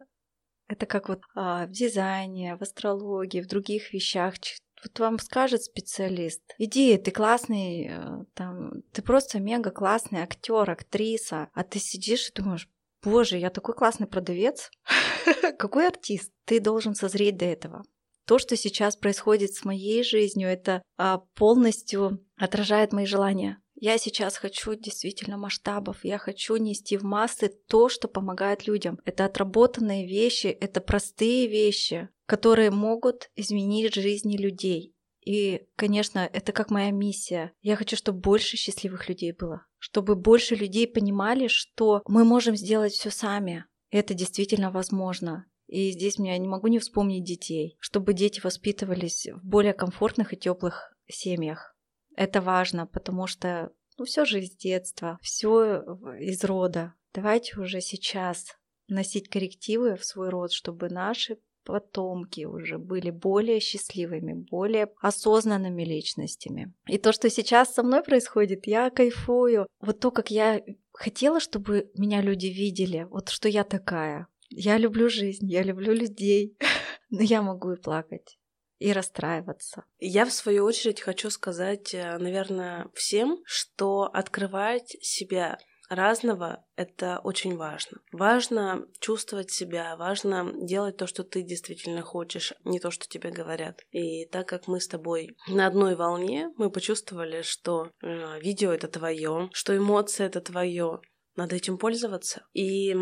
это 0.68 0.86
как 0.86 1.09
вот 1.09 1.22
а, 1.36 1.65
в 1.65 1.72
дизайне, 1.72 2.55
в 2.55 2.61
астрологии, 2.61 3.41
в 3.41 3.47
других 3.47 3.93
вещах 3.93 4.36
вот 4.84 4.99
вам 4.99 5.20
скажет 5.20 5.63
специалист, 5.63 6.41
иди, 6.57 6.97
ты 6.97 7.11
классный, 7.11 7.88
э, 7.89 8.26
там, 8.36 8.84
ты 8.93 9.01
просто 9.01 9.39
мега 9.39 9.72
классный 9.72 10.22
актер, 10.22 10.70
актриса, 10.70 11.49
а 11.53 11.63
ты 11.63 11.80
сидишь 11.80 12.30
и 12.30 12.34
думаешь, 12.34 12.70
боже, 13.01 13.38
я 13.38 13.49
такой 13.49 13.74
классный 13.74 14.07
продавец, 14.07 14.70
какой 15.57 15.88
артист, 15.88 16.32
ты 16.45 16.59
должен 16.59 16.95
созреть 16.95 17.38
до 17.38 17.45
этого. 17.45 17.84
То, 18.26 18.39
что 18.39 18.55
сейчас 18.55 18.95
происходит 18.95 19.53
с 19.53 19.63
моей 19.63 20.03
жизнью, 20.03 20.49
это 20.49 20.84
а, 20.97 21.20
полностью 21.36 22.24
отражает 22.36 22.91
мои 22.91 23.05
желания. 23.05 23.61
Я 23.80 23.99
сейчас 23.99 24.38
хочу 24.38 24.73
действительно 24.73 25.38
масштабов, 25.38 26.03
я 26.03 26.17
хочу 26.17 26.55
нести 26.55 26.97
в 26.97 27.03
массы 27.03 27.49
то, 27.67 27.89
что 27.89 28.07
помогает 28.07 28.65
людям. 28.65 28.99
Это 29.05 29.25
отработанные 29.25 30.07
вещи, 30.07 30.47
это 30.47 30.82
простые 30.82 31.45
вещи, 31.47 32.09
которые 32.25 32.71
могут 32.71 33.30
изменить 33.36 33.93
жизни 33.93 34.36
людей. 34.36 34.95
И, 35.23 35.67
конечно, 35.75 36.19
это 36.19 36.53
как 36.53 36.71
моя 36.71 36.89
миссия. 36.89 37.51
Я 37.61 37.75
хочу, 37.75 37.95
чтобы 37.95 38.19
больше 38.19 38.57
счастливых 38.57 39.09
людей 39.09 39.32
было. 39.32 39.67
Чтобы 39.78 40.15
больше 40.15 40.55
людей 40.55 40.88
понимали, 40.88 41.47
что 41.47 42.01
мы 42.07 42.23
можем 42.23 42.55
сделать 42.55 42.93
все 42.93 43.11
сами. 43.11 43.65
Это 43.91 44.15
действительно 44.15 44.71
возможно. 44.71 45.45
И 45.67 45.91
здесь 45.91 46.17
я 46.17 46.38
не 46.38 46.47
могу 46.47 46.67
не 46.67 46.80
вспомнить 46.80 47.25
детей. 47.25 47.78
Чтобы 47.80 48.13
дети 48.13 48.39
воспитывались 48.41 49.28
в 49.28 49.45
более 49.45 49.73
комфортных 49.73 50.34
и 50.34 50.38
теплых 50.38 50.95
семьях. 51.07 51.76
Это 52.18 52.41
важно, 52.41 52.88
потому 52.88 53.28
что 53.28 53.72
Ну, 53.97 54.05
все 54.05 54.26
же 54.26 54.41
из 54.41 54.55
детства, 54.55 55.18
все 55.22 55.82
из 56.20 56.43
рода. 56.43 56.93
Давайте 57.13 57.59
уже 57.59 57.80
сейчас 57.82 58.57
носить 58.88 59.30
коррективы 59.30 59.95
в 59.95 60.03
свой 60.03 60.30
род, 60.30 60.51
чтобы 60.51 60.89
наши 60.89 61.38
потомки 61.63 62.45
уже 62.45 62.78
были 62.78 63.11
более 63.11 63.59
счастливыми, 63.59 64.34
более 64.34 64.89
осознанными 65.01 65.84
личностями. 65.84 66.74
И 66.88 66.97
то, 66.97 67.11
что 67.11 67.30
сейчас 67.30 67.74
со 67.74 67.84
мной 67.84 68.03
происходит, 68.03 68.68
я 68.68 68.89
кайфую. 68.89 69.68
Вот 69.82 69.99
то, 69.99 70.11
как 70.11 70.32
я 70.32 70.63
хотела, 70.93 71.39
чтобы 71.39 71.91
меня 71.95 72.22
люди 72.22 72.47
видели, 72.47 73.07
вот 73.09 73.30
что 73.30 73.49
я 73.49 73.63
такая. 73.63 74.28
Я 74.49 74.78
люблю 74.78 75.09
жизнь, 75.09 75.51
я 75.51 75.61
люблю 75.61 75.93
людей, 75.93 76.57
но 77.09 77.22
я 77.22 77.41
могу 77.41 77.74
и 77.74 77.82
плакать 77.82 78.38
и 78.80 78.91
расстраиваться. 78.91 79.84
Я, 79.99 80.25
в 80.25 80.32
свою 80.32 80.65
очередь, 80.65 81.01
хочу 81.01 81.30
сказать, 81.30 81.93
э, 81.93 82.17
наверное, 82.17 82.89
всем, 82.93 83.41
что 83.45 84.03
открывать 84.03 84.95
себя 85.01 85.57
разного— 85.89 86.65
это 86.75 87.19
очень 87.23 87.55
важно. 87.55 87.99
Важно 88.11 88.86
чувствовать 88.99 89.51
себя, 89.51 89.95
важно 89.95 90.51
делать 90.55 90.97
то, 90.97 91.07
что 91.07 91.23
ты 91.23 91.41
действительно 91.43 92.01
хочешь, 92.01 92.53
не 92.63 92.80
то, 92.80 92.91
что 92.91 93.07
тебе 93.07 93.32
говорят. 93.32 93.80
И 93.91 94.25
так 94.25 94.47
как 94.47 94.67
мы 94.67 94.80
с 94.80 94.88
тобой 94.88 95.36
на 95.47 95.67
одной 95.67 95.95
волне, 95.95 96.49
мы 96.57 96.69
почувствовали, 96.69 97.41
что 97.41 97.91
э, 98.01 98.39
видео— 98.41 98.71
это 98.73 98.88
твое, 98.88 99.49
что 99.53 99.75
эмоции— 99.75 100.25
это 100.28 100.41
твое, 100.41 101.01
надо 101.36 101.55
этим 101.55 101.78
пользоваться. 101.78 102.45
И 102.53 102.93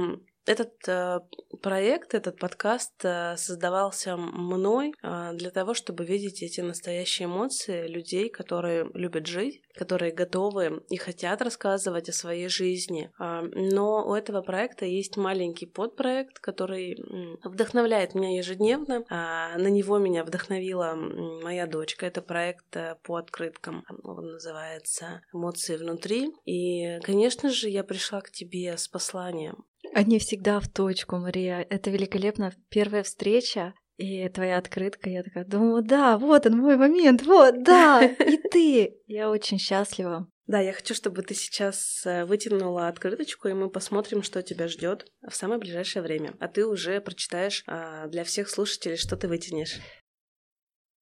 этот 0.46 0.74
э, 0.88 1.20
проект, 1.62 2.14
этот 2.14 2.38
подкаст 2.38 2.94
э, 3.04 3.36
создавался 3.38 4.16
мной 4.18 4.94
э, 5.02 5.32
для 5.34 5.50
того, 5.50 5.74
чтобы 5.74 6.06
видеть 6.06 6.44
эти 6.44 6.62
настоящие 6.62 7.26
эмоции 7.26 7.88
людей, 7.88 8.30
которые 8.30 8.90
любят 8.94 9.26
жить, 9.26 9.62
которые 9.74 10.12
готовы 10.12 10.84
и 10.90 10.98
хотят 10.98 11.42
рассказывать 11.42 12.10
о 12.10 12.14
своей 12.14 12.48
жизни. 12.48 13.12
Э, 13.20 13.42
но 13.54 14.08
у 14.08 14.14
этого 14.14 14.42
проекта 14.42 14.86
есть 14.86 15.18
маленький 15.18 15.66
подпроект, 15.66 16.40
который 16.40 16.96
вдохновляет 17.44 18.14
меня 18.14 18.38
ежедневно. 18.38 19.04
Э, 19.10 19.58
на 19.58 19.68
него 19.68 19.98
меня 19.98 20.24
вдохновила 20.24 20.94
моя 20.96 21.66
дочка. 21.66 22.06
Это 22.06 22.22
проект 22.22 22.76
э, 22.76 22.96
по 23.04 23.16
открыткам. 23.16 23.84
Он 24.04 24.34
называется 24.34 25.22
«Эмоции 25.34 25.78
внутри». 25.78 26.32
И, 26.46 27.00
конечно 27.02 27.50
же, 27.50 27.70
я 27.70 27.84
пришла 27.84 28.22
к 28.22 28.30
тебе 28.30 28.78
с 28.78 28.88
посланием. 28.88 29.66
Они 29.96 30.20
всегда 30.20 30.60
в 30.60 30.68
точку, 30.68 31.16
Мария. 31.16 31.66
Это 31.70 31.90
великолепно. 31.90 32.52
Первая 32.68 33.02
встреча, 33.02 33.74
и 33.96 34.28
твоя 34.28 34.58
открытка, 34.58 35.10
я 35.10 35.24
такая 35.24 35.46
думаю, 35.46 35.84
да, 35.84 36.18
вот 36.18 36.46
он 36.46 36.58
мой 36.58 36.76
момент, 36.76 37.24
вот, 37.24 37.64
да, 37.64 38.04
и 38.04 38.36
ты. 38.52 38.98
Я 39.08 39.30
очень 39.30 39.58
счастлива. 39.58 40.28
Да, 40.48 40.60
я 40.60 40.74
хочу, 40.74 40.94
чтобы 40.96 41.22
ты 41.22 41.34
сейчас 41.34 42.06
э, 42.06 42.26
вытянула 42.26 42.90
открыточку, 42.90 43.48
и 43.48 43.54
мы 43.54 43.70
посмотрим, 43.70 44.22
что 44.22 44.44
тебя 44.44 44.68
ждет 44.68 45.10
в 45.26 45.34
самое 45.34 45.62
ближайшее 45.62 46.04
время. 46.04 46.34
А 46.42 46.50
ты 46.50 46.66
уже 46.66 47.00
прочитаешь 47.00 47.64
а, 47.66 48.08
для 48.08 48.26
всех 48.26 48.50
слушателей, 48.50 48.98
что 48.98 49.16
ты 49.16 49.30
вытянешь. 49.30 49.80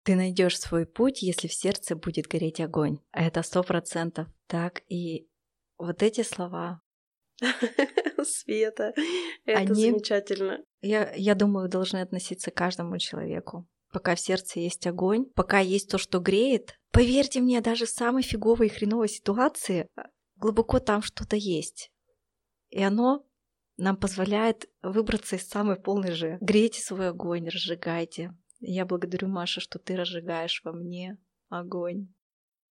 Ты 0.03 0.13
найдешь 0.13 0.59
свой 0.59 0.85
путь, 0.85 1.23
если 1.23 1.47
в 1.47 1.53
сердце 1.55 1.95
будет 1.95 2.27
гореть 2.27 2.59
огонь. 2.59 2.99
А 3.11 3.25
это 3.25 3.41
сто 3.41 3.63
процентов 3.63 4.27
так. 4.45 4.83
И 4.87 5.27
вот 5.79 6.03
эти 6.03 6.21
слова, 6.21 6.83
Света. 8.23 8.93
Это 9.45 9.59
Они, 9.59 9.73
замечательно. 9.73 10.63
Я, 10.81 11.13
я 11.15 11.35
думаю, 11.35 11.69
должны 11.69 11.97
относиться 11.97 12.51
к 12.51 12.55
каждому 12.55 12.97
человеку. 12.97 13.67
Пока 13.91 14.15
в 14.15 14.19
сердце 14.19 14.59
есть 14.59 14.87
огонь, 14.87 15.25
пока 15.35 15.59
есть 15.59 15.89
то, 15.89 15.97
что 15.97 16.19
греет, 16.19 16.79
поверьте 16.91 17.41
мне, 17.41 17.61
даже 17.61 17.85
в 17.85 17.89
самой 17.89 18.23
фиговой 18.23 18.67
и 18.67 18.69
хреновой 18.69 19.07
ситуации 19.07 19.87
а, 19.95 20.07
глубоко 20.35 20.79
там 20.79 21.01
что-то 21.03 21.35
есть. 21.35 21.91
И 22.69 22.81
оно 22.81 23.23
нам 23.77 23.97
позволяет 23.97 24.67
выбраться 24.81 25.35
из 25.35 25.47
самой 25.47 25.75
полной 25.79 26.11
же. 26.11 26.37
Грейте 26.41 26.81
свой 26.81 27.09
огонь, 27.09 27.49
разжигайте. 27.49 28.35
Я 28.59 28.85
благодарю, 28.85 29.27
Маша, 29.27 29.61
что 29.61 29.77
ты 29.77 29.95
разжигаешь 29.95 30.61
во 30.63 30.71
мне 30.71 31.17
огонь. 31.49 32.07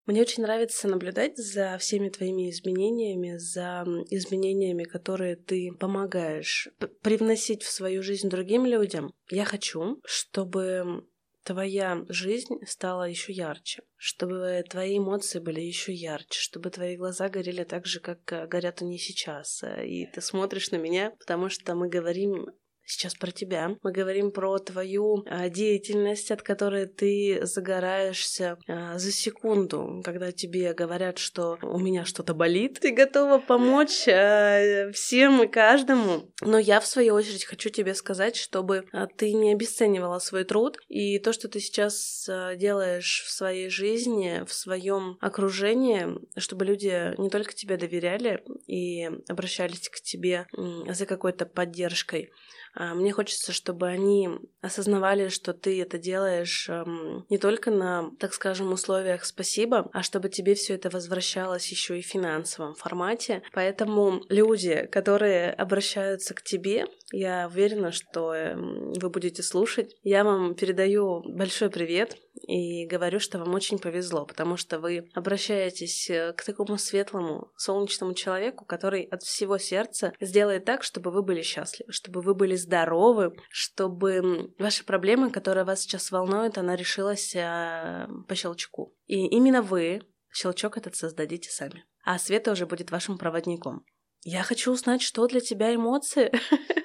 Мне 0.06 0.22
очень 0.22 0.42
нравится 0.42 0.88
наблюдать 0.88 1.36
за 1.36 1.78
всеми 1.78 2.08
твоими 2.08 2.50
изменениями, 2.50 3.36
за 3.36 3.84
изменениями, 4.10 4.82
которые 4.82 5.36
ты 5.36 5.70
помогаешь 5.78 6.68
привносить 7.02 7.62
в 7.62 7.70
свою 7.70 8.02
жизнь 8.02 8.28
другим 8.28 8.66
людям. 8.66 9.14
Я 9.30 9.44
хочу, 9.44 10.00
чтобы 10.04 11.06
твоя 11.44 12.04
жизнь 12.08 12.54
стала 12.66 13.08
еще 13.08 13.32
ярче, 13.32 13.82
чтобы 13.96 14.64
твои 14.68 14.98
эмоции 14.98 15.38
были 15.38 15.60
еще 15.60 15.92
ярче, 15.92 16.40
чтобы 16.40 16.70
твои 16.70 16.96
глаза 16.96 17.28
горели 17.28 17.64
так 17.64 17.86
же, 17.86 18.00
как 18.00 18.32
э, 18.32 18.46
горят 18.46 18.82
они 18.82 18.98
сейчас. 18.98 19.62
И 19.84 20.06
ты 20.06 20.20
смотришь 20.20 20.70
на 20.70 20.76
меня, 20.76 21.10
потому 21.18 21.48
что 21.48 21.74
мы 21.74 21.88
говорим 21.88 22.46
Сейчас 22.84 23.14
про 23.14 23.30
тебя. 23.30 23.76
Мы 23.82 23.92
говорим 23.92 24.32
про 24.32 24.58
твою 24.58 25.24
а, 25.26 25.48
деятельность, 25.48 26.30
от 26.30 26.42
которой 26.42 26.86
ты 26.86 27.40
загораешься 27.44 28.58
а, 28.66 28.98
за 28.98 29.12
секунду, 29.12 30.02
когда 30.04 30.32
тебе 30.32 30.74
говорят, 30.74 31.18
что 31.18 31.58
у 31.62 31.78
меня 31.78 32.04
что-то 32.04 32.34
болит. 32.34 32.80
Ты 32.80 32.92
готова 32.92 33.38
помочь 33.38 34.06
а, 34.08 34.90
всем 34.92 35.42
и 35.42 35.46
каждому. 35.46 36.32
Но 36.40 36.58
я, 36.58 36.80
в 36.80 36.86
свою 36.86 37.14
очередь, 37.14 37.44
хочу 37.44 37.70
тебе 37.70 37.94
сказать, 37.94 38.36
чтобы 38.36 38.84
а, 38.92 39.06
ты 39.06 39.32
не 39.32 39.52
обесценивала 39.52 40.18
свой 40.18 40.44
труд 40.44 40.78
и 40.88 41.18
то, 41.18 41.32
что 41.32 41.48
ты 41.48 41.60
сейчас 41.60 42.26
а, 42.28 42.56
делаешь 42.56 43.22
в 43.26 43.30
своей 43.30 43.68
жизни, 43.68 44.44
в 44.44 44.52
своем 44.52 45.18
окружении, 45.20 46.18
чтобы 46.36 46.64
люди 46.64 47.14
не 47.18 47.30
только 47.30 47.54
тебе 47.54 47.76
доверяли 47.76 48.42
и 48.66 49.08
обращались 49.28 49.88
к 49.88 50.00
тебе 50.00 50.46
за 50.88 51.06
какой-то 51.06 51.46
поддержкой, 51.46 52.30
мне 52.74 53.12
хочется, 53.12 53.52
чтобы 53.52 53.88
они 53.88 54.30
осознавали, 54.60 55.28
что 55.28 55.52
ты 55.52 55.80
это 55.82 55.98
делаешь 55.98 56.68
эм, 56.68 57.26
не 57.28 57.38
только 57.38 57.70
на, 57.70 58.10
так 58.18 58.32
скажем, 58.32 58.72
условиях 58.72 59.24
спасибо, 59.24 59.90
а 59.92 60.02
чтобы 60.02 60.28
тебе 60.28 60.54
все 60.54 60.74
это 60.74 60.88
возвращалось 60.88 61.68
еще 61.68 61.98
и 61.98 62.02
в 62.02 62.06
финансовом 62.06 62.74
формате. 62.74 63.42
Поэтому 63.52 64.22
люди, 64.28 64.88
которые 64.90 65.52
обращаются 65.52 66.34
к 66.34 66.42
тебе, 66.42 66.86
я 67.12 67.46
уверена, 67.46 67.92
что 67.92 68.34
эм, 68.34 68.92
вы 68.94 69.10
будете 69.10 69.42
слушать. 69.42 69.94
Я 70.02 70.24
вам 70.24 70.54
передаю 70.54 71.22
большой 71.22 71.70
привет 71.70 72.16
и 72.48 72.86
говорю, 72.86 73.20
что 73.20 73.38
вам 73.38 73.54
очень 73.54 73.78
повезло, 73.78 74.26
потому 74.26 74.56
что 74.56 74.78
вы 74.78 75.08
обращаетесь 75.14 76.08
э, 76.10 76.32
к 76.32 76.42
такому 76.42 76.78
светлому, 76.78 77.52
солнечному 77.56 78.14
человеку, 78.14 78.64
который 78.64 79.04
от 79.04 79.22
всего 79.22 79.58
сердца 79.58 80.12
сделает 80.20 80.64
так, 80.64 80.82
чтобы 80.82 81.10
вы 81.10 81.22
были 81.22 81.42
счастливы, 81.42 81.92
чтобы 81.92 82.22
вы 82.22 82.34
были 82.34 82.56
здоровы, 82.56 83.34
чтобы 83.50 84.52
ваши 84.58 84.84
проблемы, 84.84 85.30
которые 85.30 85.64
вас 85.64 85.82
сейчас 85.82 86.10
волнуют, 86.10 86.58
она 86.58 86.76
решилась 86.76 87.34
э, 87.34 88.08
по 88.26 88.34
щелчку. 88.34 88.96
И 89.06 89.26
именно 89.26 89.62
вы 89.62 90.02
щелчок 90.32 90.78
этот 90.78 90.96
создадите 90.96 91.50
сами. 91.50 91.84
А 92.04 92.18
Света 92.18 92.52
уже 92.52 92.66
будет 92.66 92.90
вашим 92.90 93.18
проводником. 93.18 93.84
Я 94.24 94.42
хочу 94.42 94.72
узнать, 94.72 95.02
что 95.02 95.26
для 95.26 95.40
тебя 95.40 95.74
эмоции. 95.74 96.32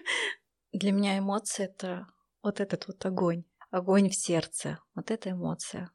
Для 0.71 0.91
меня 0.91 1.17
эмоции— 1.17 1.63
это 1.65 2.07
вот 2.41 2.59
этот 2.59 2.87
вот 2.87 3.05
огонь 3.05 3.43
огонь 3.69 4.09
в 4.09 4.15
сердце. 4.15 4.79
Вот 4.95 5.11
эта 5.11 5.31
эмоция, 5.31 5.91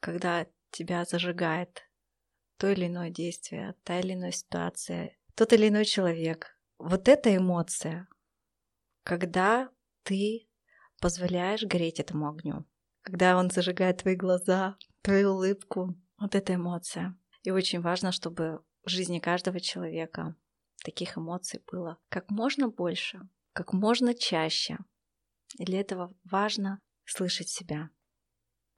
когда 0.00 0.46
тебя 0.70 1.04
зажигает 1.04 1.82
то 2.56 2.68
или 2.68 2.86
иное 2.86 3.10
действие, 3.10 3.74
та 3.84 4.00
или 4.00 4.12
иная 4.12 4.32
ситуация, 4.32 5.16
тот 5.34 5.52
или 5.52 5.68
иной 5.68 5.84
человек. 5.84 6.58
Вот 6.78 7.08
эта 7.08 7.34
эмоция, 7.34 8.08
когда 9.02 9.70
ты 10.02 10.48
позволяешь 11.00 11.62
гореть 11.62 12.00
этому 12.00 12.28
огню, 12.28 12.66
когда 13.02 13.36
он 13.36 13.50
зажигает 13.50 13.98
твои 13.98 14.14
глаза, 14.14 14.76
твою 15.02 15.32
улыбку, 15.32 15.96
вот 16.18 16.34
эта 16.34 16.54
эмоция. 16.54 17.18
И 17.42 17.50
очень 17.50 17.80
важно, 17.80 18.12
чтобы 18.12 18.62
в 18.84 18.90
жизни 18.90 19.18
каждого 19.18 19.60
человека 19.60 20.36
таких 20.84 21.16
эмоций 21.16 21.62
было 21.70 21.98
как 22.10 22.30
можно 22.30 22.68
больше, 22.68 23.26
как 23.52 23.72
можно 23.72 24.14
чаще. 24.14 24.78
И 25.58 25.64
для 25.64 25.80
этого 25.80 26.14
важно 26.24 26.78
слышать 27.04 27.48
себя. 27.48 27.90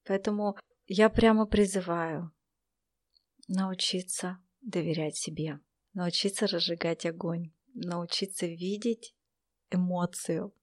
Поэтому 0.04 0.56
я 0.86 1.08
прямо 1.10 1.46
призываю 1.46 2.32
научиться 3.48 4.38
доверять 4.60 5.16
себе, 5.16 5.60
научиться 5.92 6.46
разжигать 6.46 7.06
огонь, 7.06 7.52
научиться 7.74 8.46
видеть 8.46 9.14
эмоцию 9.70 10.54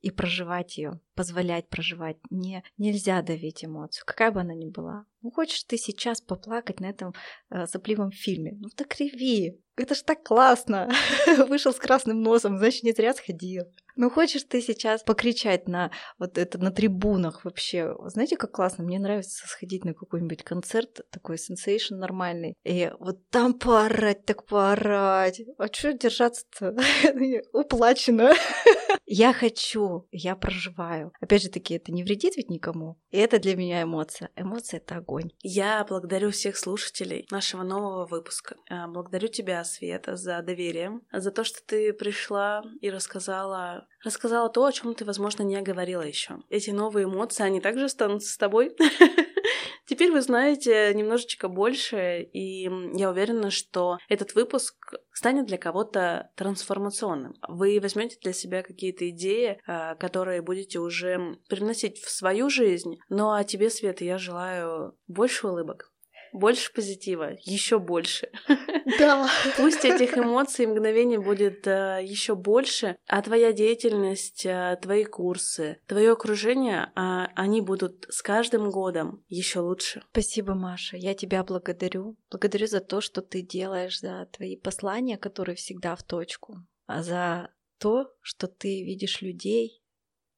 и 0.00 0.10
проживать 0.10 0.76
ее, 0.78 1.00
позволять 1.14 1.68
проживать. 1.68 2.18
Не, 2.30 2.62
нельзя 2.76 3.22
давить 3.22 3.64
эмоцию, 3.64 4.04
какая 4.06 4.30
бы 4.30 4.40
она 4.40 4.54
ни 4.54 4.66
была. 4.66 5.06
Ну, 5.22 5.30
хочешь 5.30 5.64
ты 5.64 5.76
сейчас 5.78 6.20
поплакать 6.20 6.80
на 6.80 6.86
этом 6.86 7.14
э, 7.50 7.66
сопливом 7.66 8.10
фильме? 8.12 8.52
Ну, 8.60 8.68
так 8.68 8.94
реви. 9.00 9.60
Это 9.76 9.94
ж 9.94 10.02
так 10.02 10.22
классно. 10.22 10.90
Вышел 11.48 11.72
с 11.72 11.76
красным 11.76 12.22
носом, 12.22 12.58
значит, 12.58 12.82
не 12.82 12.92
зря 12.92 13.12
сходил. 13.14 13.64
Ну, 13.96 14.10
хочешь 14.10 14.44
ты 14.44 14.60
сейчас 14.60 15.02
покричать 15.02 15.68
на 15.68 15.90
вот 16.18 16.38
это 16.38 16.58
на 16.58 16.70
трибунах 16.70 17.44
вообще? 17.44 17.94
Знаете, 18.06 18.36
как 18.36 18.52
классно? 18.52 18.84
Мне 18.84 18.98
нравится 18.98 19.46
сходить 19.48 19.84
на 19.84 19.94
какой-нибудь 19.94 20.44
концерт, 20.44 21.00
такой 21.10 21.38
сенсейшн 21.38 21.96
нормальный, 21.96 22.54
и 22.64 22.92
вот 23.00 23.26
там 23.30 23.54
поорать, 23.54 24.24
так 24.26 24.44
поорать. 24.44 25.40
А 25.58 25.66
что 25.72 25.92
держаться-то? 25.92 26.76
Уплачено. 27.52 28.32
Я 29.08 29.32
хочу, 29.32 30.08
я 30.10 30.34
проживаю. 30.34 31.12
Опять 31.20 31.42
же 31.42 31.48
таки, 31.48 31.74
это 31.74 31.92
не 31.92 32.02
вредит 32.02 32.36
ведь 32.36 32.50
никому. 32.50 32.98
И 33.10 33.18
это 33.18 33.38
для 33.38 33.54
меня 33.54 33.84
эмоция. 33.84 34.30
Эмоция— 34.34 34.78
это 34.84 34.96
огонь. 34.96 35.30
Я 35.42 35.86
благодарю 35.88 36.32
всех 36.32 36.56
слушателей 36.56 37.24
нашего 37.30 37.62
нового 37.62 38.06
выпуска. 38.06 38.56
А, 38.68 38.88
благодарю 38.88 39.28
тебя, 39.28 39.62
Света, 39.62 40.16
за 40.16 40.42
доверие, 40.42 41.00
за 41.12 41.30
то, 41.30 41.44
что 41.44 41.60
ты 41.64 41.92
пришла 41.92 42.64
и 42.80 42.90
рассказала, 42.90 43.85
рассказала 44.04 44.48
то, 44.48 44.64
о 44.64 44.72
чем 44.72 44.94
ты, 44.94 45.04
возможно, 45.04 45.42
не 45.42 45.60
говорила 45.60 46.02
еще. 46.02 46.38
Эти 46.48 46.70
новые 46.70 47.04
эмоции, 47.04 47.44
они 47.44 47.60
также 47.60 47.84
останутся 47.84 48.32
с 48.32 48.36
тобой. 48.36 48.74
Теперь 49.86 50.10
вы 50.10 50.20
знаете 50.20 50.92
немножечко 50.94 51.48
больше, 51.48 52.28
и 52.32 52.68
я 52.94 53.10
уверена, 53.10 53.50
что 53.50 53.98
этот 54.08 54.34
выпуск 54.34 54.94
станет 55.12 55.46
для 55.46 55.58
кого-то 55.58 56.30
трансформационным. 56.34 57.34
Вы 57.46 57.78
возьмете 57.80 58.18
для 58.20 58.32
себя 58.32 58.62
какие-то 58.62 59.08
идеи, 59.10 59.60
а, 59.66 59.94
которые 59.94 60.42
будете 60.42 60.80
уже 60.80 61.38
приносить 61.48 61.98
в 61.98 62.10
свою 62.10 62.50
жизнь. 62.50 62.98
Ну 63.08 63.30
а 63.30 63.44
тебе, 63.44 63.70
Света, 63.70 64.04
я 64.04 64.18
желаю 64.18 64.98
больше 65.06 65.46
улыбок, 65.46 65.92
больше 66.32 66.72
позитива, 66.72 67.36
еще 67.42 67.78
больше. 67.78 68.30
Да. 69.00 69.28
Пусть 69.56 69.84
этих 69.84 70.16
эмоций 70.16 70.64
и 70.64 70.68
мгновений 70.68 71.18
будет 71.18 71.66
э, 71.66 72.00
еще 72.04 72.36
больше, 72.36 72.96
а 73.08 73.20
твоя 73.20 73.52
деятельность, 73.52 74.46
э, 74.46 74.78
твои 74.80 75.04
курсы, 75.04 75.80
твое 75.86 76.12
окружение, 76.12 76.92
э, 76.94 77.26
они 77.34 77.60
будут 77.60 78.06
с 78.08 78.22
каждым 78.22 78.70
годом 78.70 79.24
еще 79.28 79.58
лучше. 79.58 80.04
Спасибо, 80.12 80.54
Маша. 80.54 80.96
Я 80.96 81.14
тебя 81.14 81.42
благодарю. 81.42 82.16
Благодарю 82.30 82.68
за 82.68 82.80
то, 82.80 83.00
что 83.00 83.22
ты 83.22 83.42
делаешь, 83.42 83.98
за 83.98 84.28
твои 84.32 84.56
послания, 84.56 85.18
которые 85.18 85.56
всегда 85.56 85.96
в 85.96 86.04
точку, 86.04 86.58
а 86.86 87.02
за 87.02 87.50
то, 87.78 88.12
что 88.22 88.46
ты 88.46 88.84
видишь 88.84 89.20
людей 89.20 89.82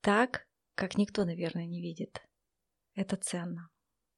так, 0.01 0.47
как 0.75 0.97
никто, 0.97 1.25
наверное, 1.25 1.67
не 1.67 1.83
видит. 1.83 2.23
Это 2.95 3.17
ценно. 3.17 3.69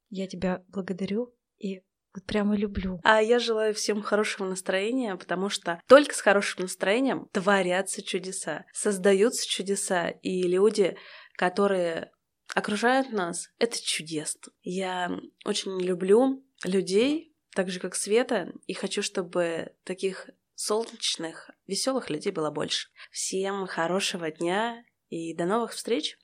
Я 0.08 0.26
тебя 0.26 0.64
благодарю 0.68 1.34
и 1.60 1.82
вот 2.12 2.24
прямо 2.26 2.56
люблю. 2.56 3.00
А 3.04 3.22
я 3.22 3.38
желаю 3.38 3.72
всем 3.72 4.02
хорошего 4.02 4.48
настроения, 4.48 5.14
потому 5.14 5.48
что 5.48 5.80
только 5.86 6.14
с 6.14 6.20
хорошим 6.20 6.62
настроением 6.62 7.28
творятся 7.32 8.02
чудеса, 8.02 8.66
создаются 8.72 9.48
чудеса, 9.48 10.08
и 10.08 10.42
люди, 10.42 10.96
которые 11.36 12.10
окружают 12.54 13.12
нас, 13.12 13.48
это 13.58 13.80
чудесно. 13.80 14.52
Я 14.62 15.10
очень 15.44 15.80
люблю 15.80 16.44
людей, 16.64 17.32
так 17.54 17.70
же 17.70 17.78
как 17.78 17.94
Света, 17.94 18.52
и 18.66 18.74
хочу, 18.74 19.02
чтобы 19.02 19.72
таких 19.84 20.30
солнечных, 20.56 21.50
веселых 21.66 22.10
людей 22.10 22.32
было 22.32 22.50
больше. 22.50 22.88
Всем 23.12 23.66
хорошего 23.66 24.30
дня 24.30 24.82
и 25.08 25.34
до 25.34 25.46
новых 25.46 25.72
встреч! 25.72 26.18